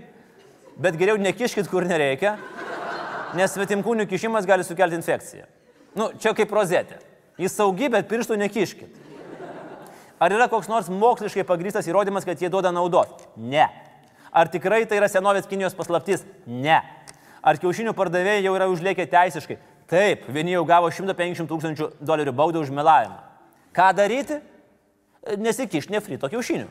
bet 0.80 0.96
geriau 1.00 1.16
nekiškit, 1.20 1.68
kur 1.72 1.86
nereikia, 1.88 2.34
nes 3.36 3.52
svetimkūnių 3.56 4.04
kišimas 4.10 4.48
gali 4.48 4.64
sukelti 4.64 4.96
infekciją. 5.00 5.48
Nu, 5.96 6.10
čia 6.20 6.34
kaip 6.36 6.52
rozetė. 6.52 7.00
Jis 7.40 7.56
saugi, 7.56 7.88
bet 7.92 8.08
pirštų 8.08 8.36
nekiškit. 8.40 9.02
Ar 10.20 10.32
yra 10.32 10.48
koks 10.48 10.68
nors 10.72 10.88
moksliškai 10.88 11.44
pagrįstas 11.48 11.88
įrodymas, 11.88 12.24
kad 12.24 12.40
jie 12.40 12.48
duoda 12.52 12.72
naudos? 12.72 13.12
Ne. 13.36 13.66
Ar 14.32 14.48
tikrai 14.52 14.84
tai 14.88 15.00
yra 15.00 15.08
senovės 15.12 15.48
Kinijos 15.48 15.76
paslaptis? 15.76 16.24
Ne. 16.44 16.78
Ar 17.46 17.60
kiaušinių 17.62 17.94
pardavėjai 17.94 18.42
jau 18.42 18.54
yra 18.58 18.66
užliekę 18.72 19.06
teisiškai? 19.06 19.60
Taip, 19.86 20.24
vieni 20.34 20.56
jau 20.56 20.64
gavo 20.66 20.90
150 20.90 21.46
tūkstančių 21.46 21.92
dolerių 22.02 22.34
baudą 22.34 22.64
už 22.64 22.72
melavimą. 22.74 23.20
Ką 23.76 23.92
daryti? 23.94 24.40
Nesikiš 25.38 25.86
nefrito 25.94 26.26
kiaušinių. 26.32 26.66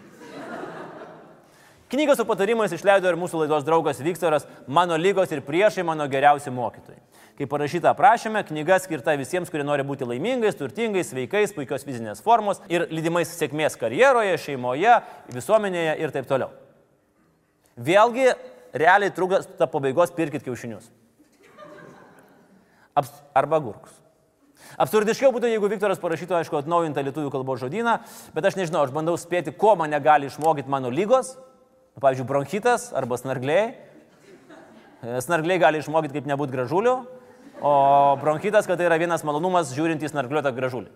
Knygą 1.95 2.15
su 2.17 2.25
patarimais 2.27 2.73
išleido 2.75 3.07
ir 3.07 3.15
mūsų 3.19 3.43
laidos 3.43 3.63
draugas 3.63 4.01
Viktoras, 4.03 4.47
mano 4.67 4.97
lygos 4.97 5.31
ir 5.31 5.43
priešai 5.45 5.85
mano 5.85 6.07
geriausi 6.11 6.51
mokytojai. 6.51 6.99
Kaip 7.37 7.51
parašyta 7.51 7.91
aprašyme, 7.91 8.41
knyga 8.47 8.79
skirta 8.81 9.13
visiems, 9.19 9.51
kurie 9.51 9.63
nori 9.67 9.83
būti 9.85 10.07
laimingais, 10.07 10.57
turtingais, 10.59 11.11
sveikais, 11.11 11.53
puikios 11.55 11.83
fizinės 11.87 12.23
formos 12.25 12.61
ir 12.71 12.87
lydimais 12.91 13.31
sėkmės 13.37 13.75
karjeroje, 13.79 14.33
šeimoje, 14.43 14.97
visuomenėje 15.35 15.95
ir 16.01 16.15
taip 16.15 16.27
toliau. 16.31 16.49
Vėlgi, 17.75 18.31
realiai 18.75 19.13
trūksta 19.15 19.67
pabaigos 19.71 20.13
pirkit 20.15 20.43
kiaušinius. 20.45 20.89
Abs 22.95 23.11
arba 23.35 23.59
gurkus. 23.63 23.95
Absurdiškiau 24.81 25.31
būtų, 25.35 25.49
jeigu 25.51 25.69
Viktoras 25.71 25.99
parašytų, 26.01 26.35
aišku, 26.39 26.57
atnaujintą 26.59 27.03
lietuvių 27.05 27.31
kalbos 27.31 27.61
žodyną, 27.61 27.99
bet 28.35 28.47
aš 28.49 28.57
nežinau, 28.59 28.83
aš 28.83 28.93
bandau 28.95 29.15
spėti, 29.19 29.53
ko 29.55 29.75
mane 29.79 29.99
gali 30.03 30.27
išmokyti 30.27 30.71
mano 30.71 30.91
lygos, 30.91 31.35
nu, 31.95 32.03
pavyzdžiui, 32.03 32.27
bronchitas 32.27 32.89
arba 32.95 33.19
snargliai. 33.19 33.75
E, 35.05 35.19
snargliai 35.23 35.61
gali 35.61 35.83
išmokyti, 35.83 36.17
kaip 36.17 36.27
nebūti 36.31 36.55
gražuliu, 36.55 36.97
o 37.61 37.73
bronchitas, 38.19 38.67
kad 38.67 38.79
tai 38.79 38.89
yra 38.89 38.99
vienas 38.99 39.23
malonumas 39.27 39.71
žiūrint 39.75 40.03
į 40.03 40.11
snargliuotą 40.11 40.51
gražulį. 40.55 40.91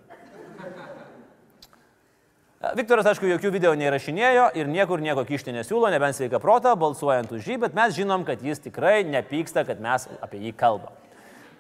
Viktoras, 2.60 3.08
aišku, 3.08 3.24
jokių 3.24 3.54
video 3.56 3.70
neįrašinėjo 3.80 4.50
ir 4.60 4.68
niekur 4.68 5.00
nieko 5.00 5.22
kišti 5.24 5.54
nesiūlo, 5.56 5.88
nebent 5.94 6.18
sveika 6.18 6.42
protą, 6.44 6.74
balsuojant 6.76 7.32
už 7.32 7.46
jį, 7.48 7.56
bet 7.62 7.78
mes 7.78 7.94
žinom, 7.96 8.26
kad 8.28 8.42
jis 8.44 8.60
tikrai 8.66 9.06
nepyksta, 9.08 9.64
kad 9.64 9.80
mes 9.80 10.10
apie 10.20 10.42
jį 10.44 10.52
kalbam. 10.60 10.92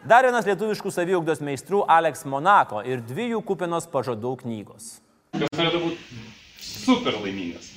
Dar 0.03 0.27
vienas 0.27 0.43
lietuviškų 0.49 0.91
saviugdos 0.91 1.39
meistrų 1.39 1.85
Alex 1.87 2.25
Monako 2.27 2.83
ir 2.83 2.99
dvi 2.99 3.29
jų 3.29 3.39
kupinos 3.47 3.87
pažadų 3.87 4.33
knygos. 4.43 4.89
Kas 5.37 5.55
norėtų 5.55 5.81
būti 5.85 6.19
super 6.67 7.15
laimingas? 7.23 7.71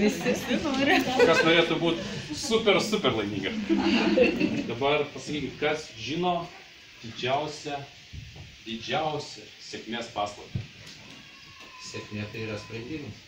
Visi 0.00 0.34
nori. 0.66 0.98
Kas 1.22 1.44
norėtų 1.46 1.78
būti 1.78 2.34
super, 2.42 2.82
super 2.82 3.14
laimingas? 3.20 3.54
Dabar 4.66 5.06
pasakykit, 5.14 5.54
kas 5.62 5.86
žino 5.94 6.40
didžiausią, 7.06 7.78
didžiausią 8.66 9.46
sėkmės 9.70 10.10
paslaptį? 10.10 10.71
Sėkmė 11.92 12.24
tai 12.32 12.46
yra 12.46 12.56
sprendimas. 12.60 13.20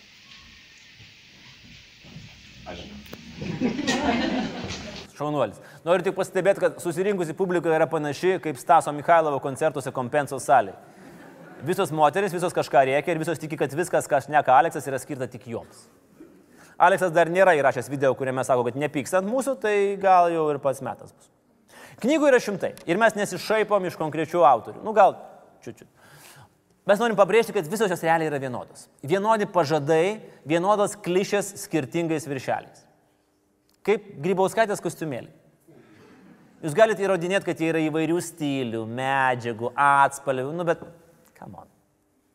Aš 2.65 2.77
žinau. 2.81 2.99
Šaunuolis. 5.15 5.61
Noriu 5.87 6.03
tik 6.07 6.17
pastebėti, 6.17 6.63
kad 6.65 6.81
susirinkusi 6.83 7.37
publika 7.39 7.71
yra 7.71 7.87
panaši 7.91 8.39
kaip 8.43 8.59
Staso 8.59 8.93
Mikhailovo 8.95 9.39
koncertuose 9.43 9.93
kompensos 9.95 10.47
salėje. 10.49 10.75
Visos 11.65 11.93
moteris, 11.95 12.35
visos 12.35 12.53
kažką 12.53 12.83
reikia 12.89 13.15
ir 13.15 13.21
visos 13.23 13.39
tiki, 13.41 13.57
kad 13.61 13.73
viskas, 13.73 14.09
ką 14.11 14.19
šneka 14.25 14.53
Aleksas, 14.57 14.89
yra 14.91 14.99
skirta 15.01 15.29
tik 15.31 15.47
joms. 15.49 15.87
Aleksas 16.83 17.15
dar 17.15 17.31
nėra 17.31 17.55
įrašęs 17.57 17.89
video, 17.93 18.11
kuriame 18.19 18.43
sako, 18.45 18.67
kad 18.67 18.77
nepyks 18.81 19.15
ant 19.15 19.31
mūsų, 19.31 19.55
tai 19.63 19.77
gal 20.03 20.33
jau 20.35 20.49
ir 20.51 20.59
pats 20.61 20.83
metas 20.85 21.15
bus. 21.15 21.31
Knygų 22.03 22.33
yra 22.33 22.41
šimtai 22.43 22.73
ir 22.91 22.99
mes 23.01 23.15
nesišaipom 23.15 23.87
iš 23.87 23.97
konkrečių 24.01 24.43
autorių. 24.45 24.83
Nu 24.85 24.93
gal, 24.97 25.15
čiūčiu. 25.65 25.87
Mes 26.85 27.01
norim 27.01 27.17
pabrėžti, 27.17 27.55
kad 27.57 27.69
visos 27.71 27.89
jos 27.89 28.03
realiai 28.05 28.29
yra 28.29 28.41
vienodos. 28.43 28.89
Vienodi 29.01 29.47
pažadai, 29.49 30.21
vienodos 30.45 30.99
klišės 31.01 31.55
skirtingais 31.63 32.29
viršeliais. 32.29 32.85
Kaip 33.85 34.11
grybauskaitės 34.25 34.85
kostiumėlį. 34.85 35.33
Jūs 36.65 36.77
galite 36.77 37.05
įrodinėti, 37.05 37.45
kad 37.49 37.61
jie 37.61 37.71
yra 37.73 37.81
įvairių 37.85 38.21
stilių, 38.25 38.85
medžiagų, 39.01 39.73
atspalvių, 39.81 40.53
nu 40.57 40.65
bet, 40.69 40.85
come 41.37 41.65
on, 41.65 41.73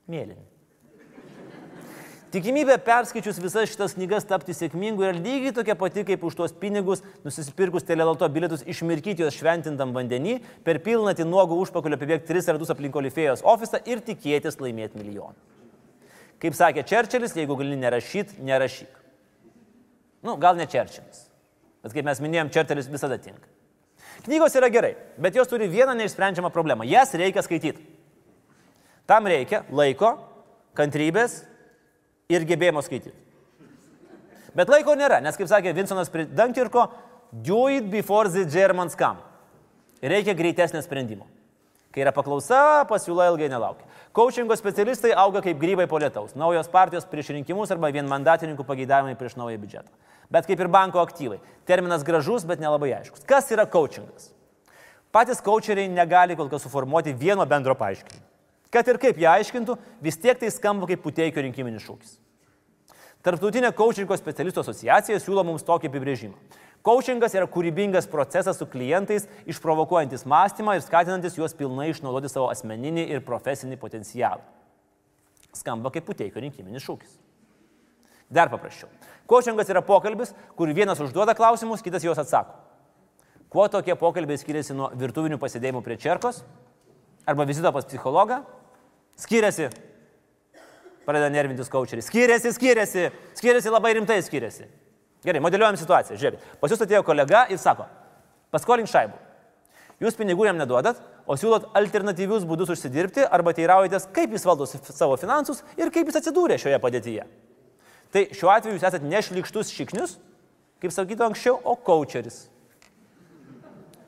mėlyni. 0.10 0.49
Tikimybė 2.30 2.76
perskaičius 2.86 3.40
visas 3.42 3.72
šitas 3.72 3.96
knygas 3.98 4.28
tapti 4.30 4.54
sėkmingu 4.54 5.02
yra 5.02 5.16
lygiai 5.18 5.54
tokia 5.56 5.74
pati, 5.78 6.04
kaip 6.06 6.22
už 6.28 6.36
tuos 6.38 6.52
pinigus, 6.54 7.02
nusipirkus 7.26 7.88
teleloto 7.88 8.28
bilietus, 8.30 8.62
išmirkyti 8.70 9.26
juos 9.26 9.34
šventintam 9.34 9.96
vandenį, 9.96 10.36
per 10.66 10.78
pilnatį 10.86 11.26
nuogų 11.26 11.58
užpakalio 11.64 11.98
apibėgti 11.98 12.30
tris 12.30 12.52
ratus 12.52 12.70
aplink 12.70 13.02
Olifėjos 13.02 13.42
ofisą 13.42 13.82
ir 13.90 14.04
tikėtis 14.06 14.62
laimėti 14.62 15.02
milijoną. 15.02 15.34
Kaip 16.40 16.54
sakė 16.54 16.86
Čerčilis, 16.86 17.34
jeigu 17.34 17.58
gali 17.58 17.82
nerašyti, 17.82 18.38
nerašyk. 18.46 18.94
Nu, 20.22 20.38
gal 20.38 20.60
ne 20.60 20.70
Čerčilis. 20.70 21.26
Bet 21.82 21.98
kaip 21.98 22.06
mes 22.06 22.22
minėjom, 22.22 22.54
Čerčilis 22.54 22.94
visada 22.94 23.18
tinka. 23.18 23.50
Knygos 24.28 24.54
yra 24.60 24.70
gerai, 24.70 24.94
bet 25.18 25.34
jos 25.34 25.50
turi 25.50 25.66
vieną 25.72 25.98
neišsprendžiamą 25.98 26.54
problemą. 26.54 26.86
Jas 26.86 27.18
reikia 27.18 27.42
skaityti. 27.42 27.82
Tam 29.10 29.26
reikia 29.26 29.64
laiko, 29.74 30.20
kantrybės 30.78 31.42
ir 32.30 32.46
gebėjimo 32.46 32.84
skaityti. 32.86 33.16
Bet 34.58 34.70
laiko 34.70 34.94
nėra, 34.98 35.20
nes 35.22 35.38
kaip 35.38 35.50
sakė 35.50 35.74
Vinsonas 35.78 36.10
Dankirko, 36.10 36.90
do 37.32 37.68
it 37.70 37.90
before 37.90 38.30
the 38.30 38.46
Germans 38.46 38.96
come. 38.96 39.22
Reikia 40.02 40.36
greitesnio 40.38 40.82
sprendimo. 40.86 41.28
Kai 41.90 42.04
yra 42.06 42.14
paklausa, 42.14 42.86
pasiūla 42.90 43.32
ilgai 43.32 43.50
nelaukia. 43.50 43.86
Coachingo 44.14 44.56
specialistai 44.58 45.12
auga 45.18 45.42
kaip 45.42 45.58
grybai 45.62 45.88
po 45.90 45.98
lietaus. 46.02 46.36
Naujos 46.38 46.70
partijos 46.70 47.06
prieš 47.10 47.32
rinkimus 47.34 47.74
arba 47.74 47.90
vienmandatininkų 47.94 48.66
pageidavimai 48.66 49.18
prieš 49.18 49.36
naują 49.38 49.58
biudžetą. 49.62 49.90
Bet 50.30 50.46
kaip 50.50 50.62
ir 50.62 50.70
banko 50.70 51.02
aktyvai. 51.02 51.40
Terminas 51.66 52.06
gražus, 52.06 52.46
bet 52.46 52.62
nelabai 52.62 52.94
aiškus. 53.00 53.26
Kas 53.26 53.50
yra 53.54 53.66
coachingas? 53.70 54.30
Patys 55.14 55.42
coacheriai 55.46 55.90
negali 55.90 56.38
kol 56.38 56.50
kas 56.50 56.66
suformuoti 56.66 57.14
vieno 57.18 57.46
bendro 57.50 57.74
paaiškinimo. 57.78 58.29
Kad 58.70 58.90
ir 58.92 59.00
kaip 59.02 59.18
jie 59.18 59.28
aiškintų, 59.30 59.76
vis 60.04 60.18
tiek 60.22 60.38
tai 60.38 60.52
skamba 60.54 60.90
kaip 60.90 61.02
puteikio 61.02 61.42
rinkiminis 61.42 61.86
šūkis. 61.88 62.18
Tarptautinė 63.26 63.74
coachingo 63.76 64.16
specialistų 64.16 64.62
asociacija 64.62 65.18
siūlo 65.20 65.44
mums 65.44 65.66
tokį 65.68 65.90
apibrėžimą. 65.90 66.38
Coachingas 66.86 67.34
yra 67.36 67.50
kūrybingas 67.52 68.06
procesas 68.08 68.62
su 68.62 68.68
klientais, 68.70 69.26
išprovokuojantis 69.52 70.24
mąstymą 70.30 70.78
ir 70.78 70.86
skatinantis 70.86 71.36
juos 71.36 71.56
pilnai 71.58 71.90
išnaudoti 71.92 72.32
savo 72.32 72.48
asmeninį 72.54 73.10
ir 73.12 73.26
profesinį 73.26 73.76
potencialą. 73.82 74.46
Skamba 75.52 75.92
kaip 75.92 76.08
puteikio 76.08 76.40
rinkiminis 76.40 76.86
šūkis. 76.86 77.18
Dar 78.32 78.48
paprasčiau. 78.54 78.88
Coachingas 79.28 79.68
yra 79.74 79.82
pokalbis, 79.84 80.32
kur 80.56 80.72
vienas 80.72 81.02
užduoda 81.04 81.36
klausimus, 81.36 81.84
kitas 81.84 82.06
juos 82.06 82.22
atsako. 82.22 82.56
Kuo 83.50 83.66
tokie 83.68 83.98
pokalbiai 83.98 84.38
skiriasi 84.40 84.78
nuo 84.78 84.92
virtuvinių 84.94 85.42
pasidėjimų 85.42 85.82
prie 85.84 85.98
čerkos 86.00 86.44
arba 87.28 87.50
vizito 87.50 87.74
pas 87.74 87.88
psichologą? 87.90 88.44
Skiriasi. 89.20 89.70
Pradeda 91.06 91.30
nervintis 91.34 91.70
coacheriai. 91.72 92.06
Skiriasi, 92.06 92.54
skiriasi, 92.54 93.08
skiriasi 93.36 93.72
labai 93.74 93.96
rimtai 93.98 94.20
skiriasi. 94.24 94.68
Gerai, 95.26 95.42
modeliuojam 95.44 95.78
situaciją. 95.80 96.20
Žiūrėkit, 96.20 96.52
pas 96.62 96.72
jūs 96.72 96.84
atėjo 96.86 97.02
kolega 97.08 97.44
ir 97.52 97.60
sako, 97.60 97.88
paskolink 98.54 98.88
šaibų. 98.92 99.18
Jūs 100.00 100.16
pinigų 100.16 100.46
jam 100.48 100.60
neduodat, 100.62 101.02
o 101.28 101.36
siūlot 101.36 101.74
alternatyvius 101.76 102.46
būdus 102.48 102.72
užsidirbti 102.72 103.26
arba 103.28 103.52
teiraujatės, 103.58 104.08
kaip 104.16 104.32
jis 104.32 104.48
valdo 104.48 104.70
savo 104.70 105.18
finansus 105.20 105.60
ir 105.76 105.92
kaip 105.92 106.08
jis 106.08 106.22
atsidūrė 106.22 106.56
šioje 106.62 106.80
padėtyje. 106.80 107.28
Tai 108.16 108.26
šiuo 108.32 108.54
atveju 108.54 108.78
jūs 108.78 108.88
esate 108.88 109.12
nešlikštus 109.12 109.76
šiknius, 109.76 110.16
kaip 110.80 110.96
sakytų 110.96 111.28
anksčiau, 111.28 111.60
o 111.60 111.76
coacheris. 111.76 112.46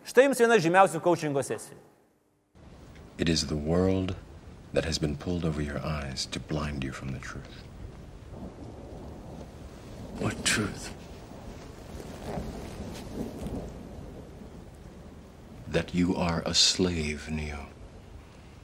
Štai 0.08 0.30
jums 0.30 0.40
viena 0.40 0.58
žymiausių 0.64 1.04
coachingo 1.04 1.44
sesijų. 1.44 1.78
It 3.20 3.30
is 3.30 3.44
the 3.46 3.60
world 3.60 4.16
that 4.74 4.86
has 4.86 4.98
been 4.98 5.18
pulled 5.18 5.44
over 5.46 5.62
your 5.62 5.80
eyes 5.86 6.26
to 6.28 6.40
blind 6.40 6.84
you 6.84 6.92
from 6.92 7.10
the 7.12 7.20
truth. 7.20 7.64
What 10.20 10.44
truth? 10.46 10.94
That 15.68 15.94
you 15.94 16.16
are 16.16 16.44
a 16.46 16.54
slave, 16.54 17.30
Neo. 17.30 17.68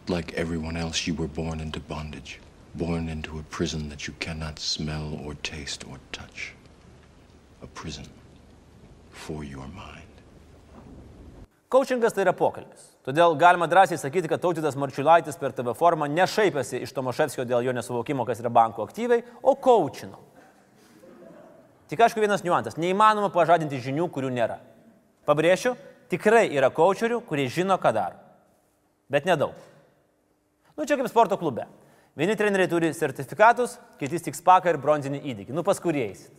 Like 0.07 0.33
everyone 0.33 0.77
else, 0.77 1.07
you 1.07 1.13
were 1.13 1.27
born 1.27 1.59
into 1.59 1.79
bondage, 1.79 2.39
born 2.75 3.09
into 3.09 3.39
a 3.39 3.43
prison 3.43 3.89
that 3.89 4.07
you 4.07 4.13
cannot 4.19 4.59
smell 4.59 5.19
or 5.23 5.33
taste 5.35 5.85
or 5.89 5.99
touch. 6.11 6.53
A 7.61 7.67
prison 7.67 8.07
for 9.11 9.43
your 9.43 9.67
mind. 9.67 10.03
Coachingas 11.69 12.13
tai 12.13 12.23
yra 12.23 12.33
pokalbis. 12.33 12.86
Todėl 13.07 13.37
galima 13.39 13.69
drąsiai 13.71 13.95
sakyti, 13.95 14.27
kad 14.27 14.41
Tautidas 14.43 14.75
Marčiulaitis 14.75 15.37
per 15.39 15.53
TV 15.55 15.71
formą 15.79 16.09
nešaipėsi 16.11 16.81
iš 16.83 16.91
Tomaševskio 16.91 17.45
dėl 17.47 17.63
jo 17.63 17.71
nesuvokimo, 17.71 18.25
kas 18.27 18.41
yra 18.43 18.51
banko 18.51 18.83
aktyviai, 18.83 19.23
o 19.39 19.53
coachino. 19.55 20.19
Tik 21.87 22.03
aišku 22.03 22.19
vienas 22.19 22.43
niuansas- 22.43 22.75
neįmanoma 22.83 23.29
pažadinti 23.31 23.79
žinių, 23.79 24.09
kurių 24.11 24.27
nėra. 24.35 24.57
Pabrėšiu, 25.25 25.77
tikrai 26.09 26.51
yra 26.51 26.69
coacherių, 26.69 27.21
kurie 27.23 27.47
žino, 27.47 27.79
ką 27.79 27.93
daro. 27.93 28.19
Bet 29.09 29.23
nedaug. 29.23 29.53
Nu 30.77 30.83
čia 30.83 30.97
kaip 30.97 31.07
sporto 31.07 31.37
klube. 31.37 31.65
Vieni 32.17 32.35
treneriai 32.35 32.67
turi 32.67 32.93
sertifikatus, 32.93 33.77
kiti 33.97 34.19
tik 34.19 34.35
spaką 34.35 34.65
ir 34.65 34.77
bronzinį 34.77 35.21
įdėkį. 35.23 35.53
Nu 35.53 35.63
pas 35.63 35.79
kuriais. 35.79 36.29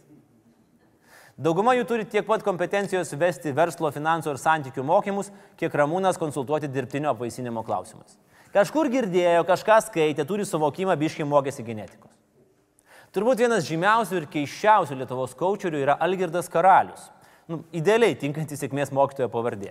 Dauguma 1.39 1.77
jų 1.77 1.85
turi 1.87 2.05
tiek 2.11 2.27
pat 2.27 2.43
kompetencijos 2.43 3.13
vesti 3.15 3.53
verslo, 3.55 3.93
finansų 3.95 4.33
ir 4.33 4.41
santykių 4.43 4.83
mokymus, 4.83 5.29
kiek 5.61 5.75
ramūnas 5.79 6.19
konsultuoti 6.19 6.67
dirbtinio 6.67 7.13
apvaisinimo 7.13 7.63
klausimais. 7.63 8.17
Kažkur 8.51 8.91
girdėjo, 8.91 9.45
kažką 9.47 9.77
skaitė, 9.87 10.25
turi 10.27 10.43
suvokimą, 10.49 10.97
biškai 10.99 11.27
mokėsi 11.29 11.63
genetikos. 11.63 12.11
Turbūt 13.15 13.45
vienas 13.45 13.69
žymiausių 13.69 14.19
ir 14.19 14.27
keiščiausių 14.33 14.99
Lietuvos 14.99 15.37
kočiurių 15.39 15.85
yra 15.85 15.95
Algirdas 16.03 16.51
Karalius. 16.51 17.07
Nu, 17.49 17.63
idealiai 17.71 18.19
tinkantis 18.19 18.59
sėkmės 18.61 18.91
mokytojo 18.93 19.31
pavardė. 19.33 19.71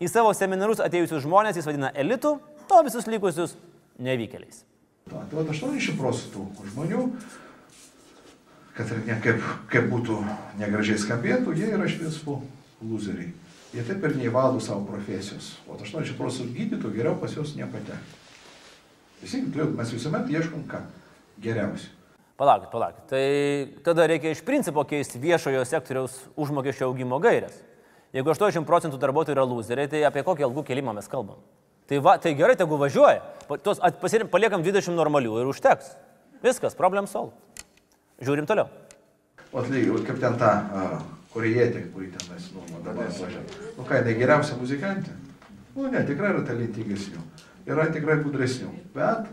Į 0.00 0.08
savo 0.12 0.30
seminarus 0.36 0.84
atėjusius 0.84 1.24
žmonės 1.24 1.56
jis 1.58 1.66
vadina 1.66 1.90
elitu, 1.96 2.36
o 2.70 2.82
visus 2.84 3.08
likusius 3.10 3.56
nevykėliais. 3.98 4.66
Tai 5.10 5.24
va 5.32 5.42
80 5.48 5.96
procentų 5.98 6.44
žmonių, 6.70 7.06
kad 8.80 8.96
ir 8.96 9.04
ne 9.04 9.18
kaip, 9.20 9.44
kaip 9.68 9.88
būtų 9.92 10.16
negražiai 10.60 10.98
skambėtų, 11.00 11.52
jie 11.58 11.68
yra 11.74 11.84
principo 11.84 12.40
loseriai. 12.80 13.28
Jie 13.74 13.84
taip 13.86 14.02
ir 14.08 14.16
neįvaldo 14.18 14.62
savo 14.64 14.82
profesijos. 14.88 15.52
O 15.68 15.76
80 15.76 16.16
procentų 16.18 16.56
gydytojų 16.56 16.96
geriau 16.96 17.18
pas 17.20 17.34
juos 17.36 17.52
nepatekti. 17.58 18.18
Visi, 19.20 19.42
mes 19.44 19.92
visuomet 19.92 20.30
ieškom 20.32 20.64
ką 20.70 20.80
geriausiai. 21.44 21.92
Palaukit, 22.40 22.70
palaukit. 22.72 23.04
Tai 23.10 23.24
tada 23.84 24.06
reikia 24.08 24.32
iš 24.32 24.40
principo 24.48 24.82
keisti 24.88 25.20
viešojo 25.20 25.60
sektoriaus 25.68 26.16
užmokesčio 26.40 26.88
augimo 26.88 27.20
gairias. 27.20 27.58
Jeigu 28.16 28.32
80 28.32 28.64
procentų 28.66 28.98
darbuotojų 28.98 29.36
yra 29.36 29.44
loseriai, 29.44 29.90
tai 29.92 30.00
apie 30.08 30.24
kokį 30.26 30.48
algų 30.48 30.64
kelimą 30.66 30.96
mes 30.96 31.10
kalbam? 31.10 31.38
Tai, 31.90 32.00
va, 32.00 32.16
tai 32.22 32.32
gerai, 32.38 32.56
tegu 32.56 32.80
važiuoja. 32.80 33.20
Tos 33.66 33.82
pasirim, 34.00 34.30
paliekam 34.32 34.64
20 34.64 34.96
normalių 34.96 35.42
ir 35.42 35.52
užteks. 35.52 35.92
Viskas, 36.40 36.74
problem 36.78 37.06
solved. 37.10 37.36
Žiūrim 38.20 38.46
toliau. 38.48 38.68
O 39.50 39.62
lygiai, 39.66 40.04
kaip 40.06 40.20
ten 40.22 40.36
ta 40.38 40.50
uh, 40.60 40.96
korėjėtė, 41.32 41.86
kuri 41.94 42.10
tenais, 42.14 42.48
nu, 42.54 42.62
dabar 42.84 43.08
atvažiavo. 43.08 43.60
Nu 43.78 43.86
ką, 43.86 44.00
jinai 44.02 44.16
geriausia 44.18 44.58
muzikantė? 44.60 45.14
Nu, 45.74 45.86
ne, 45.88 46.02
tikrai 46.06 46.34
yra 46.34 46.42
talentingesnių. 46.46 47.22
Yra 47.70 47.86
tikrai 47.94 48.18
budresnių. 48.22 48.70
Bet 48.94 49.30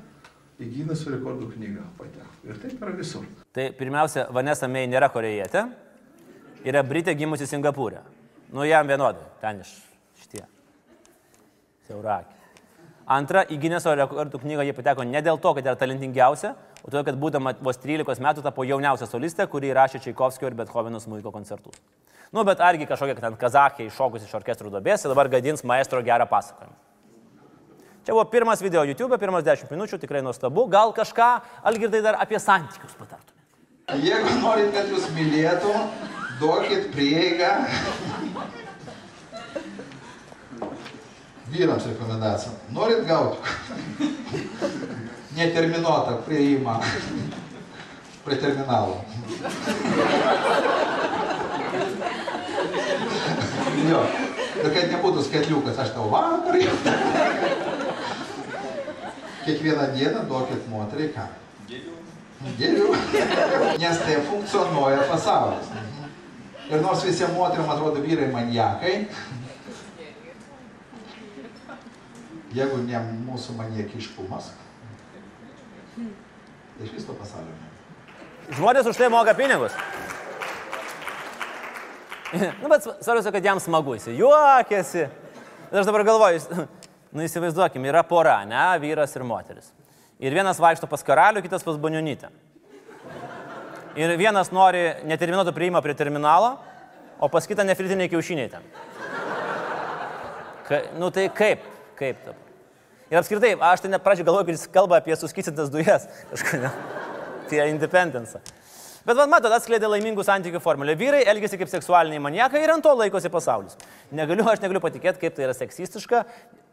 į 0.61 0.69
Gineso 0.73 1.11
rekordų 1.13 1.51
knygą 1.55 1.85
pateko. 1.99 2.29
Ir 2.47 2.61
taip 2.61 2.81
yra 2.81 2.93
visur. 2.97 3.25
Tai 3.53 3.67
pirmiausia, 3.77 4.27
Vanessa 4.33 4.69
May 4.71 4.87
nėra 4.89 5.09
korėjėtė. 5.13 5.65
Yra 6.67 6.83
Britė 6.85 7.13
gimusi 7.17 7.47
Singapūrė. 7.49 8.01
Nu, 8.53 8.63
jam 8.65 8.87
vienodai, 8.87 9.25
ten 9.41 9.61
iš 9.61 9.73
šitie. 10.21 10.45
Siaurakė. 11.87 12.33
Antra, 13.07 13.43
į 13.47 13.57
Gineso 13.61 13.93
rekordų 13.95 14.41
knygą 14.41 14.65
jie 14.67 14.73
pateko 14.75 15.05
ne 15.07 15.21
dėl 15.23 15.39
to, 15.39 15.53
kad 15.55 15.67
yra 15.67 15.77
talentingiausia, 15.79 16.55
todėl, 16.87 17.03
kad 17.07 17.19
būdama 17.19 17.53
vos 17.63 17.79
13 17.83 18.23
metų 18.23 18.43
tapo 18.45 18.63
jauniausia 18.63 19.07
solistė, 19.09 19.47
kuri 19.51 19.71
įrašė 19.73 19.99
Čaikovskio 20.05 20.47
ir 20.47 20.55
Bethoveno 20.55 21.01
smuiko 21.03 21.33
koncertus. 21.35 21.75
Nu, 22.31 22.43
bet 22.47 22.59
argi 22.63 22.87
kažkokia 22.87 23.15
ten 23.19 23.35
kazakė 23.39 23.87
iššokus 23.87 24.25
iš 24.27 24.35
orkestrų 24.39 24.71
duobės 24.71 25.03
ir 25.03 25.11
dabar 25.11 25.29
gadins 25.31 25.63
maestro 25.67 26.01
gerą 26.03 26.27
pasakojimą. 26.31 26.75
Čia 28.07 28.15
buvo 28.15 28.23
pirmas 28.31 28.61
video 28.63 28.85
YouTube, 28.87 29.19
pirmas 29.19 29.43
10 29.43 29.71
minučių, 29.71 29.99
tikrai 29.99 30.21
nuostabu. 30.23 30.63
Gal 30.71 30.93
kažką, 30.95 31.27
Algirdai, 31.67 31.99
dar 32.05 32.15
apie 32.23 32.39
santykius 32.39 32.95
patartų. 32.95 33.35
Jeigu 34.03 34.37
norit, 34.39 34.71
kad 34.75 34.87
jūs 34.91 35.09
mylėtų, 35.15 35.73
duokit 36.39 36.87
prieigą. 36.95 37.51
Vyrams 41.51 41.87
rekomendacija. 41.91 42.55
Norit 42.75 43.03
gauti 43.07 43.39
neterminuotą 45.37 46.17
prieimą 46.25 46.79
prie 48.25 48.37
terminalo. 48.41 49.01
Jo. 53.87 54.01
Ir 54.57 54.71
kad 54.73 54.89
nebūtų 54.91 55.23
skaitliukas, 55.27 55.77
aš 55.79 55.93
tau 55.95 56.09
vakar. 56.11 56.57
Kiekvieną 59.45 59.85
dieną 59.93 60.23
duokit 60.27 60.65
moteriai 60.71 61.13
ką? 61.13 61.27
Geriau. 62.57 62.95
Nes 63.79 64.01
tai 64.01 64.17
funkcionuoja 64.27 65.05
pasaulis. 65.11 65.69
Ir 66.67 66.81
nors 66.83 67.05
visiems 67.05 67.37
moteriam 67.37 67.69
atrodo 67.71 68.01
vyrai 68.03 68.27
maniakai, 68.33 68.95
jeigu 72.57 72.81
ne 72.83 72.99
mūsų 73.29 73.55
maniekiškumas, 73.61 74.51
iš 76.83 76.93
viso 76.93 77.15
pasaulio. 77.17 77.55
Žmonės 78.55 78.87
už 78.87 78.99
tai 78.99 79.09
moka 79.11 79.33
pinigus. 79.35 79.75
nu, 82.61 82.69
bet 82.69 82.83
svarbiausia, 82.83 83.31
kad 83.31 83.45
jam 83.45 83.59
smagu, 83.63 83.95
jis 83.97 84.07
juokiasi. 84.15 85.07
Ir 85.67 85.79
aš 85.81 85.87
dabar 85.87 86.05
galvoju, 86.07 86.67
nu 87.15 87.25
įsivaizduokim, 87.25 87.87
yra 87.89 88.03
pora, 88.07 88.39
ne, 88.47 88.65
vyras 88.83 89.15
ir 89.17 89.25
moteris. 89.27 89.71
Ir 90.23 90.33
vienas 90.33 90.59
vaikšto 90.61 90.89
pas 90.89 91.03
karalių, 91.05 91.43
kitas 91.45 91.65
pas 91.65 91.77
banionytę. 91.81 92.31
Ir 93.97 94.13
vienas 94.17 94.51
nori 94.53 94.83
neterminuoto 95.09 95.53
prieimą 95.55 95.81
prie 95.81 95.95
terminalo, 95.97 96.55
o 97.19 97.29
pas 97.33 97.47
kitą 97.49 97.65
nefritiniai 97.65 98.11
kiaušiniai 98.11 98.51
ten. 98.51 98.65
Ka, 100.67 100.83
nu 100.99 101.09
tai 101.13 101.29
kaip, 101.33 101.63
kaip 101.97 102.19
dabar? 102.25 102.46
Ir 103.07 103.19
apskritai, 103.21 103.53
aš 103.69 103.85
tai 103.85 103.91
net 103.93 104.03
pradžioje 104.03 104.27
galvoju, 104.27 104.49
kad 104.49 104.57
jis 104.57 104.69
kalba 104.71 104.97
apie 104.99 105.15
suskysintas 105.15 105.69
dujas 105.71 106.09
kažkodėl. 106.31 106.73
Tai 107.47 107.67
independence. 107.71 108.41
Bet 109.07 109.15
man 109.15 109.29
matot, 109.31 109.53
atskleidė 109.55 109.87
laimingų 109.87 110.25
santykių 110.27 110.59
formulę. 110.59 110.97
Vyrai 110.99 111.21
elgesi 111.31 111.55
kaip 111.55 111.69
seksualiniai 111.71 112.19
maniekai 112.19 112.59
ir 112.59 112.73
ant 112.73 112.83
to 112.83 112.91
laikosi 112.91 113.31
pasaulis. 113.31 113.77
Negaliu, 114.11 114.43
aš 114.51 114.59
negaliu 114.59 114.81
patikėti, 114.83 115.21
kaip 115.21 115.37
tai 115.37 115.45
yra 115.45 115.55
seksistiška. 115.55 116.25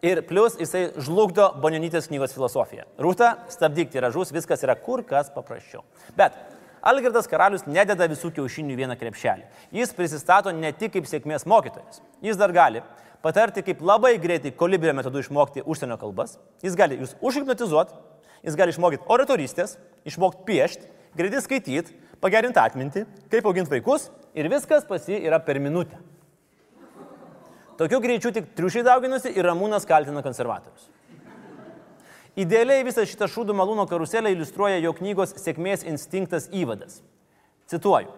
Ir 0.02 0.24
plus 0.26 0.58
jisai 0.58 0.88
žlugdo 0.98 1.52
Bonionytės 1.62 2.10
knygos 2.10 2.34
filosofiją. 2.34 2.88
Rūta, 2.98 3.36
stabdyk 3.54 3.94
tiražus, 3.94 4.34
viskas 4.34 4.66
yra 4.66 4.74
kur 4.74 5.04
kas 5.06 5.30
paprasčiau. 5.30 5.84
Bet 6.18 6.34
Algirdas 6.84 7.30
karalius 7.30 7.62
nededa 7.70 8.10
visų 8.10 8.32
kiaušinių 8.34 8.74
į 8.74 8.80
vieną 8.82 8.98
krepšelį. 9.00 9.46
Jis 9.78 9.94
prisistato 9.96 10.50
ne 10.52 10.74
tik 10.74 10.92
kaip 10.98 11.06
sėkmės 11.08 11.46
mokytojas. 11.48 12.02
Jis 12.26 12.36
dar 12.36 12.52
gali 12.52 12.82
patarti, 13.24 13.64
kaip 13.64 13.80
labai 13.84 14.16
greitai 14.20 14.52
kolibrio 14.52 14.92
metodu 14.96 15.22
išmokti 15.24 15.64
užsienio 15.64 15.96
kalbas. 16.00 16.36
Jis 16.64 16.76
gali 16.76 17.00
jūs 17.00 17.16
užhipnotizuoti, 17.24 17.96
jis 18.44 18.58
gali 18.60 18.74
išmokyti 18.74 19.08
oratorystės, 19.10 19.78
išmokti 20.04 20.44
piešti, 20.48 20.90
greitai 21.16 21.40
skaityti, 21.44 21.96
pagerinti 22.20 22.60
atmintį, 22.60 23.04
kaip 23.32 23.46
auginti 23.48 23.72
vaikus 23.72 24.10
ir 24.36 24.50
viskas 24.52 24.84
pas 24.88 25.08
jį 25.08 25.22
yra 25.24 25.40
per 25.44 25.60
minutę. 25.62 26.00
Tokiu 27.78 27.98
greičiu 28.02 28.30
tik 28.34 28.52
triušiai 28.54 28.84
dauginasi 28.86 29.32
ir 29.34 29.48
Ramūnas 29.48 29.86
kaltina 29.88 30.22
konservatorius. 30.22 30.90
Idealiai 32.38 32.84
visą 32.86 33.04
šitą 33.06 33.26
šūdų 33.30 33.54
malūno 33.54 33.86
karuselę 33.90 34.30
iliustruoja 34.34 34.80
jo 34.82 34.92
knygos 34.94 35.36
Sėkmės 35.38 35.84
instinktas 35.86 36.48
įvadas. 36.54 37.00
Cituoju. 37.70 38.10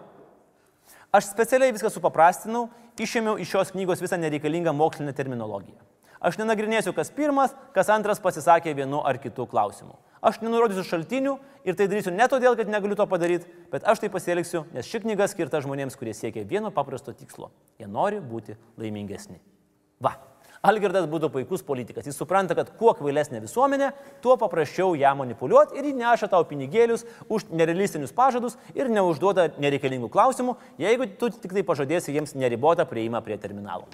Aš 1.13 1.29
specialiai 1.29 1.73
viską 1.73 1.89
supaprastinau, 1.93 2.67
išėmiau 3.03 3.37
iš 3.41 3.53
šios 3.53 3.73
knygos 3.75 4.01
visą 4.03 4.19
nereikalingą 4.21 4.73
mokslinę 4.75 5.13
terminologiją. 5.17 5.79
Aš 6.17 6.39
nenagrinėsiu, 6.41 6.95
kas 6.97 7.11
pirmas, 7.13 7.53
kas 7.75 7.91
antras 7.93 8.21
pasisakė 8.21 8.73
vienu 8.77 9.03
ar 9.05 9.19
kitu 9.21 9.45
klausimu. 9.49 9.97
Aš 10.25 10.39
nenurodysiu 10.41 10.85
šaltinių 10.87 11.35
ir 11.67 11.77
tai 11.77 11.85
darysiu 11.91 12.13
ne 12.15 12.25
todėl, 12.29 12.55
kad 12.57 12.69
negaliu 12.71 12.97
to 12.97 13.05
padaryti, 13.09 13.45
bet 13.69 13.85
aš 13.85 14.01
tai 14.01 14.09
pasielgsiu, 14.13 14.63
nes 14.73 14.89
ši 14.89 15.03
knyga 15.03 15.27
skirta 15.29 15.61
žmonėms, 15.61 15.97
kurie 15.99 16.15
siekia 16.17 16.45
vieno 16.47 16.71
paprasto 16.73 17.13
tikslo. 17.13 17.51
Jie 17.77 17.89
nori 17.91 18.17
būti 18.17 18.57
laimingesni. 18.81 19.37
Va. 20.01 20.17
Algirdas 20.67 21.07
būtų 21.07 21.29
puikus 21.31 21.63
politikas. 21.63 22.07
Jis 22.09 22.17
supranta, 22.19 22.55
kad 22.57 22.73
kuo 22.79 22.91
kvailesnė 22.97 23.39
visuomenė, 23.43 23.91
tuo 24.23 24.35
paprasčiau 24.39 24.97
ją 24.99 25.13
manipuliuoti 25.19 25.79
ir 25.79 25.87
jį 25.89 25.93
neša 26.01 26.29
tau 26.33 26.43
pinigėlius 26.49 27.05
už 27.31 27.47
nerealistinius 27.53 28.15
pažadus 28.15 28.57
ir 28.75 28.91
neužduoda 28.91 29.53
nereikalingų 29.61 30.11
klausimų, 30.11 30.57
jeigu 30.81 31.07
tu 31.19 31.31
tik 31.31 31.55
tai 31.55 31.63
pažadėsi 31.67 32.15
jiems 32.15 32.35
neribotą 32.35 32.87
prieimą 32.89 33.23
prie 33.23 33.39
terminalo. 33.39 33.87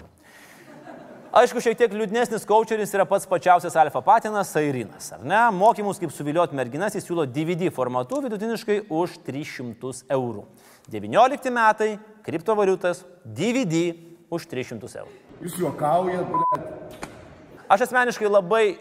Aišku, 1.33 1.63
šiek 1.65 1.73
tiek 1.79 1.93
liūdnesnis 1.97 2.43
kočeris 2.45 2.91
yra 2.93 3.07
pats 3.09 3.25
pačiausias 3.25 3.73
alfa 3.81 4.03
patinas 4.05 4.51
Sairinas, 4.53 5.07
ar 5.15 5.23
ne? 5.25 5.39
Mokymus, 5.57 5.97
kaip 5.97 6.13
suvilioti 6.13 6.53
merginas, 6.53 6.93
jis 6.93 7.07
siūlo 7.07 7.25
DVD 7.25 7.71
formatu 7.73 8.21
vidutiniškai 8.21 8.83
už 8.93 9.17
300 9.25 10.13
eurų. 10.13 10.45
19 10.93 11.55
metai, 11.57 11.89
kriptovaliutas, 12.27 13.01
DVD 13.25 13.87
už 14.29 14.45
300 14.53 14.93
eurų. 15.01 15.22
Jūs 15.43 15.59
juokaujat, 15.59 16.29
bet. 16.31 17.07
Aš 17.67 17.81
asmeniškai 17.87 18.29
labai, 18.29 18.77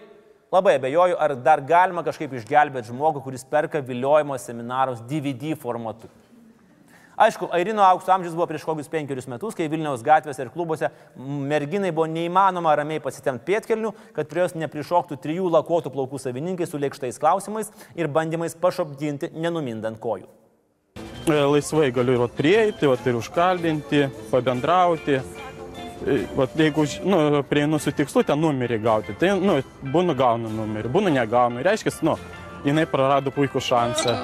labai 0.53 0.77
abejoju, 0.79 1.17
ar 1.19 1.35
dar 1.43 1.63
galima 1.67 2.05
kažkaip 2.07 2.37
išgelbėti 2.39 2.93
žmogų, 2.93 3.23
kuris 3.25 3.43
perka 3.43 3.81
viliojimo 3.83 4.37
seminarus 4.39 5.03
DVD 5.11 5.57
formatu. 5.59 6.11
Aišku, 7.23 7.49
Airino 7.53 7.83
aukso 7.85 8.13
amžius 8.15 8.35
buvo 8.35 8.47
prieš 8.49 8.63
kokius 8.65 8.89
penkerius 8.91 9.27
metus, 9.29 9.57
kai 9.59 9.67
Vilniaus 9.71 10.05
gatvėse 10.07 10.47
ir 10.47 10.53
klubuose 10.55 10.89
merginai 11.19 11.91
buvo 11.93 12.07
neįmanoma 12.11 12.73
ramiai 12.79 13.03
pasitemti 13.05 13.45
pietkelnių, 13.51 13.93
kad 14.17 14.31
prie 14.31 14.45
jos 14.45 14.57
neprišoktų 14.57 15.19
trijų 15.23 15.51
lakuotų 15.53 15.93
plaukų 15.93 16.23
savininkai 16.23 16.67
su 16.71 16.81
lėkštais 16.81 17.21
klausimais 17.23 17.75
ir 17.99 18.09
bandymais 18.09 18.57
pašopdinti, 18.59 19.35
nenumindant 19.35 20.01
kojų. 20.03 20.31
E, 21.29 21.37
laisvai 21.37 21.93
galiu 21.95 22.17
ir 22.17 22.37
prieiti, 22.39 22.89
ir 22.89 23.21
užkaldinti, 23.21 24.07
pabendrauti. 24.33 25.21
E, 26.03 26.23
vat, 26.37 26.55
jeigu 26.59 26.85
nu, 27.07 27.43
prieinu 27.49 27.79
su 27.79 27.93
tikslu 27.95 28.25
ten 28.27 28.41
numerį 28.43 28.79
gauti, 28.83 29.15
tai 29.19 29.33
nu, 29.39 29.61
būnu 29.95 30.17
gaunu 30.19 30.51
numerį, 30.51 30.91
būnu 30.93 31.13
negaunu. 31.15 31.63
Reiškia, 31.63 31.95
nu, 32.07 32.17
jinai 32.67 32.87
prarado 32.91 33.31
puikų 33.35 33.63
šansą. 33.63 34.17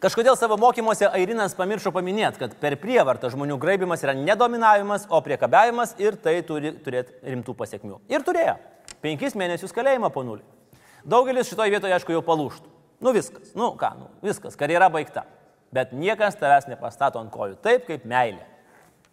Kažkodėl 0.00 0.36
savo 0.40 0.56
mokymuose 0.60 1.08
Airinas 1.12 1.56
pamiršo 1.56 1.92
paminėti, 1.92 2.40
kad 2.40 2.54
per 2.60 2.76
prievartą 2.80 3.28
žmonių 3.32 3.58
graibimas 3.60 4.04
yra 4.04 4.14
nedominavimas, 4.16 5.06
o 5.12 5.20
priekabiavimas 5.24 5.94
ir 6.00 6.16
tai 6.20 6.38
turi 6.46 6.72
turėti 6.84 7.32
rimtų 7.32 7.56
pasiekmių. 7.56 8.00
Ir 8.12 8.24
turėjo. 8.24 8.56
Penkis 9.04 9.36
mėnesius 9.36 9.76
kalėjimą 9.76 10.12
po 10.12 10.24
nulį. 10.24 10.44
Daugelis 11.08 11.48
šitoje 11.48 11.72
vietoje, 11.72 11.96
aišku, 11.96 12.16
jau 12.16 12.24
palūštų. 12.24 12.68
Nu 13.00 13.12
viskas, 13.16 13.52
nu 13.56 13.72
ką, 13.80 13.94
nu 13.96 14.10
viskas, 14.24 14.56
karjera 14.60 14.90
baigta. 14.92 15.24
Bet 15.72 15.94
niekas 15.96 16.36
tavęs 16.36 16.68
nepastato 16.68 17.20
ant 17.20 17.32
kojų 17.32 17.56
taip 17.64 17.86
kaip 17.88 18.04
meilė. 18.08 18.49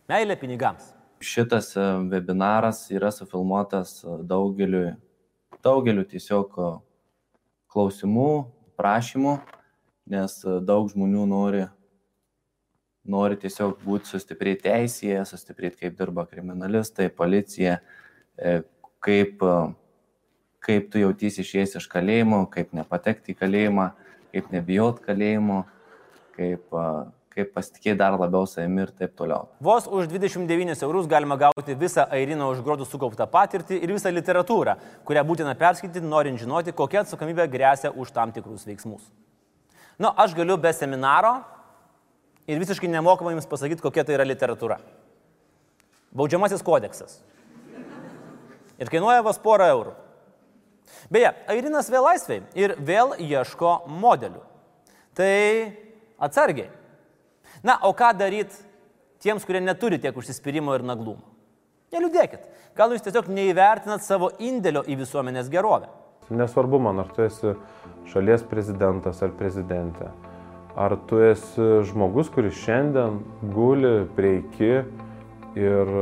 Meilė 0.07 0.37
pinigams. 0.39 0.93
Šitas 1.19 1.73
e, 1.75 1.83
webinaras 2.07 2.85
yra 2.95 3.09
sufilmuotas 3.11 3.97
e, 4.05 4.13
daugeliu, 4.29 4.93
daugeliu 5.65 6.05
tiesiog 6.07 6.53
e, 6.63 6.67
klausimų, 7.73 8.27
prašymų 8.79 9.33
nes 10.13 10.37
daug 10.63 10.87
žmonių 10.93 11.25
nori, 11.27 11.65
nori 13.03 13.39
tiesiog 13.41 13.81
būti 13.83 14.13
sustiprėti 14.13 14.69
teisėje, 14.69 15.25
sustiprėti 15.27 15.81
kaip 15.81 15.99
dirba 15.99 16.23
kriminalistai, 16.29 17.09
policija, 17.11 17.75
kaip, 19.03 19.43
kaip 20.63 20.87
tu 20.93 21.03
jautysi 21.03 21.43
išėjęs 21.43 21.75
iš 21.81 21.89
kalėjimo, 21.91 22.45
kaip 22.53 22.71
nepatekti 22.79 23.35
į 23.35 23.39
kalėjimą, 23.41 23.89
kaip 24.31 24.47
nebijot 24.55 25.03
kalėjimo, 25.03 25.65
kaip, 26.39 26.79
kaip 27.37 27.53
pasitikėti 27.53 27.97
dar 27.99 28.15
labiau 28.17 28.47
savimi 28.49 28.83
ir 28.85 28.91
taip 28.97 29.13
toliau. 29.17 29.47
Vos 29.63 29.85
už 29.85 30.09
29 30.09 30.81
eurus 30.87 31.09
galima 31.09 31.37
gauti 31.39 31.75
visą 31.77 32.07
Airino 32.13 32.49
užgrodų 32.53 32.87
sukauptą 32.89 33.27
patirtį 33.29 33.77
ir 33.83 33.93
visą 33.93 34.11
literatūrą, 34.13 34.77
kurią 35.07 35.23
būtina 35.27 35.53
perskaityti, 35.59 36.05
norint 36.05 36.41
žinoti, 36.41 36.73
kokia 36.75 37.03
atsakomybė 37.03 37.47
grėsia 37.53 37.93
už 37.93 38.11
tam 38.15 38.33
tikrus 38.35 38.65
veiksmus. 38.67 39.05
Nu, 39.97 40.11
aš 40.13 40.35
galiu 40.37 40.57
be 40.61 40.73
seminaro 40.73 41.39
ir 42.49 42.59
visiškai 42.61 42.89
nemokamai 42.89 43.35
jums 43.35 43.49
pasakyti, 43.49 43.83
kokia 43.85 44.05
tai 44.05 44.17
yra 44.17 44.25
literatūra. 44.27 44.79
Baudžiamasis 46.17 46.63
kodeksas. 46.65 47.19
Ir 48.77 48.89
kainuoja 48.93 49.25
vos 49.25 49.39
porą 49.41 49.69
eurų. 49.73 49.95
Beje, 51.13 51.31
Airinas 51.49 51.89
vėl 51.91 52.05
laisvai 52.05 52.41
ir 52.57 52.75
vėl 52.83 53.13
ieško 53.21 53.73
modelių. 53.89 54.41
Tai 55.17 55.33
atsargiai. 56.21 56.69
Na, 57.65 57.79
o 57.83 57.93
ką 57.97 58.11
daryti 58.17 58.65
tiems, 59.23 59.45
kurie 59.47 59.61
neturi 59.63 59.99
tiek 60.01 60.17
užsispyrimo 60.17 60.75
ir 60.77 60.85
naglumo? 60.85 61.23
Neliūdėkit. 61.93 62.43
Gal 62.77 62.91
jūs 62.93 63.05
tiesiog 63.05 63.29
neįvertinat 63.31 64.03
savo 64.03 64.29
indėlio 64.43 64.83
į 64.85 64.99
visuomenės 64.99 65.47
gerovę. 65.49 65.87
Nesvarbu 66.29 66.81
man, 66.83 66.99
ar 66.99 67.11
tu 67.15 67.23
esi 67.23 67.53
šalies 68.11 68.43
prezidentas 68.49 69.21
ar 69.23 69.31
prezidentė. 69.39 70.11
Ar 70.77 70.97
tu 71.09 71.21
esi 71.23 71.67
žmogus, 71.87 72.29
kuris 72.33 72.59
šiandien 72.65 73.21
guli 73.55 74.03
prie 74.17 74.35
iki 74.41 74.73
ir, 75.57 75.95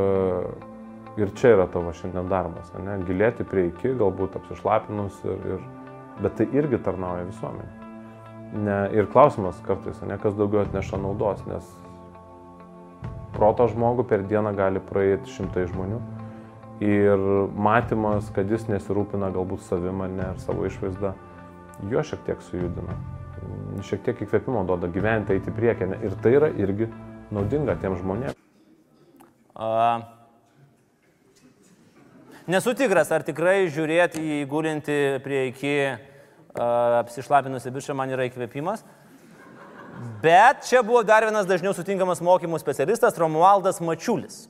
ir 1.22 1.34
čia 1.38 1.54
yra 1.54 1.70
tavo 1.72 1.94
šiandien 1.96 2.34
darbas. 2.34 2.74
Ne? 2.82 2.98
Gilėti 3.08 3.46
prie 3.48 3.70
iki, 3.70 3.94
galbūt 4.02 4.36
apsišlapinus, 4.42 5.22
ir, 5.30 5.50
ir, 5.54 5.66
bet 6.26 6.40
tai 6.42 6.50
irgi 6.58 6.82
tarnauja 6.84 7.30
visuomenė. 7.30 7.85
Ne, 8.56 8.78
ir 8.96 9.10
klausimas 9.12 9.58
kartais, 9.66 9.98
ne 10.08 10.16
kas 10.22 10.36
daugiau 10.38 10.64
atneša 10.64 11.00
naudos, 11.02 11.42
nes 11.50 11.66
proto 13.36 13.68
žmogų 13.68 14.06
per 14.08 14.24
dieną 14.24 14.54
gali 14.56 14.80
praeiti 14.80 15.34
šimtai 15.34 15.66
žmonių. 15.68 16.00
Ir 16.84 17.22
matymas, 17.56 18.30
kad 18.36 18.50
jis 18.52 18.68
nesirūpina 18.68 19.30
galbūt 19.36 19.64
savim 19.68 20.02
ar 20.04 20.12
ne, 20.12 20.30
ar 20.34 20.40
savo 20.44 20.66
išvaizdą, 20.68 21.14
jo 21.92 22.04
šiek 22.04 22.24
tiek 22.28 22.42
sujudina. 22.48 22.96
Šiek 23.84 24.04
tiek 24.08 24.24
įkvėpimo 24.24 24.64
duoda 24.68 24.88
gyventi, 24.92 25.36
eiti 25.36 25.52
priekį. 25.56 25.92
Ne? 25.92 26.00
Ir 26.08 26.16
tai 26.24 26.36
yra 26.40 26.50
irgi 26.56 26.88
naudinga 27.36 27.76
tiem 27.80 27.96
žmonėms. 28.00 28.40
A, 29.56 30.00
nesu 32.52 32.76
tikras, 32.76 33.12
ar 33.12 33.24
tikrai 33.28 33.70
žiūrėti 33.72 34.24
į 34.40 34.42
gulinti 34.52 35.00
prie 35.24 35.48
iki 35.52 35.76
apsišlapinusi 36.56 37.74
bičią 37.74 37.96
man 37.98 38.12
yra 38.16 38.28
įkvėpimas. 38.30 38.84
Bet 40.24 40.66
čia 40.68 40.82
buvo 40.84 41.04
dar 41.08 41.24
vienas 41.28 41.48
dažniau 41.48 41.74
sutinkamas 41.76 42.22
mokymų 42.24 42.60
specialistas 42.60 43.18
Romualdas 43.20 43.80
Mačiulis. 43.84 44.46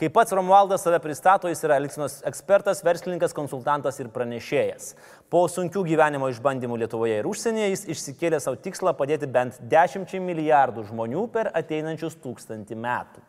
Kaip 0.00 0.14
pats 0.16 0.32
Romualdas 0.32 0.80
save 0.80 0.96
pristato, 1.04 1.48
jis 1.50 1.60
yra 1.66 1.76
Elksinos 1.76 2.20
ekspertas, 2.24 2.78
verslininkas, 2.86 3.34
konsultantas 3.36 3.98
ir 4.00 4.08
pranešėjas. 4.14 4.94
Po 5.28 5.42
sunkių 5.50 5.82
gyvenimo 5.90 6.30
išbandymų 6.32 6.78
Lietuvoje 6.80 7.18
ir 7.20 7.28
užsienyje 7.28 7.66
jis 7.74 7.82
išsikėlė 7.96 8.40
savo 8.40 8.56
tikslą 8.64 8.94
padėti 8.96 9.28
bent 9.28 9.58
10 9.68 10.14
milijardų 10.24 10.86
žmonių 10.88 11.26
per 11.34 11.50
ateinančius 11.52 12.16
tūkstantį 12.22 12.78
metų. 12.80 13.26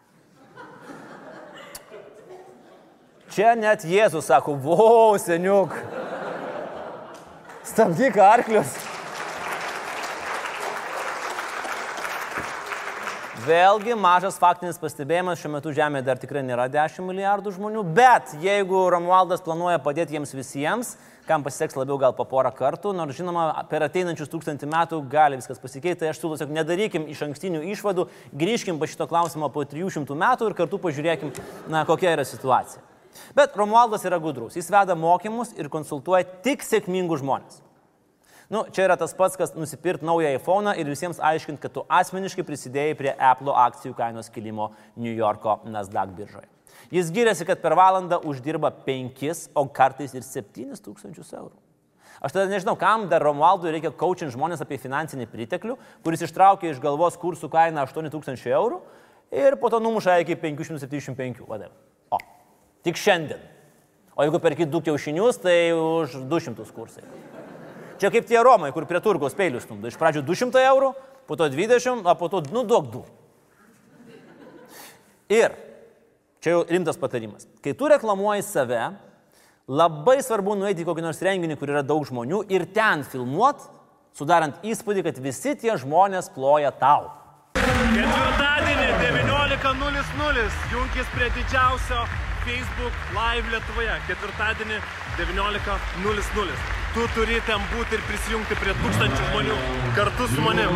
Čia 3.35 3.51
net 3.59 3.83
Jėzus 3.87 4.31
sako, 4.31 4.55
vau, 4.59 5.19
seniuk. 5.19 5.75
Stabdyk 7.61 8.17
arklius. 8.17 8.73
Vėlgi 13.45 13.93
mažas 13.97 14.35
faktinis 14.41 14.77
pastebėjimas, 14.81 15.39
šiuo 15.41 15.51
metu 15.55 15.71
Žemėje 15.73 16.05
dar 16.05 16.19
tikrai 16.21 16.43
nėra 16.45 16.67
10 16.73 17.05
milijardų 17.05 17.53
žmonių, 17.55 17.85
bet 17.93 18.35
jeigu 18.41 18.83
Romualdas 18.93 19.41
planuoja 19.45 19.79
padėti 19.81 20.17
jiems 20.17 20.33
visiems, 20.37 20.91
kam 21.29 21.45
pasiseks 21.45 21.77
labiau 21.77 21.97
gal 22.01 22.13
po 22.17 22.25
porą 22.29 22.51
kartų, 22.53 22.93
nors 22.97 23.17
žinoma, 23.17 23.47
per 23.69 23.85
ateinančius 23.85 24.29
tūkstantį 24.29 24.69
metų 24.69 25.01
gali 25.09 25.37
viskas 25.41 25.61
pasikeisti, 25.61 26.03
tai 26.03 26.11
aš 26.11 26.21
siūlau 26.21 26.37
tiesiog 26.37 26.53
nedarykim 26.57 27.09
iš 27.13 27.25
ankstinių 27.29 27.65
išvadų, 27.73 28.09
grįžkim 28.41 28.81
po 28.81 28.89
šito 28.89 29.09
klausimo 29.09 29.49
po 29.53 29.65
300 29.69 30.17
metų 30.25 30.49
ir 30.49 30.57
kartu 30.61 30.81
pažiūrėkim, 30.81 31.33
na, 31.69 31.85
kokia 31.89 32.17
yra 32.17 32.25
situacija. 32.25 32.90
Bet 33.35 33.57
Romualdas 33.59 34.05
yra 34.07 34.19
gudrus, 34.21 34.55
jis 34.59 34.69
veda 34.71 34.95
mokymus 34.95 35.53
ir 35.57 35.69
konsultuoja 35.71 36.27
tik 36.45 36.63
sėkmingus 36.65 37.23
žmonės. 37.23 37.61
Nu, 38.51 38.65
čia 38.67 38.83
yra 38.83 38.97
tas 38.99 39.13
pats, 39.15 39.37
kas 39.39 39.53
nusipirkti 39.55 40.03
naują 40.03 40.33
iPhone 40.35 40.73
ir 40.75 40.89
visiems 40.91 41.21
aiškinti, 41.23 41.61
kad 41.63 41.71
tu 41.71 41.85
asmeniškai 41.87 42.43
prisidėjai 42.43 42.97
prie 42.99 43.13
Apple 43.15 43.53
akcijų 43.55 43.95
kainos 43.95 44.27
kilimo 44.33 44.73
New 44.99 45.13
Yorko 45.15 45.61
Nasdaq 45.71 46.11
biržoje. 46.17 46.49
Jis 46.91 47.13
giriasi, 47.15 47.47
kad 47.47 47.61
per 47.63 47.77
valandą 47.79 48.19
uždirba 48.27 48.73
5, 48.83 49.45
o 49.55 49.63
kartais 49.71 50.11
ir 50.17 50.25
7 50.27 50.75
tūkstančius 50.83 51.31
eurų. 51.31 51.55
Aš 52.21 52.35
tada 52.35 52.51
nežinau, 52.51 52.75
kam 52.77 53.07
dar 53.09 53.23
Romualdui 53.23 53.71
reikia 53.71 53.93
coaching 53.97 54.29
žmonės 54.33 54.61
apie 54.61 54.77
finansinį 54.83 55.29
priteklių, 55.31 55.77
kuris 56.03 56.21
ištraukia 56.27 56.73
iš 56.73 56.83
galvos 56.83 57.15
kursų 57.21 57.47
kainą 57.49 57.87
8000 57.87 58.51
eurų 58.51 58.81
ir 59.31 59.55
po 59.63 59.71
to 59.71 59.79
numuša 59.79 60.19
iki 60.25 60.35
575. 60.35 61.41
Vadai. 61.47 61.71
Tik 62.85 62.97
šiandien. 62.97 63.41
O 64.17 64.25
jeigu 64.25 64.41
perki 64.41 64.65
du 64.67 64.81
kiaušinius, 64.83 65.39
tai 65.41 65.71
už 65.73 66.23
200 66.29 66.65
kursai. 66.75 67.05
Čia 68.01 68.09
kaip 68.09 68.25
tie 68.25 68.41
Romai, 68.41 68.71
kur 68.73 68.87
prie 68.89 68.99
turgaus 69.01 69.35
peilius 69.37 69.67
stumdo. 69.67 69.87
Iš 69.87 69.97
pradžių 70.01 70.23
200 70.25 70.63
eurų, 70.71 70.91
po 71.29 71.37
to 71.37 71.47
20, 71.53 72.01
o 72.01 72.15
po 72.17 72.29
to, 72.33 72.41
nu, 72.49 72.63
duok 72.65 72.89
du. 72.89 73.03
Ir 75.31 75.53
čia 76.41 76.55
jau 76.57 76.63
rimtas 76.67 76.97
patarimas. 76.99 77.45
Kai 77.63 77.75
tu 77.77 77.87
reklamuoji 77.87 78.43
save, 78.43 78.89
labai 79.69 80.17
svarbu 80.25 80.57
nueiti 80.59 80.81
į 80.83 80.89
kokį 80.89 81.05
nors 81.05 81.21
renginį, 81.23 81.55
kur 81.61 81.71
yra 81.71 81.85
daug 81.85 82.03
žmonių 82.09 82.41
ir 82.51 82.65
ten 82.73 83.05
filmuot, 83.07 83.63
sudarant 84.17 84.65
įspūdį, 84.65 85.05
kad 85.05 85.21
visi 85.21 85.53
tie 85.61 85.77
žmonės 85.79 86.33
ploja 86.33 86.73
tau. 86.73 87.13
Ketvirtadienį 87.61 88.89
19.00 89.05 90.49
jungkis 90.73 91.15
prie 91.15 91.31
didžiausio 91.37 92.03
Facebook 92.45 92.95
Live 93.13 93.49
Lietuvoje. 93.53 93.97
Ketvirtadienį 94.07 94.77
19.00. 95.19 96.55
Tu 96.91 97.03
turi 97.15 97.37
ten 97.47 97.61
būti 97.71 97.95
ir 97.95 98.01
prisijungti 98.07 98.57
prie 98.59 98.73
tūkstančių 98.81 99.27
žmonių 99.29 99.59
kartu 99.95 100.27
su 100.31 100.43
manim. 100.43 100.73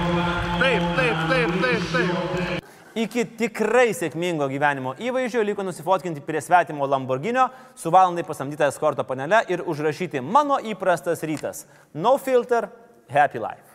Taip, 0.61 0.85
taip, 0.99 1.25
taip, 1.31 1.57
taip, 1.63 1.89
taip. 1.95 2.71
Iki 2.95 3.25
tikrai 3.41 3.89
sėkmingo 3.91 4.47
gyvenimo 4.47 4.93
įvaizdžio 5.03 5.43
liko 5.43 5.65
nusifotkinti 5.67 6.23
prie 6.23 6.39
svetimo 6.39 6.87
Lamborginio 6.87 7.49
su 7.75 7.91
valandai 7.91 8.23
pasamdytą 8.23 8.69
eskorto 8.71 9.03
panelę 9.03 9.43
ir 9.51 9.65
užrašyti 9.67 10.23
mano 10.23 10.61
įprastas 10.63 11.25
rytas. 11.27 11.65
No 11.93 12.15
filter, 12.17 12.69
happy 13.11 13.43
life. 13.43 13.74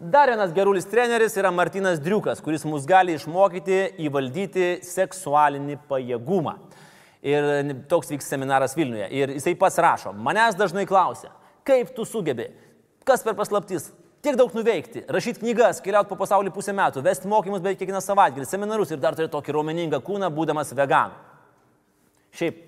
Dar 0.00 0.30
vienas 0.32 0.54
gerulis 0.56 0.86
treneris 0.88 1.34
yra 1.36 1.50
Martinas 1.52 1.98
Driukas, 2.00 2.38
kuris 2.40 2.62
mus 2.64 2.86
gali 2.88 3.12
išmokyti 3.18 3.98
įvaldyti 4.00 4.68
seksualinį 4.88 5.74
pajėgumą. 5.90 6.54
Ir 7.20 7.74
toks 7.90 8.08
vyks 8.08 8.30
seminaras 8.32 8.72
Vilniuje. 8.78 9.10
Ir 9.12 9.34
jisai 9.34 9.52
pats 9.60 9.76
rašo, 9.76 10.14
manęs 10.16 10.56
dažnai 10.56 10.86
klausia, 10.88 11.28
kaip 11.68 11.90
tu 11.92 12.06
sugebi, 12.08 12.46
kas 13.04 13.20
per 13.26 13.36
paslaptis, 13.36 13.90
tiek 14.24 14.38
daug 14.40 14.56
nuveikti, 14.56 15.02
rašyti 15.04 15.42
knygas, 15.42 15.82
keliauti 15.84 16.08
po 16.08 16.16
pasaulį 16.22 16.54
pusę 16.54 16.72
metų, 16.72 17.04
vesti 17.04 17.28
mokymus 17.28 17.60
beveik 17.60 17.82
kiekvieną 17.82 18.00
savaitgalį, 18.00 18.48
seminarus 18.48 18.94
ir 18.94 19.02
dar 19.04 19.18
turi 19.18 19.28
tokį 19.28 19.58
raumeningą 19.58 20.00
kūną, 20.06 20.32
būdamas 20.32 20.72
vegan. 20.80 21.12
Šiaip, 22.40 22.64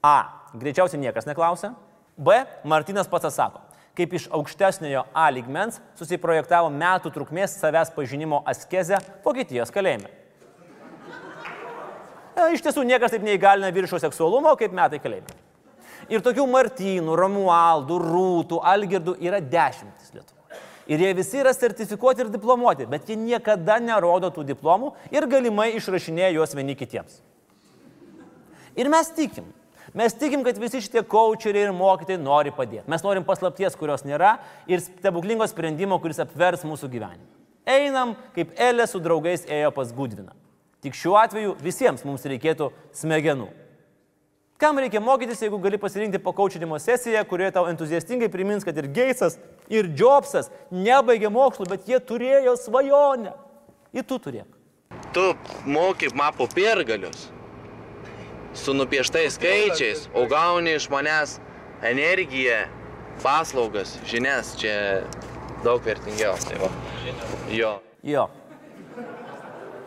A, 0.00 0.16
greičiausiai 0.56 1.04
niekas 1.04 1.28
neklausia. 1.28 1.74
B, 2.16 2.40
Martinas 2.64 3.12
pats 3.12 3.28
atsako, 3.28 3.60
kaip 3.98 4.16
iš 4.16 4.26
aukštesniojo 4.32 5.04
A 5.12 5.28
lygmens 5.34 5.80
susiprojektavo 5.98 6.70
metų 6.72 7.12
trukmės 7.14 7.58
savęs 7.60 7.92
pažinimo 7.94 8.42
askezę 8.48 9.00
Vokietijos 9.24 9.72
kalėjime. 9.74 10.10
E, 12.32 12.52
iš 12.56 12.64
tiesų 12.64 12.84
niekas 12.88 13.12
taip 13.12 13.24
neįgalina 13.26 13.72
viršo 13.74 14.00
seksualumo 14.00 14.54
kaip 14.60 14.72
metai 14.76 15.00
kalėjime. 15.02 15.40
Ir 16.10 16.22
tokių 16.24 16.46
Martynų, 16.50 17.14
Romualdų, 17.18 17.98
Rūtų, 18.02 18.60
Algirdų 18.72 19.16
yra 19.22 19.38
dešimtis 19.44 20.14
Lietuvoje. 20.16 20.62
Ir 20.90 21.04
jie 21.04 21.12
visi 21.14 21.38
yra 21.38 21.52
sertifikuoti 21.54 22.24
ir 22.24 22.30
diplomuoti, 22.32 22.88
bet 22.90 23.06
jie 23.08 23.16
niekada 23.16 23.78
nerodo 23.78 24.32
tų 24.34 24.48
diplomų 24.48 24.90
ir 25.14 25.28
galimai 25.30 25.70
išrašinėja 25.78 26.32
juos 26.34 26.56
vieni 26.58 26.74
kitiems. 26.78 27.20
Ir 28.74 28.88
mes 28.90 29.12
tikim. 29.14 29.46
Mes 29.94 30.14
tikim, 30.16 30.40
kad 30.44 30.56
visi 30.56 30.80
šitie 30.80 31.02
coacheriai 31.04 31.66
ir 31.68 31.74
mokytojai 31.76 32.20
nori 32.20 32.52
padėti. 32.56 32.88
Mes 32.88 33.02
norim 33.04 33.26
paslapties, 33.28 33.76
kurios 33.76 34.06
nėra 34.08 34.38
ir 34.70 34.80
stebuklingo 34.80 35.44
sprendimo, 35.50 35.98
kuris 36.00 36.22
apvers 36.24 36.64
mūsų 36.64 36.88
gyvenimą. 36.94 37.28
Einam, 37.68 38.14
kaip 38.34 38.54
Elė 38.56 38.86
su 38.88 39.00
draugais 39.02 39.44
ėjo 39.46 39.70
pas 39.76 39.92
Gudviną. 39.94 40.32
Tik 40.82 40.96
šiuo 40.98 41.18
atveju 41.20 41.58
visiems 41.62 42.06
mums 42.08 42.24
reikėtų 42.26 42.72
smegenų. 42.96 43.50
Kam 44.62 44.78
reikia 44.78 45.02
mokytis, 45.02 45.42
jeigu 45.42 45.58
gali 45.60 45.78
pasirinkti 45.78 46.22
pakaučinimo 46.22 46.78
sesiją, 46.80 47.22
kurioje 47.28 47.52
tau 47.58 47.66
entuziastingai 47.70 48.30
primins, 48.32 48.64
kad 48.64 48.76
ir 48.78 48.88
Geisas, 48.94 49.36
ir 49.70 49.90
Jobsas 49.98 50.50
nebaigė 50.70 51.30
mokslų, 51.34 51.68
bet 51.74 51.90
jie 51.90 51.98
turėjo 51.98 52.56
svajonę. 52.64 53.34
Ir 53.92 54.06
tu 54.08 54.18
turėk. 54.22 54.48
Tu 55.12 55.28
moki 55.66 56.08
mapo 56.16 56.46
pergalius 56.54 57.28
su 58.54 58.74
nupieštais 58.74 59.36
skaičiais, 59.38 60.08
o 60.14 60.26
gauni 60.30 60.76
iš 60.76 60.88
manęs 60.92 61.38
energiją, 61.82 62.66
paslaugas, 63.22 63.96
žinias, 64.08 64.54
čia 64.60 65.02
daug 65.64 65.82
vertingiau. 65.84 66.36
Tai 66.48 66.60
va. 66.62 66.70
Jo. 67.52 67.76
Jo. 68.02 68.28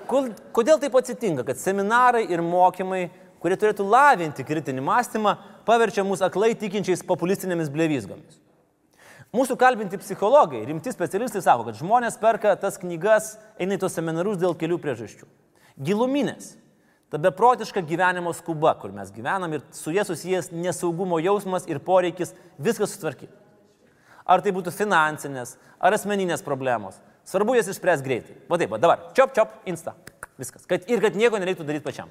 Kodėl 0.05 0.79
taip 0.81 0.95
atsitinka, 0.97 1.45
kad 1.47 1.59
seminarai 1.59 2.25
ir 2.29 2.43
mokymai, 2.45 3.07
kurie 3.41 3.57
turėtų 3.59 3.85
lavinti 3.87 4.45
kritinį 4.45 4.83
mąstymą, 4.85 5.35
paverčia 5.65 6.05
mus 6.05 6.21
aklai 6.25 6.53
tikinčiais 6.57 7.03
populistinėmis 7.05 7.71
blevizgomis. 7.73 8.41
Mūsų 9.35 9.57
kalbinti 9.59 9.97
psichologai, 9.99 10.61
rimti 10.67 10.93
specialistai 10.93 11.41
sako, 11.43 11.65
kad 11.67 11.79
žmonės 11.79 12.15
perka 12.21 12.53
tas 12.59 12.77
knygas, 12.79 13.33
eina 13.59 13.75
į 13.75 13.81
tos 13.81 13.97
seminarus 13.97 14.39
dėl 14.39 14.55
kelių 14.55 14.77
priežasčių. 14.83 15.27
Giluminės. 15.83 16.53
Ta 17.13 17.19
beprotiška 17.21 17.83
gyvenimo 17.85 18.33
skuba, 18.33 18.73
kur 18.81 18.91
mes 18.91 19.11
gyvenam 19.13 19.53
ir 19.53 19.63
su 19.75 19.93
jie 19.93 20.03
susijęs 20.05 20.49
nesaugumo 20.51 21.19
jausmas 21.21 21.67
ir 21.69 21.79
poreikis 21.79 22.33
viską 22.57 22.87
sutvarkyti. 22.89 23.33
Ar 24.25 24.41
tai 24.41 24.55
būtų 24.55 24.73
finansinės, 24.73 25.53
ar 25.77 25.93
asmeninės 25.93 26.41
problemos. 26.45 26.97
Svarbu 27.29 27.55
jas 27.57 27.69
išspręs 27.69 28.01
greitai. 28.05 28.39
Va 28.49 28.57
taip, 28.57 28.73
va 28.73 28.81
dabar. 28.81 29.09
Čiop, 29.17 29.33
čiop, 29.37 29.53
insta. 29.69 29.93
Viskas. 30.41 30.65
Kad, 30.69 30.89
ir 30.89 31.01
kad 31.01 31.15
nieko 31.17 31.39
nereiktų 31.41 31.65
daryti 31.65 31.85
pačiam. 31.85 32.09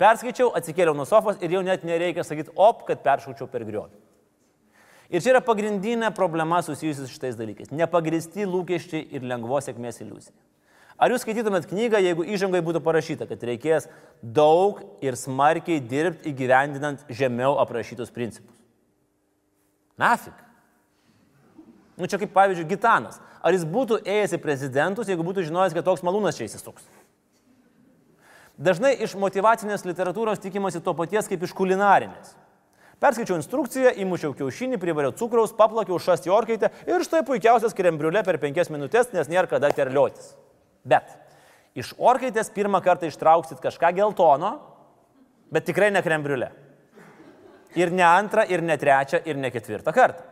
Perskaičiau, 0.00 0.50
atsikėliau 0.56 0.96
nuo 0.96 1.06
sofos 1.08 1.40
ir 1.44 1.54
jau 1.54 1.62
net 1.64 1.82
nereikia 1.86 2.24
sakyti, 2.26 2.52
op, 2.56 2.86
kad 2.88 3.02
peršaučiau 3.04 3.48
per 3.52 3.66
griovį. 3.68 3.98
Ir 5.10 5.22
čia 5.22 5.32
yra 5.34 5.40
pagrindinė 5.42 6.12
problema 6.14 6.60
susijusi 6.62 7.04
su 7.04 7.14
šitais 7.16 7.38
dalykais. 7.38 7.72
Nepagristi 7.74 8.46
lūkesčiai 8.46 9.08
ir 9.10 9.26
lengvos 9.26 9.66
sėkmės 9.66 9.98
iliuzija. 10.04 10.36
Ar 11.00 11.14
jūs 11.14 11.22
skaitytumėt 11.24 11.64
knygą, 11.70 11.98
jeigu 12.04 12.26
įžangai 12.28 12.60
būtų 12.64 12.82
parašyta, 12.84 13.24
kad 13.28 13.40
reikės 13.48 13.86
daug 14.20 14.82
ir 15.00 15.16
smarkiai 15.16 15.80
dirbti 15.80 16.28
įgyvendinant 16.34 17.06
žemiau 17.08 17.54
aprašytus 17.62 18.12
principus? 18.12 18.52
Nafik. 20.00 20.36
Nu 21.96 22.08
čia 22.08 22.20
kaip 22.20 22.34
pavyzdžiui 22.36 22.68
Gitanas. 22.68 23.16
Ar 23.40 23.56
jis 23.56 23.64
būtų 23.64 24.02
ėjęs 24.04 24.36
į 24.36 24.40
prezidentus, 24.44 25.08
jeigu 25.08 25.24
būtų 25.24 25.46
žinojęs, 25.48 25.76
kad 25.76 25.88
toks 25.88 26.04
malūnas 26.04 26.36
čia 26.36 26.44
įsisuks? 26.50 26.84
Dažnai 28.60 28.92
iš 29.00 29.16
motivacinės 29.16 29.86
literatūros 29.88 30.40
tikimasi 30.44 30.82
to 30.84 30.92
paties 30.96 31.28
kaip 31.32 31.48
iš 31.48 31.56
kulinarinės. 31.56 32.34
Perskaičiau 33.00 33.38
instrukciją, 33.40 33.94
įmušiau 34.04 34.34
kiaušinį, 34.36 34.76
privariau 34.80 35.16
cukraus, 35.16 35.56
paplakiau 35.56 35.96
šasti 35.96 36.28
orkaitę 36.28 36.68
ir 36.84 37.08
štai 37.08 37.22
puikiausias 37.24 37.72
krembriulė 37.76 38.20
per 38.26 38.36
penkias 38.42 38.68
minutės, 38.68 39.08
nes 39.16 39.32
nėra 39.32 39.48
kada 39.48 39.72
terliotis. 39.72 40.34
Bet 40.84 41.12
iš 41.78 41.92
orkaitės 41.98 42.50
pirmą 42.54 42.80
kartą 42.84 43.08
ištrauksit 43.10 43.60
kažką 43.62 43.92
geltono, 43.96 44.56
bet 45.52 45.66
tikrai 45.68 45.90
ne 45.92 46.02
krembriulė. 46.02 46.50
Ir 47.78 47.92
ne 47.94 48.04
antrą, 48.06 48.44
ir 48.50 48.62
ne 48.66 48.76
trečią, 48.80 49.22
ir 49.26 49.38
ne 49.38 49.50
ketvirtą 49.54 49.94
kartą. 49.94 50.26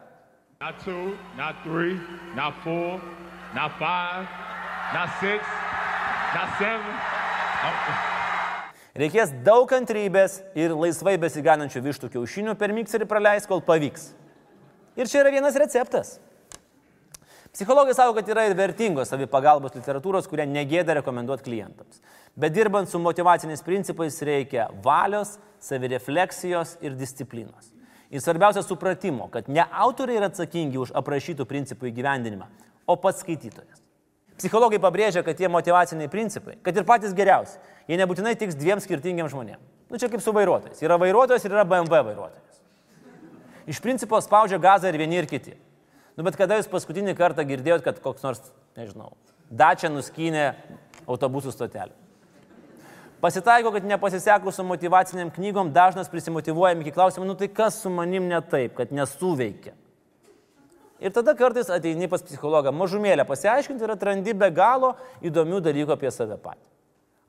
Not 0.60 0.80
two, 0.82 1.14
not 1.36 1.54
three, 1.62 1.94
not 2.34 2.54
four, 2.64 2.98
not 3.54 3.78
five, 3.78 4.26
not 4.92 5.08
six, 5.20 5.46
not 6.34 6.50
seven. 6.58 6.96
Reikės 8.98 9.30
daug 9.46 9.68
kantrybės 9.70 10.40
ir 10.58 10.74
laisvai 10.74 11.14
besiganančių 11.22 11.82
vištų 11.84 12.10
kiaušinių 12.16 12.56
per 12.58 12.74
mikserį 12.74 13.06
praleis, 13.06 13.46
kol 13.46 13.62
pavyks. 13.62 14.08
Ir 14.98 15.06
čia 15.06 15.20
yra 15.22 15.30
vienas 15.30 15.54
receptas. 15.60 16.16
Psichologai 17.58 17.94
sako, 17.94 18.12
kad 18.14 18.28
yra 18.30 18.44
ir 18.46 18.52
vertingos 18.54 19.10
savipagalbos 19.10 19.72
literatūros, 19.74 20.28
kurią 20.30 20.44
negėda 20.46 20.94
rekomenduoti 21.00 21.42
klientams. 21.42 21.98
Bet 22.38 22.54
dirbant 22.54 22.86
su 22.86 23.00
motivaciniais 23.02 23.64
principais 23.66 24.20
reikia 24.22 24.68
valios, 24.84 25.32
savirefleksijos 25.66 26.76
ir 26.86 26.94
disciplinos. 26.94 27.72
Ir 28.14 28.22
svarbiausia 28.22 28.62
supratimo, 28.62 29.26
kad 29.34 29.50
ne 29.50 29.66
autoriai 29.66 30.20
yra 30.20 30.30
atsakingi 30.30 30.78
už 30.78 30.94
aprašytų 31.02 31.48
principų 31.50 31.90
įgyvendinimą, 31.90 32.46
o 32.86 32.94
pats 32.94 33.26
skaitytojas. 33.26 33.82
Psichologai 34.38 34.78
pabrėžia, 34.78 35.26
kad 35.26 35.34
tie 35.34 35.50
motivaciniai 35.50 36.14
principai, 36.14 36.60
kad 36.62 36.78
ir 36.78 36.86
patys 36.86 37.10
geriausi, 37.10 37.58
jie 37.90 37.98
nebūtinai 37.98 38.38
tiks 38.38 38.54
dviem 38.54 38.78
skirtingiams 38.78 39.34
žmonėms. 39.34 39.66
Nu 39.90 39.98
čia 39.98 40.06
kaip 40.12 40.22
su 40.22 40.30
vairuotojais. 40.36 40.78
Yra 40.86 40.94
vairuotojas 41.02 41.42
ir 41.42 41.58
yra 41.58 41.66
BMW 41.66 42.06
vairuotojas. 42.12 42.62
Iš 43.66 43.82
principo 43.82 44.22
spaudžia 44.22 44.62
gazą 44.62 44.94
ir 44.94 45.02
vieni 45.02 45.18
ir 45.18 45.26
kiti. 45.26 45.58
Nu 46.18 46.24
bet 46.26 46.34
kada 46.34 46.56
jūs 46.58 46.66
paskutinį 46.66 47.14
kartą 47.14 47.44
girdėjot, 47.46 47.84
kad 47.86 48.00
koks 48.02 48.24
nors, 48.26 48.40
nežinau, 48.74 49.12
dačia 49.54 49.86
nuskynė 49.86 50.48
autobusų 51.06 51.52
stotelį? 51.54 51.94
Pasitaiko, 53.22 53.70
kad 53.74 53.86
nepasisekus 53.86 54.58
su 54.58 54.64
motivaciniam 54.66 55.30
knygom 55.34 55.70
dažnas 55.74 56.10
prisimotivuojam 56.10 56.82
iki 56.82 56.94
klausimų, 56.94 57.26
nu 57.30 57.38
tai 57.38 57.46
kas 57.50 57.78
su 57.82 57.90
manim 57.90 58.26
ne 58.30 58.38
taip, 58.50 58.74
kad 58.78 58.90
nesuveikia. 58.94 59.76
Ir 60.98 61.14
tada 61.14 61.36
kartais 61.38 61.70
ateini 61.70 62.10
pas 62.10 62.22
psichologą 62.26 62.74
mažumėlę 62.74 63.22
pasiaiškinti 63.26 63.86
ir 63.86 63.94
atrandi 63.94 64.34
be 64.34 64.50
galo 64.54 64.96
įdomių 65.22 65.62
dalykų 65.62 65.94
apie 65.94 66.10
save 66.14 66.38
patį. 66.42 66.64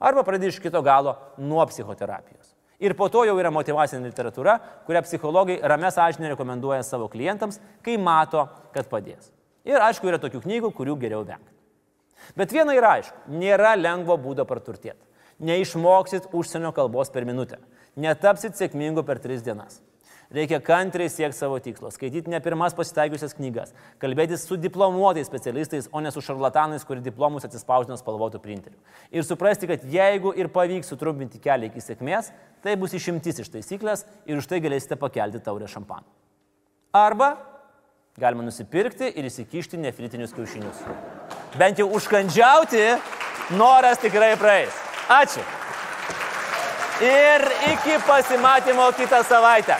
Arba 0.01 0.25
pradedi 0.25 0.49
iš 0.49 0.61
kito 0.63 0.81
galo 0.81 1.13
nuo 1.37 1.61
psichoterapijos. 1.69 2.55
Ir 2.79 2.95
po 2.95 3.09
to 3.11 3.25
jau 3.27 3.35
yra 3.39 3.51
motivacinė 3.51 4.07
literatūra, 4.07 4.55
kurią 4.87 5.01
psichologai 5.03 5.57
ramės 5.67 5.97
sąžinė 5.99 6.31
rekomenduoja 6.31 6.83
savo 6.87 7.09
klientams, 7.11 7.59
kai 7.83 7.97
mato, 7.99 8.45
kad 8.75 8.87
padės. 8.91 9.33
Ir 9.67 9.83
aišku, 9.83 10.07
yra 10.07 10.19
tokių 10.21 10.39
knygų, 10.45 10.71
kurių 10.77 10.95
geriau 11.01 11.25
vengti. 11.27 11.51
Bet 12.39 12.53
viena 12.55 12.75
yra 12.77 12.95
aišku, 12.99 13.25
nėra 13.35 13.73
lengvo 13.75 14.15
būdo 14.21 14.45
praturtėti. 14.47 14.99
Neišmoksit 15.43 16.31
užsienio 16.35 16.71
kalbos 16.75 17.11
per 17.11 17.27
minutę. 17.27 17.59
Netapsit 17.99 18.55
sėkmingu 18.59 19.03
per 19.07 19.19
tris 19.23 19.43
dienas. 19.43 19.79
Reikia 20.29 20.59
kantriai 20.61 21.09
siekti 21.09 21.39
savo 21.39 21.55
tikslo, 21.57 21.89
skaityti 21.89 22.29
ne 22.29 22.37
pirmas 22.45 22.75
pasitaikiusias 22.77 23.33
knygas, 23.33 23.71
kalbėtis 23.97 24.43
su 24.45 24.59
diplomuotais 24.61 25.25
specialistais, 25.25 25.87
o 25.89 26.03
ne 26.05 26.11
su 26.13 26.21
šarlatanais, 26.21 26.85
kurie 26.85 27.01
diplomus 27.01 27.47
atsispausdino 27.47 27.97
spalvotų 27.97 28.37
printerių. 28.43 28.77
Ir 29.09 29.25
suprasti, 29.25 29.65
kad 29.71 29.87
jeigu 29.89 30.35
ir 30.37 30.51
pavyks 30.53 30.93
sutrumpinti 30.93 31.41
kelią 31.41 31.71
iki 31.71 31.81
sėkmės, 31.81 32.29
tai 32.61 32.77
bus 32.77 32.93
išimtis 32.93 33.41
iš 33.41 33.49
taisyklės 33.57 34.05
ir 34.29 34.37
už 34.37 34.45
tai 34.45 34.61
galėsite 34.61 34.99
pakelti 35.01 35.41
taurę 35.41 35.65
šampaną. 35.65 36.05
Arba 36.93 37.33
galima 38.21 38.45
nusipirkti 38.45 39.09
ir 39.09 39.25
įsikišti 39.33 39.81
nefritinius 39.81 40.37
kiaušinius. 40.37 40.85
Bent 41.57 41.81
jau 41.81 41.89
užkandžiauti 41.97 42.85
noras 43.57 43.97
tikrai 43.97 44.35
praeis. 44.37 44.77
Ačiū. 45.09 45.41
Ir 47.01 47.53
iki 47.73 47.97
pasimatymo 48.05 48.91
kitą 48.93 49.25
savaitę. 49.25 49.79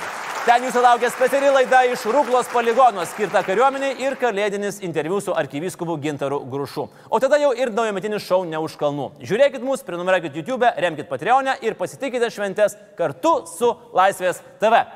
Ten 0.50 0.64
jūsų 0.66 0.82
laukia 0.82 1.12
speciali 1.14 1.52
laida 1.54 1.84
iš 1.86 2.08
Rūklos 2.10 2.48
poligono 2.50 3.04
skirta 3.06 3.44
kariuomeniai 3.46 4.00
ir 4.02 4.16
kalėdinis 4.18 4.80
interviu 4.82 5.20
su 5.22 5.36
arkivyskupu 5.38 6.00
Gintaru 6.02 6.40
Grušu. 6.50 6.88
O 7.06 7.22
tada 7.22 7.38
jau 7.38 7.52
ir 7.54 7.70
naujametinis 7.70 8.26
šou 8.26 8.42
ne 8.50 8.58
už 8.58 8.80
kalnų. 8.82 9.12
Žiūrėkit 9.22 9.62
mus, 9.62 9.86
prenumeruokit 9.86 10.42
YouTube, 10.42 10.74
remkite 10.82 11.06
Patreonę 11.14 11.60
ir 11.62 11.78
pasitikite 11.78 12.34
šventės 12.34 12.80
kartu 12.98 13.44
su 13.54 13.76
Laisvės 13.94 14.42
TV. 14.58 14.88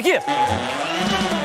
Iki! 0.00 1.35